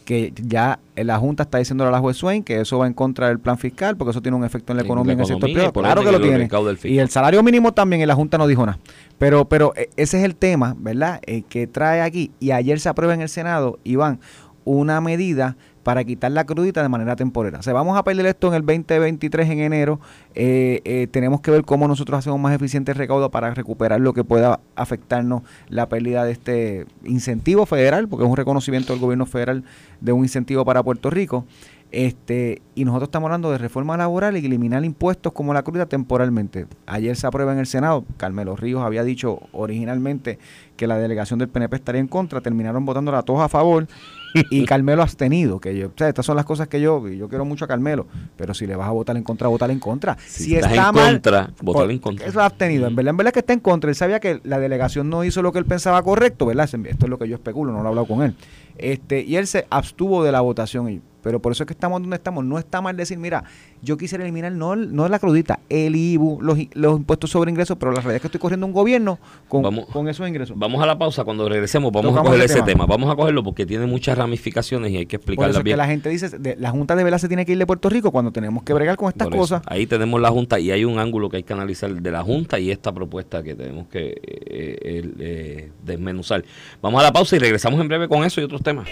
Que 0.05 0.33
ya 0.41 0.79
la 0.95 1.19
Junta 1.19 1.43
está 1.43 1.59
diciendo 1.59 1.85
a 1.85 1.91
la 1.91 1.99
juez 1.99 2.19
Swain 2.19 2.45
que 2.45 2.61
eso 2.61 2.79
va 2.79 2.87
en 2.87 2.95
contra 2.95 3.27
del 3.27 3.41
plan 3.41 3.59
fiscal 3.59 3.97
porque 3.97 4.13
eso 4.13 4.23
tiene 4.23 4.37
un 4.37 4.45
efecto 4.45 4.73
en 4.73 4.77
la 4.77 4.85
economía 4.85 5.15
en 5.15 5.21
el 5.21 5.27
sector 5.27 5.51
privado. 5.51 5.73
Claro 5.73 6.05
que 6.05 6.13
lo 6.13 6.21
tiene. 6.21 6.49
Y 6.85 6.99
el 7.01 7.11
salario 7.11 7.43
mínimo 7.43 7.73
también, 7.73 8.03
y 8.03 8.07
la 8.07 8.15
Junta 8.15 8.39
no 8.39 8.47
dijo 8.47 8.65
nada. 8.65 8.79
Pero, 9.19 9.49
pero 9.49 9.73
eh, 9.75 9.91
ese 9.97 10.19
es 10.19 10.25
el 10.25 10.37
tema, 10.37 10.77
¿verdad? 10.79 11.21
Eh, 11.27 11.43
que 11.49 11.67
trae 11.67 12.01
aquí. 12.01 12.31
Y 12.39 12.53
ayer 12.53 12.79
se 12.79 12.89
aprueba 12.89 13.13
en 13.13 13.23
el 13.23 13.29
Senado, 13.29 13.81
Iván, 13.83 14.21
una 14.65 15.01
medida 15.01 15.57
para 15.83 16.05
quitar 16.05 16.31
la 16.33 16.45
crudita 16.45 16.83
de 16.83 16.89
manera 16.89 17.17
temporera. 17.17 17.59
O 17.59 17.63
sea, 17.63 17.73
vamos 17.73 17.97
a 17.97 18.05
perder 18.05 18.27
esto 18.27 18.49
en 18.49 18.55
el 18.55 18.63
2023 18.63 19.51
en 19.51 19.61
enero. 19.61 20.01
Eh, 20.35 20.81
eh, 20.85 21.07
tenemos 21.11 21.41
que 21.41 21.51
ver 21.51 21.65
cómo 21.65 21.89
nosotros 21.89 22.19
hacemos 22.19 22.39
más 22.39 22.55
eficiente 22.55 22.93
el 22.93 22.99
recaudo 22.99 23.31
para 23.31 23.55
recuperar 23.55 24.01
lo 24.01 24.13
que 24.13 24.25
pueda 24.25 24.61
afectarnos 24.77 25.43
la 25.69 25.89
pérdida 25.89 26.25
de 26.25 26.33
este 26.33 26.87
incentivo 27.05 27.67
federal, 27.67 28.09
porque 28.09 28.25
es 28.25 28.31
un 28.31 28.37
reconocimiento 28.37 28.93
del 28.93 29.01
gobierno 29.01 29.27
federal 29.27 29.65
de 30.01 30.13
un 30.13 30.23
incentivo 30.23 30.65
para 30.65 30.83
Puerto 30.83 31.11
Rico. 31.11 31.45
Este, 31.93 32.63
y 32.77 32.85
nosotros 32.85 33.09
estamos 33.09 33.27
hablando 33.27 33.51
de 33.51 33.59
reforma 33.59 33.97
laboral 33.97 34.37
y 34.37 34.47
eliminar 34.47 34.85
impuestos 34.85 35.33
como 35.33 35.53
la 35.53 35.63
crudita 35.63 35.87
temporalmente. 35.87 36.67
Ayer 36.87 37.17
se 37.17 37.27
aprueba 37.27 37.53
en 37.53 37.59
el 37.59 37.67
Senado, 37.67 38.05
Carmelo 38.17 38.55
Ríos 38.55 38.85
había 38.85 39.03
dicho 39.03 39.41
originalmente 39.51 40.39
que 40.77 40.87
la 40.87 40.99
delegación 40.99 41.41
del 41.41 41.49
PNP 41.49 41.77
estaría 41.77 42.01
en 42.01 42.07
contra, 42.07 42.41
terminaron 42.41 42.85
votando 42.85 43.15
a 43.17 43.23
todos 43.25 43.41
a 43.41 43.49
favor 43.49 43.89
y 44.51 44.65
Carmelo 44.65 45.03
abstenido, 45.03 45.61
que 45.61 45.77
yo, 45.77 45.89
o 45.89 45.93
sea, 45.97 46.09
estas 46.09 46.27
son 46.27 46.37
las 46.37 46.45
cosas 46.45 46.69
que 46.69 46.81
yo, 46.81 47.09
yo 47.09 47.29
quiero 47.29 47.45
mucho 47.45 47.65
a 47.65 47.69
Carmelo, 47.69 48.07
pero 48.37 48.55
si 48.55 48.67
le 48.67 48.77
vas 48.77 48.89
a 48.89 48.93
votar 48.93 49.17
en 49.17 49.23
contra, 49.23 49.49
votar 49.49 49.71
en 49.71 49.79
contra. 49.79 50.17
Si, 50.27 50.57
está 50.57 50.89
en 50.89 50.95
contra, 50.95 51.51
votar 51.63 51.91
en 51.91 51.99
contra. 51.99 52.27
Eso 52.27 52.41
es 52.41 52.45
abstenido, 52.45 52.87
en 52.87 52.97
verdad, 52.97 53.11
en 53.11 53.17
verdad 53.17 53.33
que 53.33 53.41
está 53.41 53.53
en 53.53 53.61
contra, 53.61 53.91
él 53.91 53.97
sabía 53.97 54.21
que 54.21 54.41
la 54.45 54.59
delegación 54.59 55.09
no 55.11 55.25
hizo 55.25 55.43
lo 55.43 55.53
que 55.53 55.59
él 55.59 55.67
pensaba 55.67 56.03
correcto, 56.03 56.47
¿verdad? 56.47 56.65
Esto 56.65 57.07
es 57.07 57.11
lo 57.11 57.19
que 57.19 57.29
yo 57.29 57.37
especulo, 57.37 57.73
no 57.73 57.79
lo 57.79 57.85
he 57.85 57.89
hablado 57.89 58.07
con 58.07 58.23
él. 58.23 58.35
Este, 58.77 59.23
y 59.23 59.37
él 59.37 59.47
se 59.47 59.67
abstuvo 59.71 60.25
de 60.25 60.33
la 60.33 60.41
votación 60.41 60.89
y 60.89 61.01
pero 61.23 61.41
por 61.41 61.53
eso 61.53 61.63
es 61.63 61.67
que 61.67 61.73
estamos 61.73 62.01
donde 62.01 62.17
estamos. 62.17 62.45
No 62.45 62.59
está 62.59 62.81
mal 62.81 62.97
decir, 62.97 63.19
mira, 63.19 63.45
yo 63.83 63.97
quisiera 63.97 64.25
eliminar 64.25 64.53
no, 64.53 64.77
no 64.77 65.09
la 65.09 65.19
crudita, 65.19 65.61
el 65.69 65.97
IBU, 65.97 66.41
los, 66.43 66.59
los 66.75 66.99
impuestos 66.99 67.31
sobre 67.31 67.51
ingresos, 67.51 67.77
pero 67.79 67.93
la 67.93 68.01
realidad 68.01 68.17
es 68.17 68.23
que 68.23 68.29
estoy 68.29 68.41
corriendo 68.41 68.67
un 68.67 68.73
gobierno 68.73 69.19
con, 69.49 69.63
con 69.85 70.09
esos 70.09 70.29
ingresos. 70.29 70.59
Vamos 70.59 70.83
a 70.83 70.87
la 70.87 70.99
pausa. 70.99 71.25
Cuando 71.25 71.49
regresemos, 71.49 71.93
vamos 71.93 72.17
a 72.17 72.23
coger 72.23 72.41
ese 72.43 72.63
tema. 72.63 72.87
Vamos 72.87 73.11
a 73.11 73.17
cogerlo 73.17 73.43
porque 73.43 73.67
tiene 73.67 73.87
muchas 73.87 74.17
ramificaciones 74.17 74.93
y 74.93 74.99
hay 74.99 75.07
que 75.07 75.17
explicarlas 75.17 75.57
por 75.57 75.61
eso 75.61 75.65
que 75.65 75.77
la 75.77 75.87
gente 75.87 76.09
dice, 76.09 76.31
la 76.59 76.71
Junta 76.71 76.97
de 76.97 77.05
Vela 77.05 77.19
se 77.19 77.29
tiene 77.29 77.47
que 77.47 77.53
ir 77.53 77.59
de 77.59 77.67
Puerto 77.67 77.89
Rico 77.89 78.11
cuando 78.11 78.33
tenemos 78.33 78.63
que 78.63 78.73
bregar 78.73 78.97
con 78.97 79.09
estas 79.09 79.29
cosas. 79.29 79.63
Ahí 79.67 79.87
tenemos 79.87 80.21
la 80.21 80.31
Junta 80.31 80.59
y 80.59 80.71
hay 80.71 80.85
un 80.85 80.99
ángulo 80.99 81.29
que 81.29 81.39
hay 81.39 81.43
que 81.43 81.53
analizar 81.53 81.91
de 81.93 82.11
la 82.11 82.23
Junta 82.23 82.59
y 82.59 82.71
esta 82.71 82.93
propuesta 82.93 83.43
que 83.43 83.55
tenemos 83.55 83.89
que 83.89 84.09
eh, 84.09 85.13
eh, 85.19 85.71
desmenuzar. 85.85 86.45
Vamos 86.83 87.01
a 87.01 87.05
la 87.05 87.13
pausa 87.13 87.37
y 87.37 87.39
regresamos 87.39 87.81
en 87.81 87.89
breve 87.89 88.09
con 88.09 88.25
eso 88.25 88.41
y 88.41 88.45
otros 88.45 88.63
temas. 88.63 88.89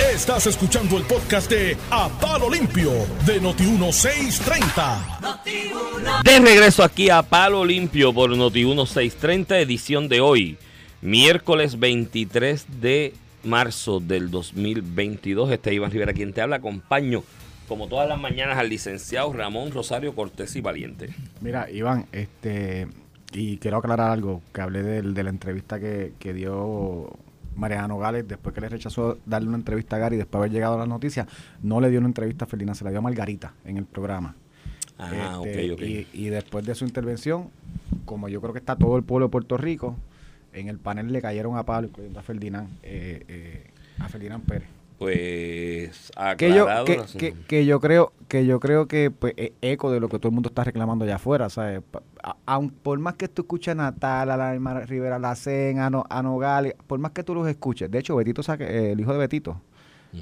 Estás 0.00 0.46
escuchando 0.46 0.96
el 0.96 1.04
podcast 1.04 1.50
de 1.50 1.76
A 1.90 2.08
Palo 2.08 2.50
Limpio 2.50 2.90
de 3.26 3.40
Noti1630. 3.40 6.22
de 6.24 6.38
regreso 6.38 6.82
aquí 6.82 7.10
a 7.10 7.22
Palo 7.22 7.64
Limpio 7.64 8.12
por 8.12 8.30
Noti1630, 8.30 9.60
edición 9.60 10.08
de 10.08 10.20
hoy, 10.20 10.58
miércoles 11.00 11.78
23 11.78 12.80
de 12.80 13.14
marzo 13.44 14.00
del 14.00 14.30
2022. 14.30 15.50
Este 15.50 15.74
Iván 15.74 15.90
Rivera 15.90 16.12
quien 16.12 16.32
te 16.32 16.40
habla. 16.40 16.56
Acompaño, 16.56 17.22
como 17.68 17.88
todas 17.88 18.08
las 18.08 18.20
mañanas, 18.20 18.58
al 18.58 18.68
licenciado 18.68 19.32
Ramón 19.32 19.72
Rosario 19.72 20.14
Cortés 20.14 20.54
y 20.56 20.60
Valiente. 20.60 21.10
Mira, 21.40 21.70
Iván, 21.70 22.06
este, 22.12 22.88
y 23.32 23.58
quiero 23.58 23.78
aclarar 23.78 24.10
algo, 24.10 24.42
que 24.52 24.60
hablé 24.60 24.82
de, 24.82 25.02
de 25.02 25.22
la 25.22 25.30
entrevista 25.30 25.78
que, 25.78 26.12
que 26.18 26.32
dio 26.32 27.10
Mariano 27.56 27.98
Gales, 27.98 28.26
después 28.26 28.54
que 28.54 28.60
le 28.60 28.68
rechazó 28.68 29.18
darle 29.26 29.48
una 29.48 29.58
entrevista 29.58 29.96
a 29.96 29.98
Gary, 29.98 30.16
después 30.16 30.32
de 30.32 30.38
haber 30.38 30.52
llegado 30.52 30.74
a 30.74 30.78
las 30.78 30.88
noticias, 30.88 31.26
no 31.62 31.80
le 31.80 31.90
dio 31.90 31.98
una 31.98 32.08
entrevista 32.08 32.44
a 32.44 32.48
Felina, 32.48 32.74
se 32.74 32.84
la 32.84 32.90
dio 32.90 32.98
a 32.98 33.02
Margarita 33.02 33.54
en 33.64 33.76
el 33.76 33.84
programa. 33.84 34.34
Ah, 34.98 35.40
este, 35.44 36.06
Y, 36.12 36.28
después 36.28 36.64
de 36.64 36.74
su 36.74 36.84
intervención, 36.84 37.48
como 38.04 38.28
yo 38.28 38.40
creo 38.40 38.52
que 38.52 38.60
está 38.60 38.76
todo 38.76 38.96
el 38.96 39.02
pueblo 39.02 39.26
de 39.26 39.30
Puerto 39.30 39.56
Rico, 39.56 39.96
en 40.52 40.68
el 40.68 40.78
panel 40.78 41.12
le 41.12 41.20
cayeron 41.20 41.56
a 41.56 41.64
palo, 41.64 41.88
incluyendo 41.88 42.20
a 42.20 42.22
Ferdinand, 42.22 42.68
eh, 42.82 43.24
eh, 43.28 43.70
a 43.98 44.08
Ferdinand 44.08 44.44
Pérez. 44.44 44.68
Pues 45.02 46.12
que 46.36 46.48
yo 46.54 46.64
que, 46.84 46.96
que- 47.18 47.34
que 47.46 47.66
yo 47.66 47.80
creo 47.80 48.12
que 48.28 48.46
yo 48.46 48.60
creo 48.60 48.86
que 48.86 49.10
pues, 49.10 49.34
es 49.36 49.52
eco 49.60 49.90
de 49.90 50.00
lo 50.00 50.08
que 50.08 50.18
todo 50.18 50.28
el 50.28 50.34
mundo 50.34 50.48
está 50.48 50.64
reclamando 50.64 51.04
allá 51.04 51.16
afuera 51.16 51.48
¿sabes? 51.50 51.82
A- 52.22 52.36
aun- 52.46 52.70
por 52.70 52.98
más 52.98 53.14
que 53.14 53.28
tú 53.28 53.42
escuches 53.42 53.72
a 53.72 53.74
Natal 53.74 54.30
a 54.30 54.36
la 54.36 54.54
hermana 54.54 54.80
Rivera 54.80 55.16
a, 55.16 55.90
no, 55.90 56.04
a 56.08 56.22
Nogales 56.22 56.74
por 56.86 56.98
más 56.98 57.12
que 57.12 57.22
tú 57.22 57.34
los 57.34 57.46
escuches 57.48 57.90
de 57.90 57.98
hecho 57.98 58.16
Betito 58.16 58.42
Saque- 58.42 58.68
el 58.92 59.00
hijo 59.00 59.12
de 59.12 59.18
Betito 59.18 59.60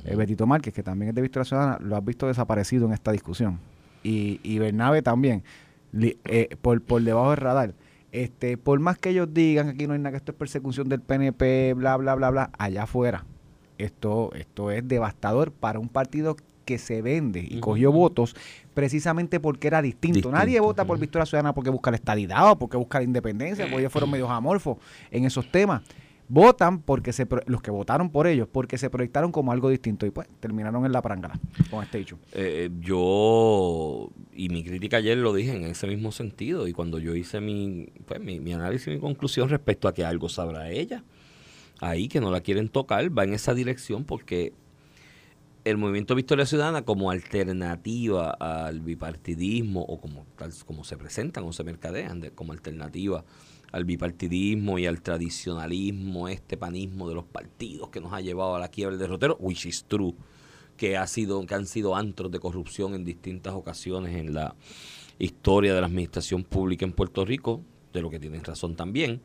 eh, 0.05 0.15
Betito 0.17 0.47
Márquez 0.47 0.73
que 0.73 0.83
también 0.83 1.09
es 1.11 1.15
de 1.15 1.23
Victoria 1.23 1.45
Ciudadana 1.45 1.79
lo 1.81 1.97
has 1.97 2.05
visto 2.05 2.27
desaparecido 2.29 2.87
en 2.87 2.93
esta 2.93 3.11
discusión. 3.13 3.59
Y, 4.05 4.41
y 4.45 4.59
Bernabe 4.61 5.03
también 5.03 5.43
li- 5.93 6.17
eh, 6.25 6.49
por, 6.63 6.81
por 6.81 7.03
debajo 7.03 7.31
del 7.31 7.37
radar. 7.39 7.75
Este 8.13 8.57
por 8.57 8.79
más 8.81 8.99
que 8.99 9.11
ellos 9.11 9.29
digan 9.35 9.67
que 9.67 9.73
aquí 9.73 9.87
no 9.87 9.93
hay 9.95 9.99
nada 9.99 10.13
que 10.13 10.17
esto 10.19 10.33
es 10.33 10.39
persecución 10.39 10.89
del 10.89 11.01
PNP 11.01 11.75
bla 11.75 11.97
bla 11.97 12.15
bla 12.15 12.31
bla 12.31 12.51
allá 12.59 12.85
afuera 12.85 13.25
esto, 13.85 14.33
esto 14.35 14.71
es 14.71 14.87
devastador 14.87 15.53
para 15.53 15.79
un 15.79 15.89
partido 15.89 16.37
que 16.65 16.79
se 16.79 17.03
vende 17.03 17.41
y 17.41 17.59
cogió 17.59 17.91
votos 17.91 18.37
precisamente 18.75 19.41
porque 19.41 19.67
era 19.67 19.83
distinto. 19.83 20.15
Distinto, 20.19 20.37
Nadie 20.37 20.61
vota 20.61 20.85
por 20.85 20.97
ujú. 20.97 21.01
Victoria 21.01 21.27
Ciudadana 21.27 21.53
porque 21.53 21.71
busca 21.71 21.91
la 21.91 21.97
estadidad 21.97 22.53
o 22.53 22.59
porque 22.59 22.77
busca 22.77 22.99
la 22.99 23.05
independencia, 23.05 23.65
porque 23.65 23.81
ellos 23.81 23.93
fueron 23.93 24.11
medios 24.11 24.31
amorfos 24.31 24.79
en 25.11 25.25
esos 25.25 25.51
temas. 25.51 25.83
Votan 26.29 26.81
porque 26.81 27.13
se 27.13 27.27
los 27.47 27.61
que 27.61 27.73
votaron 27.73 28.09
por 28.09 28.29
ellos, 28.29 28.47
porque 28.47 28.79
se 28.79 28.89
proyectaron 28.89 29.33
como 29.33 29.51
algo 29.51 29.69
distinto 29.69 30.07
y 30.07 30.11
pues 30.11 30.29
terminaron 30.39 30.87
en 30.87 30.93
la 30.93 31.03
prangala 31.03 31.41
con 31.73 31.83
este 31.83 31.99
hecho. 31.99 32.19
Eh, 32.33 32.71
yo, 32.79 34.11
y 34.33 34.49
mi 34.49 34.63
crítica 34.63 34.99
ayer 34.99 35.19
lo 35.19 35.35
dije 35.35 35.57
en 35.57 35.65
ese 35.65 35.89
mismo 35.89 36.13
sentido, 36.13 36.69
y 36.69 36.73
cuando 36.73 37.01
yo 37.01 37.17
hice 37.17 37.41
mi, 37.41 37.89
pues, 38.07 38.21
mi, 38.21 38.39
mi 38.39 38.53
análisis 38.53 38.87
y 38.87 38.91
mi 38.91 39.01
conclusión 39.01 39.49
respecto 39.49 39.89
a 39.89 39.93
que 39.93 40.05
algo 40.05 40.29
sabrá 40.29 40.71
ella, 40.71 41.03
ahí 41.81 42.09
que 42.09 42.21
no 42.21 42.31
la 42.31 42.41
quieren 42.41 42.69
tocar, 42.69 43.17
va 43.17 43.25
en 43.25 43.35
esa 43.35 43.55
dirección 43.55 44.05
porque 44.05 44.53
el 45.65 45.77
movimiento 45.77 46.15
Victoria 46.15 46.47
Ciudadana 46.47 46.83
como 46.83 47.11
alternativa 47.11 48.31
al 48.31 48.81
bipartidismo 48.81 49.83
o 49.83 50.01
como 50.01 50.25
tal 50.37 50.53
como 50.65 50.85
se 50.85 50.97
presentan 50.97 51.45
o 51.45 51.53
se 51.53 51.65
mercadean 51.65 52.21
de- 52.21 52.31
como 52.31 52.53
alternativa 52.53 53.25
al 53.73 53.85
bipartidismo 53.85 54.79
y 54.79 54.87
al 54.87 55.01
tradicionalismo, 55.01 56.29
este 56.29 56.57
panismo 56.57 57.09
de 57.09 57.15
los 57.15 57.25
partidos 57.25 57.91
que 57.91 58.01
nos 58.01 58.13
ha 58.13 58.21
llevado 58.21 58.57
a 58.57 58.59
la 58.59 58.69
quiebra 58.69 58.97
del 58.97 59.01
derrotero, 59.01 59.37
which 59.39 59.67
is 59.67 59.85
true, 59.85 60.15
que 60.77 60.97
ha 60.97 61.07
sido 61.07 61.45
que 61.47 61.55
han 61.55 61.67
sido 61.67 61.95
antros 61.95 62.31
de 62.33 62.41
corrupción 62.41 62.95
en 62.95 63.05
distintas 63.05 63.55
ocasiones 63.55 64.17
en 64.17 64.35
la 64.35 64.57
historia 65.19 65.75
de 65.75 65.81
la 65.81 65.87
administración 65.87 66.43
pública 66.43 66.85
en 66.85 66.93
Puerto 66.93 67.25
Rico, 67.25 67.63
de 67.93 68.01
lo 68.03 68.11
que 68.11 68.19
tienen 68.19 68.43
razón 68.43 68.77
también, 68.77 69.21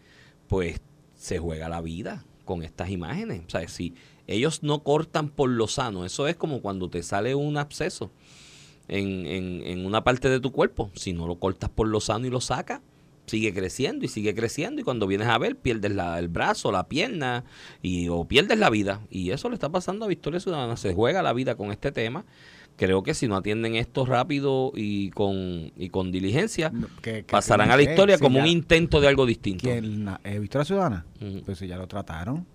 pues 0.48 0.80
se 1.16 1.40
juega 1.40 1.70
la 1.70 1.82
vida 1.82 2.26
con 2.46 2.64
estas 2.64 2.90
imágenes. 2.90 3.42
O 3.48 3.50
sea, 3.50 3.68
si 3.68 3.94
ellos 4.28 4.64
no 4.64 4.84
cortan 4.84 5.30
por 5.30 5.50
lo 5.50 5.68
sano, 5.68 6.06
eso 6.06 6.28
es 6.28 6.36
como 6.36 6.62
cuando 6.62 6.90
te 6.90 7.04
sale 7.04 7.36
un 7.36 7.58
absceso 7.58 8.12
en, 8.88 9.26
en, 9.26 9.62
en 9.66 9.86
una 9.86 10.04
parte 10.04 10.30
de 10.30 10.40
tu 10.40 10.52
cuerpo. 10.52 10.92
Si 10.96 11.14
no 11.14 11.28
lo 11.28 11.36
cortas 11.40 11.70
por 11.70 11.88
lo 11.88 12.00
sano 12.00 12.26
y 12.26 12.30
lo 12.30 12.42
sacas, 12.42 12.82
sigue 13.28 13.54
creciendo 13.54 14.06
y 14.06 14.08
sigue 14.08 14.36
creciendo 14.36 14.82
y 14.82 14.84
cuando 14.84 15.08
vienes 15.08 15.28
a 15.28 15.38
ver 15.40 15.56
pierdes 15.58 15.96
la- 15.96 16.20
el 16.20 16.28
brazo, 16.28 16.72
la 16.72 16.88
pierna 16.88 17.44
y 17.82 18.08
o 18.08 18.26
pierdes 18.26 18.60
la 18.60 18.70
vida 18.70 19.02
y 19.10 19.32
eso 19.32 19.50
le 19.50 19.56
está 19.56 19.70
pasando 19.70 20.06
a 20.06 20.08
Victoria 20.08 20.40
Ciudadana, 20.40 20.78
se 20.78 20.94
juega 20.94 21.24
la 21.24 21.34
vida 21.34 21.56
con 21.56 21.72
este 21.72 21.92
tema. 21.92 22.24
Creo 22.78 23.04
que 23.04 23.14
si 23.14 23.28
no 23.28 23.38
atienden 23.38 23.76
esto 23.76 24.06
rápido 24.06 24.72
y 24.76 25.10
con 25.12 25.72
y 25.78 25.90
con 25.90 26.12
diligencia, 26.12 26.72
No, 26.72 26.88
que- 27.02 27.14
que 27.20 27.24
pasarán 27.24 27.72
a 27.72 27.78
la 27.78 27.84
historia 27.84 28.18
como 28.18 28.40
un 28.40 28.48
intento 28.48 29.00
de 29.00 29.08
algo 29.08 29.26
distinto. 29.26 29.64
¿Quién, 29.64 30.04
na- 30.04 30.20
eh, 30.24 30.40
Victoria 30.40 30.66
Ciudadana? 30.66 31.06
Pues 31.46 31.58
si 31.58 31.68
ya 31.68 31.78
lo 31.78 31.88
trataron. 31.88 32.46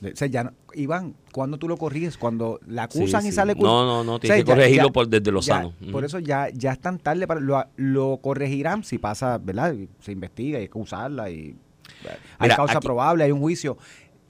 De- 0.00 0.12
o 0.12 0.16
sea, 0.16 0.28
ya 0.28 0.44
no- 0.44 0.52
Iván, 0.74 1.14
¿cuándo 1.32 1.58
tú 1.58 1.68
lo 1.68 1.76
corriges? 1.76 2.16
Cuando 2.16 2.60
la 2.66 2.84
acusan 2.84 3.22
Sí, 3.22 3.28
y 3.28 3.30
sí. 3.30 3.36
sale 3.36 3.54
No, 3.56 3.84
no, 3.84 4.04
no, 4.04 4.20
tienes 4.20 4.44
que 4.44 4.44
corregirlo 4.44 4.92
por- 4.92 5.08
desde 5.08 5.32
lo 5.32 5.42
sano. 5.42 5.72
Por 5.90 6.04
eso 6.04 6.18
ya, 6.18 6.48
ya 6.50 6.72
es 6.72 6.78
tan 6.80 6.98
tarde 6.98 7.26
para 7.26 7.40
lo, 7.40 7.64
lo 7.76 8.18
corregirán 8.22 8.84
si 8.84 8.98
pasa, 8.98 9.38
¿verdad? 9.38 9.74
Y 9.74 9.88
Se 10.00 10.12
investiga 10.12 10.58
y 10.58 10.62
hay 10.62 10.68
que 10.68 10.78
usarla 10.78 11.28
y 11.30 11.56
hay 12.04 12.16
Mira, 12.42 12.56
causa 12.56 12.78
aquí- 12.78 12.86
probable, 12.86 13.24
hay 13.24 13.32
un 13.32 13.40
juicio. 13.40 13.76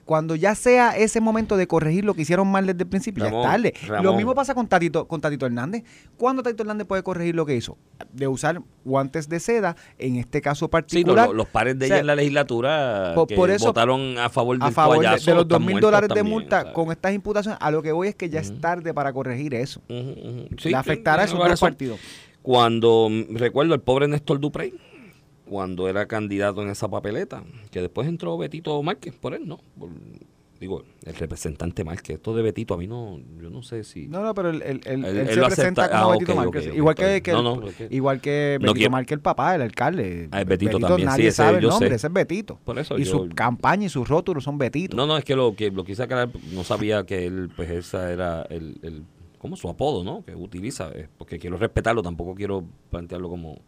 Cuando 0.07 0.35
ya 0.35 0.55
sea 0.55 0.95
ese 0.97 1.19
momento 1.19 1.57
de 1.57 1.67
corregir 1.67 2.05
lo 2.05 2.13
que 2.13 2.21
hicieron 2.21 2.47
mal 2.49 2.65
desde 2.65 2.83
el 2.83 2.87
principio, 2.89 3.25
Ramón, 3.25 3.43
ya 3.43 3.47
es 3.55 3.73
tarde. 3.81 4.01
Lo 4.01 4.13
mismo 4.15 4.33
pasa 4.33 4.55
con 4.55 4.65
Tatito, 4.65 5.05
con 5.05 5.19
Tatito 5.19 5.45
Hernández. 5.45 5.83
¿Cuándo 6.15 6.41
Tatito 6.41 6.63
Hernández 6.63 6.87
puede 6.87 7.03
corregir 7.03 7.35
lo 7.35 7.45
que 7.45 7.57
hizo? 7.57 7.77
De 8.13 8.25
usar 8.25 8.61
guantes 8.85 9.27
de 9.27 9.41
seda, 9.41 9.75
en 9.99 10.15
este 10.15 10.41
caso 10.41 10.67
Sí, 10.67 10.69
particular. 10.69 11.27
lo- 11.27 11.33
los 11.33 11.47
pares 11.47 11.77
de 11.77 11.85
O 11.85 11.87
sea, 11.89 11.97
ella 11.97 12.01
en 12.01 12.07
la 12.07 12.15
legislatura 12.15 13.11
por- 13.15 13.27
que 13.27 13.35
por 13.35 13.49
eso, 13.51 13.65
votaron 13.65 14.17
a 14.17 14.29
favor 14.29 14.57
del 14.57 14.67
a 14.69 14.71
favor 14.71 14.99
de, 14.99 15.33
los 15.35 15.45
dos 15.47 15.59
mil 15.61 15.79
dólares 15.81 16.09
de 16.13 16.23
multa 16.23 16.59
¿sabes? 16.61 16.73
con 16.73 16.89
estas 16.91 17.13
imputaciones, 17.13 17.59
a 17.61 17.69
lo 17.69 17.83
que 17.83 17.91
voy 17.91 18.07
es 18.07 18.15
que 18.15 18.29
ya 18.29 18.39
es 18.39 18.61
tarde 18.61 18.93
para 18.93 19.11
corregir 19.11 19.53
eso. 19.55 19.81
Sí, 19.89 20.69
Le 20.69 20.77
afectará 20.77 21.23
a 21.23 21.25
esos 21.25 21.37
dos 21.37 21.59
partidos. 21.59 21.99
Cuando 22.41 23.09
mm, 23.11 23.35
recuerdo 23.35 23.73
el 23.73 23.81
pobre 23.81 24.07
Néstor 24.07 24.39
Duprey, 24.39 24.73
cuando 25.49 25.87
era 25.87 26.07
candidato 26.07 26.61
en 26.61 26.69
esa 26.69 26.87
papeleta, 26.89 27.43
que 27.71 27.81
después 27.81 28.07
entró 28.07 28.37
Betito 28.37 28.81
Márquez 28.83 29.13
por 29.15 29.33
él, 29.33 29.47
¿no? 29.47 29.59
Por- 29.77 29.89
digo, 30.59 30.83
el 31.05 31.13
representante 31.13 31.83
Márquez. 31.83 32.15
Esto 32.15 32.35
de 32.35 32.41
Betito 32.41 32.73
a 32.73 32.77
mí 32.77 32.87
no, 32.87 33.19
yo 33.39 33.51
no 33.51 33.61
sé 33.61 33.83
si... 33.83 34.07
No, 34.07 34.23
no, 34.23 34.33
pero 34.33 34.49
él, 34.49 34.63
él- 34.65 34.81
él- 34.85 35.05
Él- 35.05 35.27
se 35.29 35.39
presenta 35.39 35.87
como 35.87 36.09
Ah, 36.09 36.11
Betito 36.13 36.31
ok, 36.31 36.37
Márquez. 36.37 36.67
ok, 36.69 36.73
igual 36.75 36.95
que, 36.95 37.21
que 37.21 37.29
el- 37.31 37.37
No, 37.37 37.43
no, 37.43 37.61
igual 37.91 38.21
que 38.21 38.57
No 38.59 38.61
Betito 38.63 38.73
quiero- 38.73 38.91
Márquez, 38.91 39.11
el 39.13 39.19
papá, 39.21 39.53
el 39.53 39.61
alcalde. 39.61 40.27
Ah, 40.31 40.41
es 40.41 40.47
Betito 40.47 40.79
también, 40.79 41.05
nadie 41.09 41.21
sí, 41.25 41.27
ese 41.27 41.35
sabe 41.37 41.59
el 41.59 41.63
nombre, 41.67 41.89
sé. 41.89 41.95
ese 41.95 42.07
es 42.07 42.13
Betito. 42.13 42.59
Por 42.65 42.79
eso 42.79 42.97
y 42.97 43.03
yo- 43.03 43.11
su 43.11 43.29
campaña 43.35 43.85
y 43.85 43.89
sus 43.89 44.07
rótulos 44.09 44.43
son 44.43 44.57
Betito. 44.57 44.97
No, 44.97 45.05
no, 45.05 45.15
es 45.17 45.23
que 45.23 45.35
lo 45.35 45.55
que 45.55 45.69
lo 45.69 45.83
quise 45.83 46.01
aclarar, 46.01 46.29
no 46.51 46.63
sabía 46.63 47.05
que 47.05 47.27
él, 47.27 47.51
pues 47.55 47.69
esa 47.69 48.11
era 48.11 48.41
el, 48.49 48.79
el 48.81 49.03
como 49.37 49.55
su 49.57 49.69
apodo, 49.69 50.03
¿no? 50.03 50.25
Que 50.25 50.33
utiliza, 50.33 50.89
eh, 50.95 51.07
porque 51.19 51.37
quiero 51.37 51.57
respetarlo, 51.57 52.01
tampoco 52.01 52.33
quiero 52.33 52.63
plantearlo 52.89 53.29
como... 53.29 53.59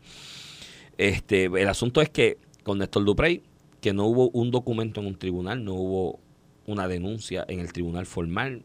Este, 1.00 1.46
el 1.46 1.70
asunto 1.70 2.02
es 2.02 2.10
que 2.10 2.38
con 2.64 2.78
Néstor 2.80 3.06
Duprey, 3.06 3.42
que 3.80 3.94
no 3.94 4.04
hubo 4.06 4.30
un 4.32 4.52
documento 4.52 5.00
en 5.00 5.08
un 5.08 5.16
tribunal, 5.18 5.64
no 5.64 5.74
hubo 5.74 6.20
una 6.68 6.90
denuncia 6.90 7.46
en 7.48 7.62
el 7.62 7.72
tribunal 7.72 8.06
formal 8.06 8.64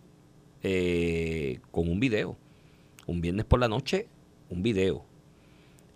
eh, 0.64 1.60
con 1.70 1.88
un 1.88 2.00
video. 2.00 2.36
Un 3.06 3.20
viernes 3.20 3.44
por 3.44 3.60
la 3.60 3.68
noche, 3.68 4.08
un 4.50 4.64
video. 4.64 5.04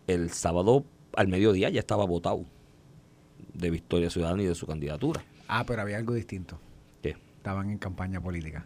El 0.07 0.31
sábado 0.31 0.85
al 1.17 1.27
mediodía 1.27 1.71
ya 1.71 1.81
estaba 1.81 2.05
votado 2.07 2.45
de 3.55 3.71
Victoria 3.71 4.09
Ciudadana 4.09 4.41
y 4.45 4.47
de 4.47 4.55
su 4.55 4.65
candidatura. 4.65 5.21
Ah, 5.49 5.65
pero 5.67 5.83
había 5.83 5.97
algo 5.97 6.15
distinto. 6.15 6.61
¿Qué? 7.03 7.17
Estaban 7.39 7.69
en 7.71 7.79
campaña 7.79 8.21
política. 8.21 8.65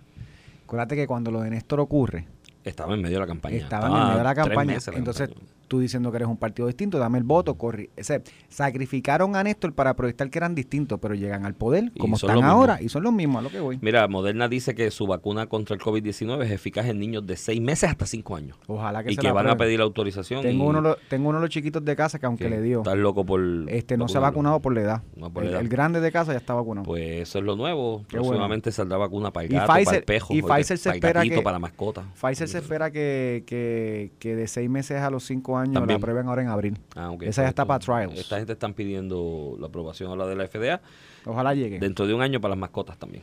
Acuérdate 0.65 0.95
que 0.95 1.07
cuando 1.07 1.31
lo 1.31 1.41
de 1.41 1.49
Néstor 1.49 1.81
ocurre, 1.81 2.27
Estaba 2.65 2.95
en 2.95 3.01
medio 3.01 3.17
de 3.17 3.21
la 3.21 3.27
campaña. 3.27 3.57
estaban 3.57 3.85
Estaba 3.87 3.97
en 4.03 4.09
medio 4.09 4.19
de 4.19 4.25
la 4.25 4.35
campaña. 4.35 4.79
la 4.87 4.99
Entonces, 4.99 5.29
campaña. 5.31 5.53
Tú 5.73 5.79
diciendo 5.81 6.11
que 6.11 6.17
eres 6.19 6.29
un 6.29 6.37
partido 6.37 6.69
distinto, 6.69 6.99
dame 6.99 7.17
el 7.17 7.25
voto, 7.25 7.55
corri. 7.55 7.89
O 7.99 8.05
sea, 8.05 8.21
sacrificaron 8.67 9.37
a 9.37 9.43
Néstor 9.43 9.73
para 9.73 9.97
proyectar 9.97 10.29
que 10.29 10.39
eran 10.39 10.55
distintos, 10.55 10.99
pero 11.01 11.15
llegan 11.15 11.47
al 11.47 11.55
poder, 11.55 11.91
como 11.99 12.17
están 12.17 12.43
ahora, 12.45 12.75
mismos. 12.75 12.87
y 12.87 12.89
son 12.91 13.03
los 13.05 13.13
mismos, 13.15 13.41
a 13.41 13.43
lo 13.43 13.49
que 13.51 13.59
voy. 13.61 13.79
Mira, 13.81 14.07
Moderna 14.07 14.49
dice 14.49 14.75
que 14.75 14.91
su 14.91 15.07
vacuna 15.07 15.47
contra 15.47 15.75
el 15.75 15.81
COVID-19 15.81 16.45
es 16.45 16.51
eficaz 16.51 16.87
en 16.87 16.99
niños 16.99 17.27
de 17.27 17.39
6 17.39 17.59
meses 17.63 17.89
hasta 17.89 18.05
5 18.05 18.37
años. 18.37 18.59
Ojalá 18.67 19.03
que 19.03 19.13
y 19.13 19.15
se 19.15 19.23
que 19.23 19.29
la 19.29 19.33
van 19.33 19.49
a 19.49 19.57
pedir 19.57 19.81
autorización. 19.81 20.43
Tengo 20.43 20.65
y 20.65 20.69
uno, 20.69 20.83
de 20.83 20.89
los- 20.91 20.99
tengo 21.09 21.31
uno 21.31 21.39
de 21.39 21.43
los 21.47 21.51
chiquitos 21.51 21.83
de 21.83 21.97
casa 21.97 22.19
que 22.19 22.27
aunque 22.27 22.45
que 22.45 22.51
le 22.51 22.61
dio, 22.61 22.81
Estás 22.81 22.99
loco 22.99 23.25
por. 23.25 23.41
este 23.69 23.97
no 23.97 24.09
se 24.09 24.19
ha 24.19 24.21
vacunado 24.21 24.61
por 24.61 24.75
la 24.75 24.83
edad. 24.83 25.03
No 25.17 25.33
por 25.33 25.43
el, 25.45 25.49
la 25.51 25.53
edad. 25.57 25.63
el 25.63 25.69
grande 25.71 26.01
de 26.01 26.13
casa 26.13 26.33
ya 26.33 26.39
está 26.39 26.53
vacunado. 26.53 26.85
Pues 26.85 27.23
eso 27.23 27.39
es 27.39 27.45
lo 27.47 27.57
nuevo. 27.57 28.05
Qué 28.09 28.19
bueno. 28.19 28.33
Próximamente 28.33 28.73
saldrá 28.73 28.99
vacuna 28.99 29.31
para 29.33 29.47
el 29.47 29.53
Y 29.53 29.55
gato, 29.55 29.67
para 29.69 29.81
Pfizer- 29.83 29.95
el 29.97 30.05
pejo, 30.05 30.35
y 30.35 30.43
para 30.43 30.57
Pfizer 30.57 30.77
se 30.77 30.89
para 30.91 30.93
el 30.97 30.99
espera 30.99 31.21
gatito, 31.21 31.37
que- 31.37 31.43
para 31.43 31.55
la 31.55 31.59
mascota. 31.61 32.03
Pfizer 32.21 32.49
se 32.49 32.59
espera 32.59 32.91
que, 32.91 33.45
que, 33.47 34.13
que 34.19 34.37
de 34.37 34.47
seis 34.47 34.69
meses 34.69 35.01
a 35.01 35.09
los 35.11 35.25
cinco 35.25 35.57
años 35.57 35.62
También. 35.71 35.89
la 35.89 35.95
aprueben 35.95 36.27
ahora 36.29 36.43
en 36.43 36.49
abril. 36.49 36.79
Ah. 36.97 37.15
Esa 37.21 37.43
ya 37.43 37.49
está 37.49 37.65
para 37.65 37.79
trials. 37.79 38.19
Esta 38.19 38.37
gente 38.39 38.53
están 38.53 38.75
pidiendo 38.75 39.57
la 39.61 39.67
aprobación 39.69 40.11
ahora 40.11 40.27
de 40.27 40.37
la 40.37 40.47
FDA. 40.47 40.81
Ojalá 41.25 41.55
llegue. 41.55 41.79
Dentro 41.79 42.07
de 42.07 42.15
un 42.15 42.23
año 42.23 42.41
para 42.41 42.51
las 42.51 42.59
mascotas 42.59 42.99
también. 42.99 43.23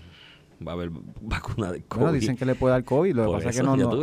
Va 0.66 0.74
a 0.74 0.76
haber 0.76 0.90
vacuna 1.22 1.72
de 1.72 1.84
COVID. 1.84 2.02
Bueno, 2.02 2.12
dicen 2.14 2.36
que 2.36 2.46
le 2.46 2.54
puede 2.54 2.74
dar 2.74 2.84
COVID, 2.84 3.16
lo 3.16 3.26
que 3.28 3.32
pasa 3.38 3.50
es 3.50 3.58
que 3.58 3.64
no, 3.64 3.78
no- 3.78 3.96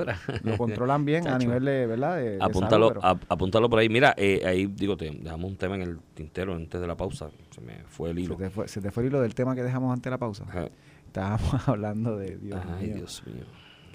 lo 0.42 0.56
controlan 0.56 1.04
bien 1.04 1.28
a 1.28 1.36
nivel 1.38 1.64
de, 1.66 1.86
¿verdad? 1.86 2.16
De, 2.16 2.30
de 2.38 2.42
apúntalo, 2.42 2.88
salud, 2.88 2.88
pero 2.94 3.04
ap- 3.04 3.24
apúntalo 3.28 3.68
por 3.68 3.78
ahí. 3.78 3.90
Mira, 3.90 4.14
eh, 4.16 4.40
ahí 4.46 4.66
digo, 4.66 4.96
te 4.96 5.10
dejamos 5.10 5.50
un 5.50 5.56
tema 5.58 5.74
en 5.74 5.82
el 5.82 5.98
tintero 6.14 6.54
antes 6.54 6.80
de 6.80 6.86
la 6.86 6.96
pausa. 6.96 7.28
Se 7.54 7.60
me 7.60 7.74
fue 7.88 8.08
el 8.10 8.16
se, 8.16 8.22
hilo. 8.22 8.36
te 8.36 8.48
fue, 8.48 8.68
se 8.68 8.80
te 8.80 8.90
fue 8.90 9.02
el 9.02 9.08
hilo 9.10 9.20
del 9.20 9.34
tema 9.34 9.54
que 9.54 9.62
dejamos 9.62 9.92
antes 9.92 10.04
de 10.04 10.10
la 10.12 10.18
pausa. 10.18 10.44
Ajá. 10.48 10.68
Estábamos 11.06 11.68
hablando 11.68 12.16
de 12.16 12.36
Dios 12.38 12.58
Ay, 12.78 12.86
mío. 12.86 12.96
Dios 12.96 13.22
mío. 13.26 13.44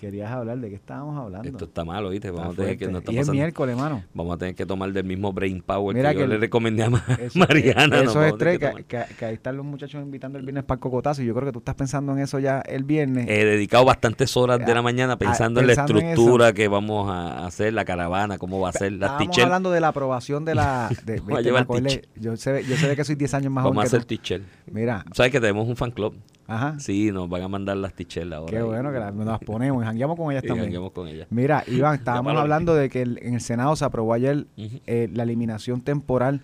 Querías 0.01 0.31
hablar 0.31 0.57
de 0.57 0.67
qué 0.67 0.73
estábamos 0.77 1.15
hablando. 1.15 1.47
Esto 1.47 1.65
está 1.65 1.85
malo, 1.85 2.09
¿viste? 2.09 2.29
Está 2.29 2.39
Vamos 2.41 2.57
a 2.57 2.61
tener 2.63 2.75
que, 2.75 2.87
no 2.87 2.97
está 2.97 3.11
y 3.11 3.19
es 3.19 3.29
miércoles, 3.29 3.77
mano. 3.77 4.03
vamos 4.15 4.33
a 4.33 4.37
tener 4.39 4.55
que 4.55 4.65
tomar 4.65 4.91
del 4.91 5.03
mismo 5.03 5.31
brain 5.31 5.61
power 5.61 5.95
Mira 5.95 6.11
que, 6.15 6.21
yo 6.21 6.25
le 6.25 6.39
recomendé 6.39 6.81
a 6.81 6.87
Eso, 7.19 7.37
Mariana. 7.39 7.85
¿no? 7.85 7.95
Eso 7.97 8.13
Vamos 8.15 8.25
es 8.25 8.31
estrés, 8.31 8.59
que 8.87 9.25
ahí 9.25 9.35
están 9.35 9.57
los 9.57 9.63
muchachos 9.63 10.01
invitando 10.01 10.39
el 10.39 10.43
viernes 10.43 10.63
para 10.63 10.77
el 10.77 10.79
cocotazo. 10.79 11.21
y 11.21 11.27
Yo 11.27 11.35
creo 11.35 11.45
que 11.45 11.51
tú 11.51 11.59
estás 11.59 11.75
pensando 11.75 12.13
en 12.13 12.17
eso 12.17 12.39
ya 12.39 12.61
el 12.61 12.83
viernes. 12.83 13.27
He 13.29 13.45
dedicado 13.45 13.85
bastantes 13.85 14.35
horas 14.35 14.57
de 14.57 14.71
Ah, 14.71 14.73
la 14.73 14.81
mañana 14.81 15.13
ah, 15.13 15.17
pensando 15.19 15.59
en 15.59 15.67
la 15.67 15.73
en 15.73 15.79
estructura 15.81 16.51
que 16.53 16.67
vamos 16.67 17.07
a 17.07 17.45
hacer, 17.45 17.71
la 17.71 17.85
caravana, 17.85 18.39
cómo 18.39 18.59
va 18.59 18.69
a 18.69 18.73
ser, 18.73 18.93
las 18.93 19.11
Estábamos 19.11 19.37
hablando 19.37 19.69
de 19.69 19.81
la 19.81 19.89
aprobación 19.89 20.45
de 20.45 20.55
la... 20.55 20.89
De, 21.05 21.19
viste, 21.19 22.07
yo, 22.15 22.35
sé, 22.37 22.63
yo 22.67 22.75
sé 22.75 22.95
que 22.95 23.03
soy 23.03 23.13
10 23.13 23.35
años 23.35 23.51
más 23.51 23.63
Vamos 23.65 23.77
a 23.77 23.81
joven 23.81 23.87
hacer 23.87 24.01
tú. 24.01 24.07
tichel. 24.07 24.45
Mira, 24.65 25.05
¿Sabes 25.13 25.31
que 25.31 25.39
tenemos 25.39 25.67
un 25.67 25.75
fan 25.75 25.91
club? 25.91 26.15
Ajá. 26.53 26.79
Sí, 26.79 27.11
nos 27.11 27.29
van 27.29 27.41
a 27.43 27.47
mandar 27.47 27.77
las 27.77 27.93
tichelas 27.93 28.39
ahora. 28.39 28.51
Qué 28.51 28.61
bueno 28.61 28.91
que 28.91 28.99
las- 28.99 29.13
nos 29.13 29.25
las 29.25 29.39
ponemos 29.39 29.83
y 29.83 29.85
jangueamos 29.85 30.17
con 30.17 30.29
ellas 30.31 30.43
y 30.43 30.47
también. 30.47 30.89
con 30.89 31.07
ellas. 31.07 31.27
Mira, 31.29 31.63
Iván, 31.67 31.95
estábamos 31.95 32.35
hablando 32.35 32.75
de 32.75 32.89
que 32.89 33.01
el- 33.03 33.19
en 33.21 33.35
el 33.35 33.41
Senado 33.41 33.75
se 33.75 33.85
aprobó 33.85 34.13
ayer 34.13 34.47
eh, 34.57 35.09
la 35.13 35.23
eliminación 35.23 35.81
temporal 35.81 36.41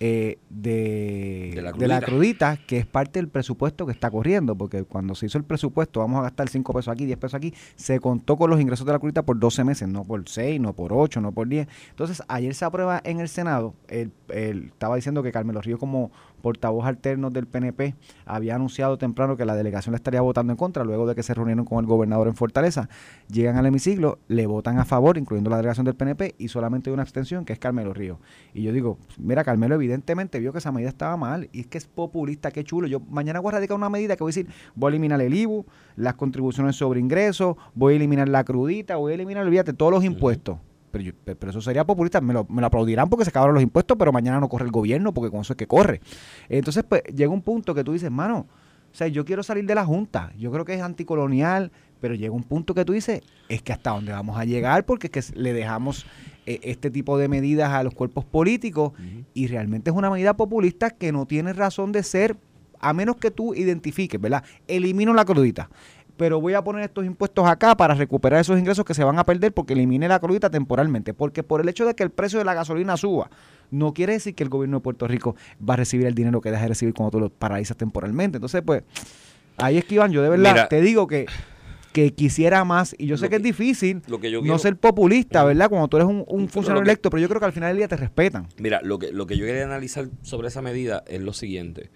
eh, 0.00 0.38
de, 0.48 1.50
De 1.56 1.60
la 1.62 1.72
de 1.72 1.88
la 1.88 2.00
crudita, 2.00 2.56
que 2.56 2.78
es 2.78 2.86
parte 2.86 3.18
del 3.18 3.26
presupuesto 3.28 3.84
que 3.84 3.90
está 3.90 4.10
corriendo, 4.12 4.54
porque 4.54 4.84
cuando 4.84 5.16
se 5.16 5.26
hizo 5.26 5.38
el 5.38 5.44
presupuesto, 5.44 5.98
vamos 5.98 6.20
a 6.20 6.22
gastar 6.22 6.48
5 6.48 6.72
pesos 6.72 6.92
aquí, 6.92 7.04
10 7.04 7.18
pesos 7.18 7.34
aquí, 7.34 7.52
se 7.74 7.98
contó 7.98 8.36
con 8.36 8.48
los 8.48 8.60
ingresos 8.60 8.86
de 8.86 8.92
la 8.92 9.00
crudita 9.00 9.22
por 9.24 9.40
12 9.40 9.64
meses, 9.64 9.88
no 9.88 10.04
por 10.04 10.22
6, 10.28 10.60
no 10.60 10.72
por 10.72 10.92
8, 10.92 11.20
no 11.20 11.32
por 11.32 11.48
10. 11.48 11.66
Entonces, 11.90 12.22
ayer 12.28 12.54
se 12.54 12.64
aprueba 12.64 13.00
en 13.02 13.18
el 13.18 13.28
Senado, 13.28 13.74
el, 13.88 14.12
el- 14.28 14.66
estaba 14.66 14.94
diciendo 14.94 15.22
que 15.24 15.32
Carmelo 15.32 15.60
Río 15.62 15.78
como 15.78 16.12
portavoz 16.40 16.86
alterno 16.86 17.30
del 17.30 17.46
PNP 17.46 17.94
había 18.26 18.54
anunciado 18.54 18.98
temprano 18.98 19.36
que 19.36 19.44
la 19.44 19.54
delegación 19.56 19.92
le 19.92 19.96
estaría 19.96 20.20
votando 20.20 20.52
en 20.52 20.56
contra, 20.56 20.84
luego 20.84 21.06
de 21.06 21.14
que 21.14 21.22
se 21.22 21.34
reunieron 21.34 21.64
con 21.64 21.78
el 21.80 21.86
gobernador 21.86 22.28
en 22.28 22.34
Fortaleza. 22.34 22.88
Llegan 23.28 23.56
al 23.56 23.66
hemiciclo, 23.66 24.18
le 24.28 24.46
votan 24.46 24.78
a 24.78 24.84
favor, 24.84 25.18
incluyendo 25.18 25.50
la 25.50 25.56
delegación 25.56 25.84
del 25.84 25.94
PNP, 25.94 26.34
y 26.38 26.48
solamente 26.48 26.90
hay 26.90 26.94
una 26.94 27.02
abstención, 27.02 27.44
que 27.44 27.52
es 27.52 27.58
Carmelo 27.58 27.92
Río. 27.92 28.18
Y 28.54 28.62
yo 28.62 28.72
digo, 28.72 28.98
mira, 29.18 29.44
Carmelo 29.44 29.74
evidentemente 29.74 30.38
vio 30.38 30.52
que 30.52 30.58
esa 30.58 30.72
medida 30.72 30.88
estaba 30.88 31.16
mal, 31.16 31.48
y 31.52 31.60
es 31.60 31.66
que 31.66 31.78
es 31.78 31.86
populista, 31.86 32.50
qué 32.50 32.64
chulo. 32.64 32.86
Yo 32.86 33.00
mañana 33.00 33.40
voy 33.40 33.50
a 33.50 33.52
radicar 33.52 33.76
una 33.76 33.90
medida 33.90 34.16
que 34.16 34.22
voy 34.22 34.30
a 34.30 34.34
decir, 34.34 34.48
voy 34.74 34.88
a 34.88 34.90
eliminar 34.90 35.20
el 35.20 35.34
IBU, 35.34 35.66
las 35.96 36.14
contribuciones 36.14 36.76
sobre 36.76 37.00
ingresos, 37.00 37.56
voy 37.74 37.94
a 37.94 37.96
eliminar 37.96 38.28
la 38.28 38.44
crudita, 38.44 38.96
voy 38.96 39.12
a 39.12 39.14
eliminar, 39.14 39.46
olvídate, 39.46 39.72
todos 39.72 39.92
los 39.92 40.04
impuestos. 40.04 40.58
Pero, 40.90 41.04
yo- 41.04 41.12
pe- 41.24 41.34
pero 41.36 41.50
eso 41.50 41.60
sería 41.60 41.84
populista, 41.84 42.20
me 42.20 42.32
lo, 42.32 42.44
me 42.48 42.60
lo 42.60 42.66
aplaudirán 42.66 43.08
porque 43.08 43.24
se 43.24 43.30
acabaron 43.30 43.54
los 43.54 43.62
impuestos, 43.62 43.96
pero 43.98 44.12
mañana 44.12 44.40
no 44.40 44.48
corre 44.48 44.64
el 44.64 44.70
gobierno 44.72 45.12
porque 45.12 45.30
con 45.30 45.40
eso 45.40 45.52
es 45.52 45.56
que 45.56 45.66
corre. 45.66 46.00
Entonces, 46.48 46.84
pues 46.88 47.02
llega 47.14 47.30
un 47.30 47.42
punto 47.42 47.74
que 47.74 47.84
tú 47.84 47.92
dices, 47.92 48.10
mano, 48.10 48.46
o 48.90 48.94
sea, 48.94 49.06
yo 49.08 49.24
quiero 49.24 49.42
salir 49.42 49.66
de 49.66 49.74
la 49.74 49.84
Junta, 49.84 50.32
yo 50.38 50.50
creo 50.50 50.64
que 50.64 50.74
es 50.74 50.80
anticolonial, 50.80 51.70
pero 52.00 52.14
llega 52.14 52.32
un 52.32 52.42
punto 52.44 52.74
que 52.74 52.84
tú 52.84 52.92
dices, 52.92 53.22
es 53.48 53.60
que 53.62 53.72
hasta 53.72 53.90
dónde 53.90 54.12
vamos 54.12 54.38
a 54.38 54.44
llegar 54.44 54.84
porque 54.86 55.08
es 55.12 55.30
que 55.32 55.38
le 55.38 55.52
dejamos 55.52 56.06
eh, 56.46 56.60
este 56.62 56.90
tipo 56.90 57.18
de 57.18 57.28
medidas 57.28 57.70
a 57.70 57.82
los 57.82 57.92
cuerpos 57.94 58.24
políticos 58.24 58.92
y 59.34 59.46
realmente 59.48 59.90
es 59.90 59.96
una 59.96 60.10
medida 60.10 60.34
populista 60.36 60.90
que 60.90 61.12
no 61.12 61.26
tiene 61.26 61.52
razón 61.52 61.92
de 61.92 62.02
ser, 62.02 62.36
a 62.80 62.92
menos 62.92 63.16
que 63.16 63.30
tú 63.32 63.52
identifiques, 63.54 64.20
¿verdad? 64.20 64.44
Elimino 64.68 65.12
la 65.12 65.24
crudita. 65.24 65.68
Pero 66.18 66.40
voy 66.40 66.52
a 66.54 66.62
poner 66.62 66.82
estos 66.84 67.06
impuestos 67.06 67.46
acá 67.46 67.74
para 67.76 67.94
recuperar 67.94 68.40
esos 68.40 68.58
ingresos 68.58 68.84
que 68.84 68.92
se 68.92 69.04
van 69.04 69.18
a 69.18 69.24
perder 69.24 69.52
porque 69.54 69.72
elimine 69.72 70.08
la 70.08 70.18
crudita 70.18 70.50
temporalmente. 70.50 71.14
Porque 71.14 71.42
por 71.42 71.60
el 71.62 71.68
hecho 71.70 71.86
de 71.86 71.94
que 71.94 72.02
el 72.02 72.10
precio 72.10 72.38
de 72.40 72.44
la 72.44 72.52
gasolina 72.54 72.96
suba, 72.96 73.30
no 73.70 73.94
quiere 73.94 74.14
decir 74.14 74.34
que 74.34 74.42
el 74.42 74.48
gobierno 74.50 74.78
de 74.78 74.82
Puerto 74.82 75.06
Rico 75.08 75.36
va 75.66 75.74
a 75.74 75.76
recibir 75.78 76.06
el 76.06 76.14
dinero 76.14 76.40
que 76.40 76.50
deja 76.50 76.62
de 76.64 76.68
recibir 76.68 76.92
cuando 76.92 77.12
tú 77.12 77.20
lo 77.20 77.30
paralizas 77.30 77.76
temporalmente. 77.76 78.36
Entonces, 78.38 78.60
pues, 78.66 78.82
ahí 79.58 79.78
es 79.78 79.84
que 79.84 79.94
Iván, 79.94 80.10
yo 80.12 80.20
de 80.22 80.28
verdad 80.28 80.52
Mira. 80.52 80.68
te 80.68 80.80
digo 80.80 81.06
que, 81.06 81.26
que 81.92 82.12
quisiera 82.12 82.64
más, 82.64 82.96
y 82.98 83.06
yo 83.06 83.16
sé 83.16 83.28
que 83.30 83.36
es 83.36 83.42
difícil 83.42 84.02
lo 84.08 84.18
que 84.20 84.30
yo 84.30 84.38
no 84.38 84.42
quiero- 84.42 84.58
ser 84.58 84.76
populista, 84.76 85.44
¿verdad? 85.44 85.68
Cuando 85.68 85.86
tú 85.88 85.96
eres 85.98 86.08
un, 86.08 86.48
funcionario 86.48 86.82
que- 86.82 86.90
electo, 86.90 87.10
pero 87.10 87.20
yo 87.20 87.28
creo 87.28 87.38
que 87.40 87.46
al 87.46 87.52
final 87.52 87.70
del 87.70 87.76
día 87.78 87.88
te 87.88 87.96
respetan. 87.96 88.48
Mira, 88.58 88.80
lo 88.82 88.98
que, 88.98 89.12
lo 89.12 89.26
que 89.26 89.36
yo 89.36 89.46
quería 89.46 89.64
analizar 89.64 90.08
sobre 90.22 90.48
esa 90.48 90.62
medida 90.62 91.04
es 91.06 91.20
lo 91.22 91.32
siguiente. 91.32 91.90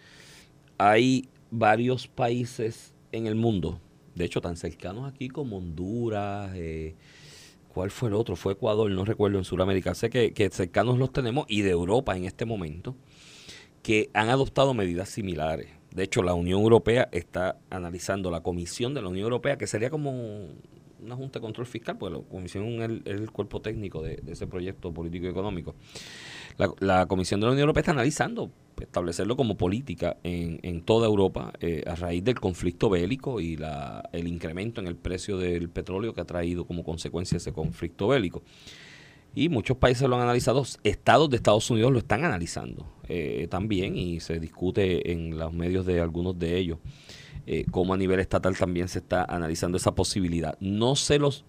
Hay 0.79 1.29
varios 1.51 2.07
países 2.09 2.95
en 3.13 3.27
el 3.27 3.35
mundo, 3.35 3.79
de 4.15 4.25
hecho 4.25 4.41
tan 4.41 4.57
cercanos 4.57 5.11
aquí 5.11 5.29
como 5.29 5.59
Honduras, 5.59 6.53
eh, 6.55 6.95
¿cuál 7.69 7.91
fue 7.91 8.09
el 8.09 8.15
otro? 8.15 8.37
Fue 8.37 8.55
Ecuador, 8.55 8.91
no 8.91 9.05
recuerdo, 9.05 9.39
en 9.39 9.45
Sudamérica. 9.45 9.95
Sé 9.95 10.11
que, 10.11 10.33
que 10.33 10.51
cercanos 10.51 10.99
los 10.99 11.13
tenemos 11.13 11.47
y 11.49 11.63
de 11.63 11.71
Europa 11.71 12.17
en 12.17 12.25
este 12.25 12.45
momento, 12.45 12.97
que 13.83 14.11
han 14.15 14.29
adoptado 14.29 14.75
medidas 14.75 15.09
similares. 15.09 15.69
De 15.91 16.05
hecho, 16.05 16.23
la 16.23 16.35
Unión 16.35 16.61
Europea 16.63 17.09
está 17.13 17.59
analizando, 17.69 18.31
la 18.31 18.43
Comisión 18.43 18.95
de 18.95 19.03
la 19.03 19.09
Unión 19.09 19.25
Europea, 19.25 19.59
que 19.59 19.67
sería 19.67 19.91
como 19.91 20.49
una 21.03 21.17
Junta 21.17 21.39
de 21.39 21.43
Control 21.43 21.67
Fiscal, 21.67 21.99
porque 21.99 22.19
la 22.19 22.25
Comisión 22.25 22.67
es 22.81 23.13
el, 23.13 23.31
cuerpo 23.31 23.61
técnico 23.61 24.03
de, 24.03 24.23
ese 24.27 24.47
proyecto 24.47 24.93
político 24.93 25.27
y 25.27 25.29
económico. 25.29 25.75
La 26.81 27.07
Comisión 27.07 27.41
de 27.41 27.47
la 27.47 27.53
Unión 27.53 27.63
Europea 27.63 27.81
está 27.81 27.93
analizando 27.93 28.51
establecerlo 28.83 29.37
como 29.37 29.57
política 29.57 30.17
en, 30.23 30.61
en 30.63 30.83
toda 30.83 31.07
Europa 31.07 31.53
eh, 31.61 31.83
a 31.87 31.95
raíz 31.95 32.25
del 32.25 32.39
conflicto 32.41 32.91
bélico 32.91 33.41
y 33.41 33.57
la, 33.57 34.09
el 34.13 34.27
incremento 34.29 34.81
en 34.81 34.87
el 34.87 34.97
precio 34.97 35.39
del 35.39 35.69
petróleo 35.69 36.15
que 36.15 36.21
ha 36.21 36.27
traído 36.27 36.67
como 36.67 36.85
consecuencia 36.85 37.37
ese 37.37 37.53
conflicto 37.53 38.09
bélico. 38.09 38.43
Y 39.35 39.49
muchos 39.49 39.79
países 39.79 40.07
lo 40.09 40.17
han 40.17 40.23
analizado, 40.23 40.65
estados 40.85 41.31
de 41.31 41.37
Estados 41.37 41.71
Unidos 41.71 41.91
lo 41.91 41.99
están 41.99 42.25
analizando 42.25 42.87
eh, 43.09 43.49
también 43.51 43.97
y 43.97 44.21
se 44.21 44.39
discute 44.39 45.11
en 45.11 45.39
los 45.39 45.53
medios 45.55 45.87
de 45.87 46.01
algunos 46.01 46.39
de 46.39 46.59
ellos 46.59 46.79
eh, 47.47 47.65
cómo 47.71 47.95
a 47.95 47.97
nivel 47.97 48.21
estatal 48.21 48.57
también 48.57 48.89
se 48.89 49.01
está 49.01 49.25
analizando 49.25 49.77
esa 49.77 49.95
posibilidad. 49.95 50.57
No 50.61 50.97
sé 50.97 51.19
los 51.19 51.45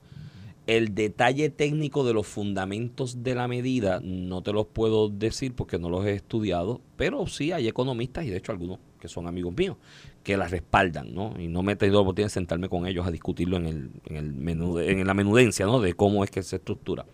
el 0.65 0.95
detalle 0.95 1.49
técnico 1.49 2.05
de 2.05 2.13
los 2.13 2.25
fundamentos 2.25 3.21
de 3.23 3.35
la 3.35 3.47
medida 3.47 3.99
no 4.01 4.41
te 4.43 4.53
los 4.53 4.65
puedo 4.67 5.09
decir 5.09 5.53
porque 5.53 5.77
no 5.77 5.89
los 5.89 6.05
he 6.05 6.13
estudiado, 6.13 6.79
pero 6.95 7.27
sí 7.27 7.51
hay 7.51 7.67
economistas 7.67 8.25
y 8.25 8.29
de 8.29 8.37
hecho 8.37 8.51
algunos 8.53 8.79
que 8.99 9.09
son 9.09 9.27
amigos 9.27 9.53
míos 9.57 9.75
que 10.23 10.37
la 10.37 10.47
respaldan, 10.47 11.13
¿no? 11.13 11.33
Y 11.37 11.49
no 11.49 11.63
me 11.63 11.73
he 11.73 11.75
tenido 11.75 11.97
la 11.97 12.03
oportunidad 12.03 12.27
de 12.27 12.33
sentarme 12.33 12.69
con 12.69 12.87
ellos 12.87 13.05
a 13.05 13.11
discutirlo 13.11 13.57
en 13.57 13.65
el, 13.67 13.89
en 14.05 14.15
el 14.15 14.31
menú, 14.33 14.79
en 14.79 15.05
la 15.05 15.13
menudencia, 15.13 15.65
¿no? 15.65 15.81
De 15.81 15.93
cómo 15.95 16.23
es 16.23 16.31
que 16.31 16.41
se 16.43 16.55
estructura. 16.55 17.05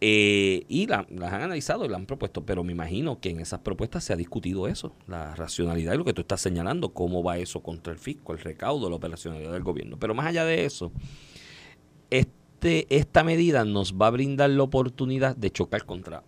Eh, 0.00 0.64
y 0.68 0.86
la- 0.86 1.06
las 1.10 1.32
han 1.32 1.42
analizado 1.42 1.84
y 1.84 1.88
la 1.88 1.96
han 1.96 2.06
propuesto, 2.06 2.44
pero 2.44 2.62
me 2.62 2.72
imagino 2.72 3.18
que 3.20 3.30
en 3.30 3.40
esas 3.40 3.60
propuestas 3.60 4.04
se 4.04 4.12
ha 4.12 4.16
discutido 4.16 4.68
eso, 4.68 4.92
la 5.08 5.34
racionalidad 5.34 5.94
y 5.94 5.96
lo 5.96 6.04
que 6.04 6.12
tú 6.12 6.20
estás 6.20 6.40
señalando, 6.40 6.90
cómo 6.90 7.22
va 7.24 7.38
eso 7.38 7.60
contra 7.62 7.92
el 7.92 7.98
fisco, 7.98 8.32
el 8.32 8.38
recaudo, 8.38 8.88
la 8.90 8.96
operacionalidad 8.96 9.52
del 9.52 9.64
gobierno. 9.64 9.96
Pero 9.98 10.14
más 10.14 10.26
allá 10.26 10.44
de 10.44 10.66
eso, 10.66 10.92
este, 12.60 12.86
esta 12.96 13.22
medida 13.22 13.64
nos 13.64 13.94
va 13.94 14.08
a 14.08 14.10
brindar 14.10 14.50
la 14.50 14.64
oportunidad 14.64 15.36
de 15.36 15.50
chocar 15.50 15.84
contra 15.84 16.24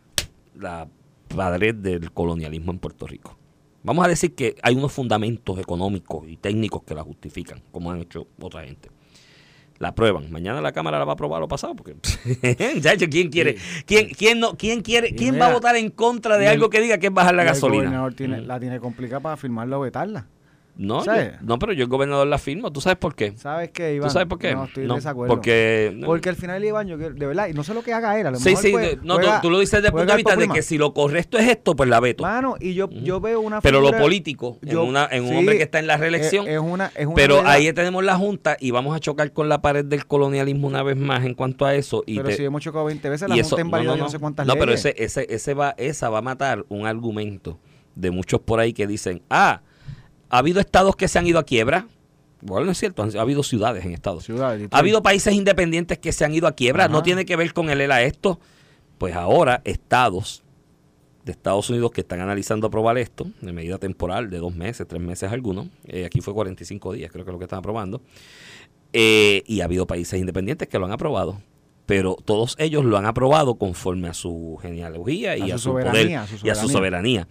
la 0.56 0.86
padre 1.34 1.72
del 1.72 2.12
colonialismo 2.12 2.70
en 2.70 2.78
Puerto 2.78 3.06
Rico. 3.08 3.36
Vamos 3.82 4.04
a 4.04 4.08
decir 4.08 4.34
que 4.34 4.54
hay 4.62 4.76
unos 4.76 4.92
fundamentos 4.92 5.58
económicos 5.58 6.28
y 6.28 6.36
técnicos 6.36 6.82
que 6.84 6.94
la 6.94 7.02
justifican, 7.02 7.62
como 7.72 7.90
han 7.90 8.00
hecho 8.00 8.28
otra 8.40 8.62
gente. 8.64 8.90
La 9.78 9.88
aprueban. 9.88 10.30
Mañana 10.30 10.60
la 10.60 10.70
Cámara 10.72 10.98
la 10.98 11.04
va 11.06 11.12
a 11.12 11.14
aprobar 11.14 11.40
lo 11.40 11.48
pasado, 11.48 11.74
porque 11.74 11.94
¿quién 13.10 13.30
quiere? 13.30 13.56
¿Quién, 13.86 14.10
quién 14.10 14.38
no, 14.38 14.56
quién 14.56 14.82
quiere, 14.82 15.14
quién 15.14 15.40
va 15.40 15.46
a 15.46 15.52
votar 15.52 15.74
en 15.76 15.90
contra 15.90 16.36
de 16.36 16.46
algo 16.46 16.68
que 16.70 16.80
diga 16.80 16.98
que 16.98 17.06
es 17.08 17.12
bajar 17.12 17.34
la 17.34 17.42
el 17.42 17.48
gasolina? 17.48 17.84
gobernador 17.84 18.14
tiene, 18.14 18.40
Mm. 18.42 18.46
la 18.46 18.60
tiene 18.60 18.78
complicada 18.78 19.20
para 19.20 19.36
firmarla 19.36 19.78
o 19.78 19.80
vetarla. 19.80 20.26
No, 20.82 21.04
yo- 21.04 21.12
no, 21.42 21.58
pero 21.58 21.74
yo 21.74 21.82
el 21.84 21.90
gobernador 21.90 22.26
la 22.26 22.38
firmo. 22.38 22.72
¿Tú 22.72 22.80
sabes 22.80 22.96
por 22.96 23.14
qué? 23.14 23.34
¿Sabes 23.36 23.70
qué, 23.70 23.96
Iván? 23.96 24.08
¿Tú 24.08 24.12
sabes 24.14 24.26
por 24.26 24.38
qué? 24.38 24.54
No, 24.54 24.64
estoy 24.64 24.84
en 24.84 24.94
desacuerdo. 24.94 25.34
Porque, 25.34 25.92
no. 25.94 26.06
Porque 26.06 26.30
al 26.30 26.36
final, 26.36 26.64
Iván, 26.64 26.88
yo 26.88 26.96
de 26.96 27.10
verdad, 27.26 27.48
y 27.48 27.52
no 27.52 27.62
sé 27.64 27.74
lo 27.74 27.82
que 27.82 27.92
haga 27.92 28.18
él. 28.18 28.26
A 28.26 28.30
lo 28.30 28.38
Sí, 28.38 28.48
mejor 28.48 28.62
sí, 28.62 28.72
de- 28.72 28.98
no, 29.02 29.16
juega- 29.16 29.42
tú, 29.42 29.50
lo 29.50 29.58
dices 29.58 29.72
desde 29.82 29.88
el 29.88 29.92
punto 29.92 30.06
de 30.10 30.16
vista 30.16 30.36
de 30.36 30.48
que 30.48 30.62
si 30.62 30.78
lo 30.78 30.94
correcto 30.94 31.36
es 31.36 31.48
esto, 31.50 31.76
pues 31.76 31.86
la 31.90 32.00
veto. 32.00 32.22
Mano, 32.22 32.56
y 32.58 32.72
yo, 32.72 32.88
yo 32.88 33.20
veo 33.20 33.40
una 33.40 33.60
pero 33.60 33.82
lo 33.82 33.92
político, 33.92 34.58
yo- 34.62 34.82
en, 34.84 34.88
una, 34.88 35.06
en 35.10 35.24
un 35.24 35.28
sí, 35.28 35.36
hombre 35.36 35.58
que 35.58 35.64
está 35.64 35.80
en 35.80 35.86
la 35.86 35.98
reelección, 35.98 36.46
Es, 36.48 36.54
es 36.54 36.60
una, 36.60 36.86
es 36.96 37.04
una 37.04 37.14
pero 37.14 37.34
realidad. 37.42 37.52
ahí 37.52 37.72
tenemos 37.74 38.02
la 38.02 38.16
Junta 38.16 38.56
y 38.58 38.70
vamos 38.70 38.96
a 38.96 39.00
chocar 39.00 39.32
con 39.34 39.50
la 39.50 39.60
pared 39.60 39.84
del 39.84 40.06
colonialismo 40.06 40.66
una 40.66 40.82
vez 40.82 40.96
más 40.96 41.26
en 41.26 41.34
cuanto 41.34 41.66
a 41.66 41.74
eso. 41.74 42.04
Y 42.06 42.16
Pero 42.16 42.30
te- 42.30 42.36
si 42.38 42.44
hemos 42.44 42.62
chocado 42.62 42.86
20 42.86 43.06
veces, 43.10 43.28
la 43.28 43.36
y 43.36 43.40
Junta 43.40 43.56
eso, 43.56 43.64
invalidó 43.66 43.96
yo 43.96 44.04
no 44.04 44.08
sé 44.08 44.18
cuántas 44.18 44.46
No, 44.46 44.54
pero 44.56 44.72
ese, 44.72 44.94
ese, 44.96 45.26
ese 45.28 45.52
va, 45.52 45.74
esa 45.76 46.08
va 46.08 46.20
a 46.20 46.22
matar 46.22 46.64
un 46.70 46.86
argumento 46.86 47.58
de 47.94 48.10
muchos 48.10 48.40
por 48.40 48.60
ahí 48.60 48.72
que 48.72 48.86
dicen, 48.86 49.20
ah, 49.28 49.60
ha 50.30 50.38
habido 50.38 50.60
estados 50.60 50.96
que 50.96 51.08
se 51.08 51.18
han 51.18 51.26
ido 51.26 51.38
a 51.38 51.44
quiebra. 51.44 51.86
Bueno, 52.40 52.66
no 52.66 52.72
es 52.72 52.78
cierto, 52.78 53.02
ha 53.02 53.20
habido 53.20 53.42
ciudades 53.42 53.84
en 53.84 53.92
estados. 53.92 54.26
Detroit. 54.26 54.72
Ha 54.72 54.78
habido 54.78 55.02
países 55.02 55.34
independientes 55.34 55.98
que 55.98 56.12
se 56.12 56.24
han 56.24 56.34
ido 56.34 56.46
a 56.46 56.52
quiebra. 56.52 56.84
Ajá. 56.84 56.92
No 56.92 57.02
tiene 57.02 57.26
que 57.26 57.36
ver 57.36 57.52
con 57.52 57.68
el 57.68 57.80
ELA 57.80 58.02
esto. 58.02 58.40
Pues 58.96 59.14
ahora, 59.14 59.60
estados 59.64 60.42
de 61.24 61.32
Estados 61.32 61.68
Unidos 61.68 61.90
que 61.90 62.00
están 62.00 62.20
analizando 62.20 62.66
aprobar 62.66 62.96
esto, 62.96 63.26
de 63.42 63.52
medida 63.52 63.76
temporal, 63.78 64.30
de 64.30 64.38
dos 64.38 64.54
meses, 64.54 64.86
tres 64.88 65.02
meses 65.02 65.30
algunos. 65.30 65.66
eh, 65.84 66.06
aquí 66.06 66.22
fue 66.22 66.32
45 66.32 66.94
días, 66.94 67.10
creo 67.12 67.24
que 67.24 67.30
es 67.30 67.32
lo 67.32 67.38
que 67.38 67.44
están 67.44 67.58
aprobando. 67.58 68.00
Eh, 68.92 69.42
y 69.46 69.60
ha 69.60 69.64
habido 69.64 69.86
países 69.86 70.18
independientes 70.18 70.66
que 70.68 70.78
lo 70.78 70.86
han 70.86 70.92
aprobado. 70.92 71.40
Pero 71.86 72.16
todos 72.24 72.54
ellos 72.58 72.84
lo 72.84 72.96
han 72.96 73.06
aprobado 73.06 73.56
conforme 73.56 74.08
a 74.08 74.14
su 74.14 74.58
genealogía 74.62 75.36
y 75.36 75.50
A 75.50 75.56
a, 75.56 75.58
su 75.58 75.64
su, 75.64 75.70
poder 75.72 76.16
a 76.16 76.26
su 76.26 76.46
y 76.46 76.50
a 76.50 76.54
su 76.54 76.68
soberanía. 76.68 77.26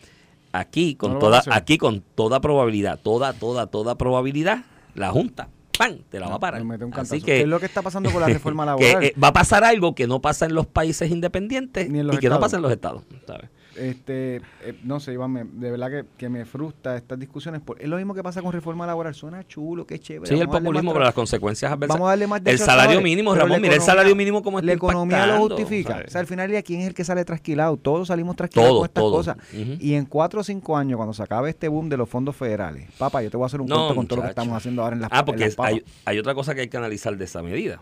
Aquí, 0.52 0.96
con 0.96 1.14
No 1.14 1.20
toda, 1.20 1.44
aquí 1.52 1.78
con 1.78 2.02
toda 2.16 2.42
probabilidad, 2.42 3.00
toda, 3.02 3.34
toda, 3.34 3.68
toda 3.68 3.96
probabilidad, 3.96 4.64
la 4.96 5.12
Junta 5.12 5.50
¡pam! 5.78 6.00
te 6.10 6.20
la 6.20 6.28
va 6.28 6.36
a 6.36 6.40
parar. 6.40 6.64
Me 6.64 6.78
Así 6.94 7.20
que, 7.20 7.26
¿Qué 7.26 7.42
es 7.42 7.48
lo 7.48 7.60
que 7.60 7.66
está 7.68 7.82
pasando 7.82 8.12
con 8.12 8.22
la 8.22 8.28
reforma 8.34 8.64
que, 8.64 8.86
laboral? 8.86 9.04
eh, 9.04 9.14
va 9.22 9.30
a 9.30 9.34
pasar 9.34 9.64
algo 9.64 9.96
que 9.96 10.08
no 10.08 10.22
pasa 10.22 10.46
en 10.46 10.54
los 10.54 10.68
países 10.68 11.10
independientes 11.12 11.90
Ni 11.90 12.00
en 12.00 12.08
los 12.08 12.16
y 12.16 12.20
que 12.20 12.30
no 12.30 12.40
pasa 12.40 12.58
en 12.58 12.64
los 12.64 12.72
estados. 12.72 13.04
¿sabes? 13.26 13.50
Este, 13.76 14.38
eh, 14.64 14.80
no 14.84 15.00
sé, 15.00 15.14
Iván, 15.14 15.32
me- 15.32 15.44
de 15.44 15.72
verdad 15.72 15.90
que, 15.90 16.06
que 16.18 16.28
me 16.30 16.44
frustra 16.46 16.98
estas 16.98 17.20
discusiones. 17.20 17.62
por- 17.62 17.82
es 17.82 17.88
lo 17.88 17.98
mismo 17.98 18.14
que 18.14 18.24
pasa 18.24 18.42
con 18.42 18.52
reforma 18.52 18.86
laboral. 18.88 19.14
Suena 19.14 19.46
chulo, 19.48 19.86
qué 19.86 20.00
chévere. 20.00 20.34
Sí, 20.36 20.40
el 20.42 20.48
populismo, 20.50 20.92
pero 20.92 21.06
las 21.06 21.14
consecuencias 21.14 21.72
adversas. 21.72 21.96
Vamos 21.96 22.08
a 22.08 22.10
darle 22.12 22.28
más 22.28 22.40
el 22.40 22.44
derechos 22.46 22.68
a 22.68 22.72
salario 22.72 23.02
mínimo, 23.02 23.36
Ramón, 23.36 23.62
mira 23.62 23.76
el 23.76 23.82
salario 23.82 24.16
mínimo 24.16 24.42
como 24.44 24.60
está 24.60 24.66
La 24.68 24.74
economía 24.74 25.28
lo 25.28 25.38
justifica. 25.48 25.94
¿sabes? 25.94 26.08
O 26.08 26.12
sea, 26.12 26.22
al 26.22 26.28
final, 26.28 26.54
¿y 26.54 26.64
quién 26.64 26.82
es 26.82 26.88
el 26.88 26.94
que 26.94 27.04
sale 27.04 27.24
trasquilado? 27.26 27.78
Todos 27.78 28.08
salimos 28.08 28.36
trasquilados 28.36 28.78
con 28.78 28.86
estas 28.86 29.02
todo. 29.02 29.12
cosas. 29.12 29.38
Y 29.54 29.94
en 29.94 30.06
cuatro 30.06 30.42
o 30.42 30.44
cinco 30.44 30.76
años, 30.76 30.98
cuando 30.98 31.14
se 31.14 31.24
acabe 31.24 31.50
este 31.50 31.68
boom 31.68 31.90
de 31.90 31.98
los 31.98 32.10
fondos 32.10 32.36
federales, 32.36 32.88
papá, 32.98 33.22
yo 33.24 33.30
te 33.30 33.38
voy 33.38 33.46
a 33.46 33.48
hacer 33.48 33.62
un 33.62 33.68
No, 33.68 33.76
cuento 33.76 33.96
con 33.96 34.08
todo 34.08 34.18
lo 34.18 34.24
que 34.24 34.30
estamos 34.30 34.56
haciendo 34.58 34.82
ahora 34.84 34.96
en 34.96 35.02
las 35.04 35.12
Ah, 35.14 35.20
en 35.20 35.26
porque 35.26 35.46
las 35.46 35.60
hay, 35.60 35.84
hay 36.06 36.20
otra 36.20 36.34
cosa 36.34 36.56
que 36.56 36.62
hay 36.62 36.68
que 36.70 36.78
analizar 36.78 37.16
de 37.18 37.26
esa 37.26 37.42
medida. 37.44 37.80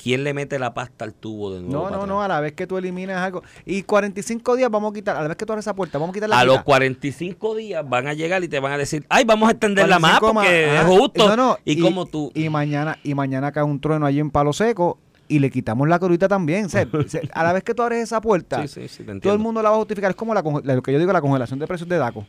¿Quién 0.00 0.22
le 0.22 0.32
mete 0.32 0.60
la 0.60 0.74
pasta 0.74 1.04
al 1.04 1.12
tubo 1.12 1.52
de 1.52 1.60
nuevo? 1.60 1.72
No, 1.72 1.80
no, 1.80 1.86
atrás? 1.88 2.08
no, 2.08 2.22
a 2.22 2.28
la 2.28 2.40
vez 2.40 2.52
que 2.52 2.68
tú 2.68 2.78
eliminas 2.78 3.18
algo. 3.18 3.42
Y 3.66 3.82
45 3.82 4.54
días 4.54 4.70
vamos 4.70 4.92
a 4.92 4.94
quitar, 4.94 5.16
a 5.16 5.22
la 5.22 5.28
vez 5.28 5.36
que 5.36 5.44
tú 5.44 5.52
abres 5.52 5.64
esa 5.64 5.74
puerta, 5.74 5.98
vamos 5.98 6.12
a 6.12 6.14
quitar 6.14 6.28
la 6.28 6.38
A 6.38 6.44
los 6.44 6.54
mitad. 6.54 6.64
45 6.64 7.54
días 7.56 7.88
van 7.88 8.06
a 8.06 8.14
llegar 8.14 8.44
y 8.44 8.48
te 8.48 8.60
van 8.60 8.72
a 8.72 8.78
decir, 8.78 9.04
ay, 9.08 9.24
vamos 9.24 9.48
a 9.48 9.52
extenderla 9.52 9.98
más 9.98 10.20
45 10.20 10.34
porque 10.34 10.72
más, 10.72 10.84
es 10.84 10.98
justo. 11.00 11.28
No, 11.28 11.36
no, 11.36 11.58
y, 11.64 11.80
como 11.80 12.06
tú... 12.06 12.30
Y 12.34 12.48
mañana, 12.48 12.98
y 13.02 13.14
mañana 13.14 13.50
cae 13.50 13.64
un 13.64 13.80
trueno 13.80 14.06
allí 14.06 14.20
en 14.20 14.30
Palo 14.30 14.52
Seco 14.52 14.98
y 15.26 15.40
le 15.40 15.50
quitamos 15.50 15.88
la 15.88 15.98
corita 15.98 16.28
también. 16.28 16.66
O 16.66 16.68
sea, 16.68 16.86
a 17.32 17.42
la 17.42 17.52
vez 17.52 17.64
que 17.64 17.74
tú 17.74 17.82
abres 17.82 18.02
esa 18.02 18.20
puerta, 18.20 18.66
Sí, 18.66 18.88
sí, 18.88 18.88
sí, 18.88 19.20
todo 19.20 19.32
el 19.32 19.40
mundo 19.40 19.62
la 19.62 19.70
va 19.70 19.76
a 19.76 19.78
justificar. 19.78 20.10
Es 20.10 20.16
como 20.16 20.32
la, 20.32 20.42
lo 20.42 20.82
que 20.82 20.92
yo 20.92 20.98
digo, 20.98 21.12
la 21.12 21.20
congelación 21.20 21.58
de 21.58 21.66
precios 21.66 21.88
de 21.88 21.96
DACO. 21.96 22.24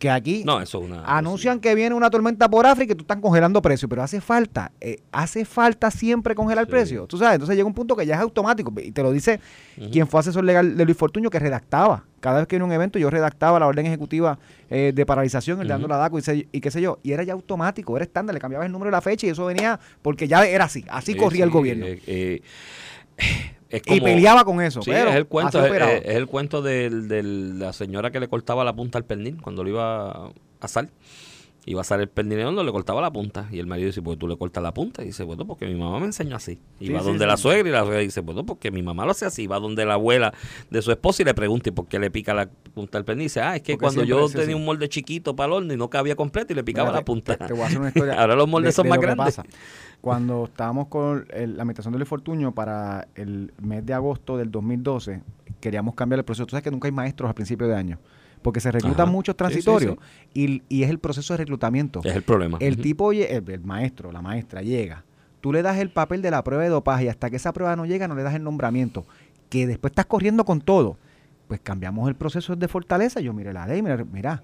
Que 0.00 0.08
aquí 0.10 0.42
No, 0.46 0.62
eso 0.62 0.78
es 0.82 0.84
una... 0.90 1.04
anuncian 1.04 1.60
que 1.60 1.74
viene 1.74 1.94
una 1.94 2.08
tormenta 2.08 2.48
por 2.48 2.66
África 2.66 2.94
y 2.94 2.96
tú 2.96 3.02
están 3.02 3.20
congelando 3.20 3.60
precios, 3.60 3.86
pero 3.88 4.02
hace 4.02 4.22
falta, 4.22 4.72
eh, 4.80 5.02
hace 5.12 5.44
falta 5.44 5.90
siempre 5.90 6.34
congelar 6.34 6.64
Sí. 6.64 6.70
precios. 6.70 7.06
Tú 7.06 7.18
sabes, 7.18 7.34
entonces 7.34 7.54
llega 7.54 7.66
un 7.68 7.74
punto 7.74 7.94
que 7.94 8.06
ya 8.06 8.14
es 8.14 8.20
automático 8.22 8.72
y 8.80 8.92
te 8.92 9.02
lo 9.02 9.12
dice 9.12 9.40
quien 9.92 10.08
fue 10.08 10.20
asesor 10.20 10.42
legal 10.42 10.74
de 10.76 10.84
Luis 10.86 10.96
Fortuño 10.96 11.28
que 11.28 11.38
redactaba. 11.38 12.04
Cada 12.20 12.38
vez 12.38 12.46
que 12.48 12.56
era 12.56 12.64
un 12.64 12.72
evento 12.72 12.98
yo 12.98 13.10
redactaba 13.10 13.58
la 13.60 13.66
orden 13.66 13.84
ejecutiva 13.86 14.38
eh, 14.70 14.92
de 14.94 15.04
paralización, 15.06 15.60
el 15.60 15.68
dando 15.68 15.86
la 15.86 15.98
DACO 15.98 16.18
y, 16.18 16.22
se- 16.22 16.48
y 16.50 16.60
qué 16.62 16.70
sé 16.70 16.80
yo, 16.80 16.98
y 17.02 17.12
era 17.12 17.22
ya 17.22 17.34
automático, 17.34 17.94
era 17.94 18.04
estándar, 18.04 18.32
le 18.32 18.40
cambiabas 18.40 18.64
el 18.66 18.72
número 18.72 18.88
de 18.88 18.92
la 18.92 19.02
fecha 19.02 19.26
y 19.26 19.30
eso 19.30 19.44
venía 19.44 19.78
porque 20.00 20.26
ya 20.28 20.46
era 20.46 20.64
así, 20.64 20.82
así 20.88 21.12
Sí, 21.12 21.18
corría 21.18 21.44
el 21.44 21.50
gobierno. 21.50 21.84
eh, 21.86 22.40
y 23.72 24.00
peleaba 24.00 24.44
con 24.44 24.60
eso, 24.60 24.82
Sí, 24.82 24.90
pero 24.90 25.10
es 25.10 25.16
el 25.16 25.26
cuento, 25.26 25.62
es, 25.62 25.70
operaba. 25.70 25.92
es- 25.92 26.04
es 26.04 26.14
el 26.16 26.26
cuento 26.26 26.60
del- 26.62 27.06
de 27.08 27.22
la 27.22 27.72
señora 27.72 28.10
que 28.10 28.20
le 28.20 28.28
cortaba 28.28 28.64
la 28.64 28.72
punta 28.74 28.98
al 28.98 29.04
pernil 29.04 29.40
cuando 29.40 29.62
lo 29.64 29.70
iba 29.70 30.10
a 30.10 30.30
asar. 30.60 30.88
Iba 31.66 31.80
a 31.80 31.82
asar 31.82 32.00
el 32.00 32.08
pernil 32.08 32.38
redondo, 32.38 32.64
le 32.64 32.72
cortaba 32.72 33.02
la 33.02 33.10
punta. 33.12 33.46
Y 33.52 33.58
el 33.58 33.66
marido 33.66 33.86
dice, 33.88 34.00
pues 34.00 34.18
tú 34.18 34.26
le 34.26 34.36
cortas 34.38 34.62
la 34.62 34.72
punta. 34.72 35.02
Y 35.02 35.06
dice, 35.06 35.24
bueno, 35.24 35.46
porque 35.46 35.66
mi 35.66 35.74
mamá 35.74 35.98
me 36.00 36.06
enseñó 36.06 36.36
así. 36.36 36.58
Y 36.80 36.86
Sí, 36.86 36.92
va 36.92 37.00
sí, 37.00 37.06
donde 37.06 37.24
sí. 37.24 37.28
la 37.28 37.36
suegra 37.36 37.68
y 37.68 37.72
la 37.72 37.82
suegra 37.82 37.98
dice, 38.00 38.20
bueno, 38.22 38.44
porque 38.46 38.70
mi 38.70 38.82
mamá 38.82 39.04
lo 39.04 39.10
hace 39.10 39.26
así. 39.26 39.46
Va 39.46 39.58
donde 39.60 39.84
la 39.84 39.94
abuela 39.94 40.32
de 40.70 40.80
su 40.82 40.90
esposa 40.90 41.20
y 41.22 41.26
le 41.26 41.34
pregunta, 41.34 41.68
¿y 41.68 41.72
por 41.72 41.86
qué 41.86 41.98
le 41.98 42.10
pica 42.10 42.32
la 42.32 42.48
punta 42.48 42.96
al 42.96 43.04
pernil? 43.04 43.22
Y 43.22 43.24
dice, 43.26 43.40
ah, 43.42 43.56
es 43.56 43.62
que 43.62 43.74
Porque 43.74 43.84
cuando 43.84 44.04
yo 44.04 44.26
tenía 44.28 44.44
así. 44.44 44.54
un 44.54 44.64
molde 44.64 44.88
chiquito 44.88 45.36
para 45.36 45.48
el 45.48 45.52
horno 45.52 45.74
y 45.74 45.76
no 45.76 45.90
cabía 45.90 46.16
completo 46.16 46.52
y 46.54 46.56
le 46.56 46.64
picaba 46.64 46.88
Mira, 46.88 47.00
la 47.00 47.04
punta. 47.04 47.36
Te, 47.36 47.46
te 47.46 47.52
voy 47.52 47.62
a 47.62 47.66
hacer 47.66 47.78
una 47.78 47.88
historia. 47.88 48.14
Ahora 48.20 48.34
los 48.36 48.48
moldes 48.48 48.68
de- 48.68 48.72
son 48.76 48.84
de 48.84 48.88
más 48.90 48.96
lo 48.96 49.00
que 49.02 49.06
grandes. 49.06 49.36
pasa. 49.36 49.48
Cuando 50.00 50.44
estábamos 50.44 50.88
con 50.88 51.26
el- 51.30 51.56
la 51.56 51.62
administración 51.62 51.92
de 51.92 51.98
Luis 51.98 52.08
Fortuño 52.08 52.52
para 52.54 53.06
el 53.16 53.52
mes 53.62 53.84
de 53.84 53.92
agosto 53.92 54.38
del 54.38 54.50
2012, 54.50 55.20
queríamos 55.60 55.94
cambiar 55.94 56.20
el 56.20 56.24
proceso. 56.24 56.46
Tú 56.46 56.52
sabes 56.52 56.64
que 56.64 56.70
nunca 56.70 56.88
hay 56.88 56.92
maestros 56.92 57.28
al 57.28 57.34
principio 57.34 57.68
de 57.68 57.74
año, 57.76 57.98
porque 58.42 58.60
se 58.60 58.70
reclutan 58.72 59.04
Ajá. 59.04 59.12
muchos 59.12 59.32
Sí, 59.34 59.36
sí, 59.36 59.38
transitorios 59.38 59.96
Y, 60.34 60.62
y 60.68 60.82
es 60.82 60.90
el 60.90 60.98
proceso 60.98 61.34
de 61.34 61.38
reclutamiento. 61.38 62.00
Es 62.04 62.16
el 62.16 62.22
problema. 62.22 62.58
El 62.60 62.78
tipo, 62.78 63.12
el 63.12 63.60
maestro, 63.64 64.12
la 64.12 64.22
maestra 64.22 64.62
llega, 64.62 65.04
tú 65.40 65.52
le 65.52 65.62
das 65.62 65.78
el 65.78 65.90
papel 65.90 66.22
de 66.22 66.30
la 66.30 66.42
prueba 66.44 66.62
de 66.62 66.68
dopaje 66.70 67.04
y 67.04 67.08
hasta 67.08 67.30
que 67.30 67.36
esa 67.36 67.52
prueba 67.52 67.76
no 67.76 67.86
llega 67.86 68.08
no 68.08 68.14
le 68.14 68.22
das 68.22 68.34
el 68.34 68.42
nombramiento, 68.42 69.04
que 69.48 69.66
después 69.66 69.90
estás 69.92 70.06
corriendo 70.06 70.44
con 70.44 70.60
todo. 70.60 70.96
Pues 71.48 71.60
cambiamos 71.60 72.08
el 72.08 72.14
proceso 72.14 72.54
de 72.54 72.68
fortaleza. 72.68 73.20
Yo 73.20 73.32
mire 73.32 73.52
la 73.52 73.66
ley, 73.66 73.82
mira, 73.82 74.04
mira, 74.12 74.42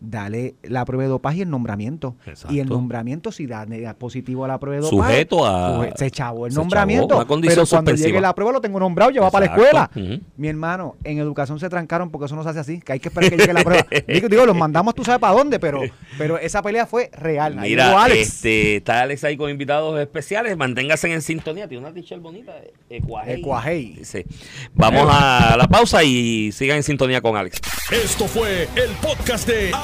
dale 0.00 0.54
la 0.62 0.84
prueba 0.84 1.02
de 1.04 1.08
dopaje 1.10 1.38
y 1.38 1.40
el 1.42 1.50
nombramiento. 1.50 2.16
Exacto. 2.26 2.54
Y 2.54 2.60
el 2.60 2.68
nombramiento, 2.68 3.30
si 3.32 3.46
da 3.46 3.66
positivo 3.98 4.44
a 4.44 4.48
la 4.48 4.58
prueba 4.58 4.76
de 4.84 4.90
dopaje, 4.90 5.12
Sujeto 5.12 5.46
a- 5.46 5.88
se 5.96 6.10
chavó 6.10 6.46
el 6.46 6.52
se 6.52 6.58
nombramiento. 6.58 7.08
chavó, 7.08 7.20
una 7.20 7.28
condición 7.28 7.56
pero 7.64 7.68
cuando 7.68 7.90
suspensiva. 7.90 8.06
llegue 8.08 8.20
la 8.20 8.34
prueba 8.34 8.52
lo 8.52 8.60
tengo 8.60 8.80
nombrado, 8.80 9.10
lleva 9.10 9.30
para 9.30 9.46
la 9.46 9.52
escuela. 9.52 9.90
Mi 10.36 10.48
hermano, 10.48 10.96
en 11.04 11.18
educación 11.18 11.60
se 11.60 11.68
trancaron 11.68 12.10
porque 12.10 12.26
eso 12.26 12.36
no 12.36 12.42
se 12.42 12.48
hace 12.48 12.60
así, 12.60 12.80
que 12.80 12.92
hay 12.94 13.00
que 13.00 13.08
esperar 13.08 13.30
que 13.30 13.36
llegue 13.36 13.52
la 13.52 13.62
prueba. 13.62 13.86
digo, 14.08 14.28
digo, 14.28 14.46
los 14.46 14.56
mandamos 14.56 14.94
tú 14.94 15.04
sabes 15.04 15.20
para 15.20 15.34
dónde, 15.34 15.58
pero, 15.60 15.80
pero 16.18 16.38
esa 16.38 16.62
pelea 16.62 16.86
fue 16.86 17.10
real. 17.12 17.56
Mira, 17.56 18.02
Alex. 18.02 18.20
este, 18.36 18.76
está 18.76 19.02
Alex 19.02 19.24
ahí 19.24 19.36
con 19.36 19.50
invitados 19.50 19.98
especiales. 20.00 20.56
Manténgase 20.56 21.12
en 21.12 21.20
sintonía. 21.22 21.68
Tiene 21.68 21.84
una 21.84 21.92
t-shirt 21.94 22.22
bonita. 22.22 22.52
Ecuajei. 22.88 23.40
Ecuajei. 23.40 23.94
Dice, 23.96 24.26
Vamos 24.74 25.06
a 25.10 25.56
la 25.58 25.68
pausa 25.68 26.02
y 26.02 26.50
sigan 26.52 26.78
en 26.78 26.82
sintonía 26.82 27.20
con 27.20 27.36
Alex. 27.36 27.60
Esto 27.90 28.26
fue 28.26 28.64
el 28.76 28.90
podcast 29.02 29.46
de 29.48 29.70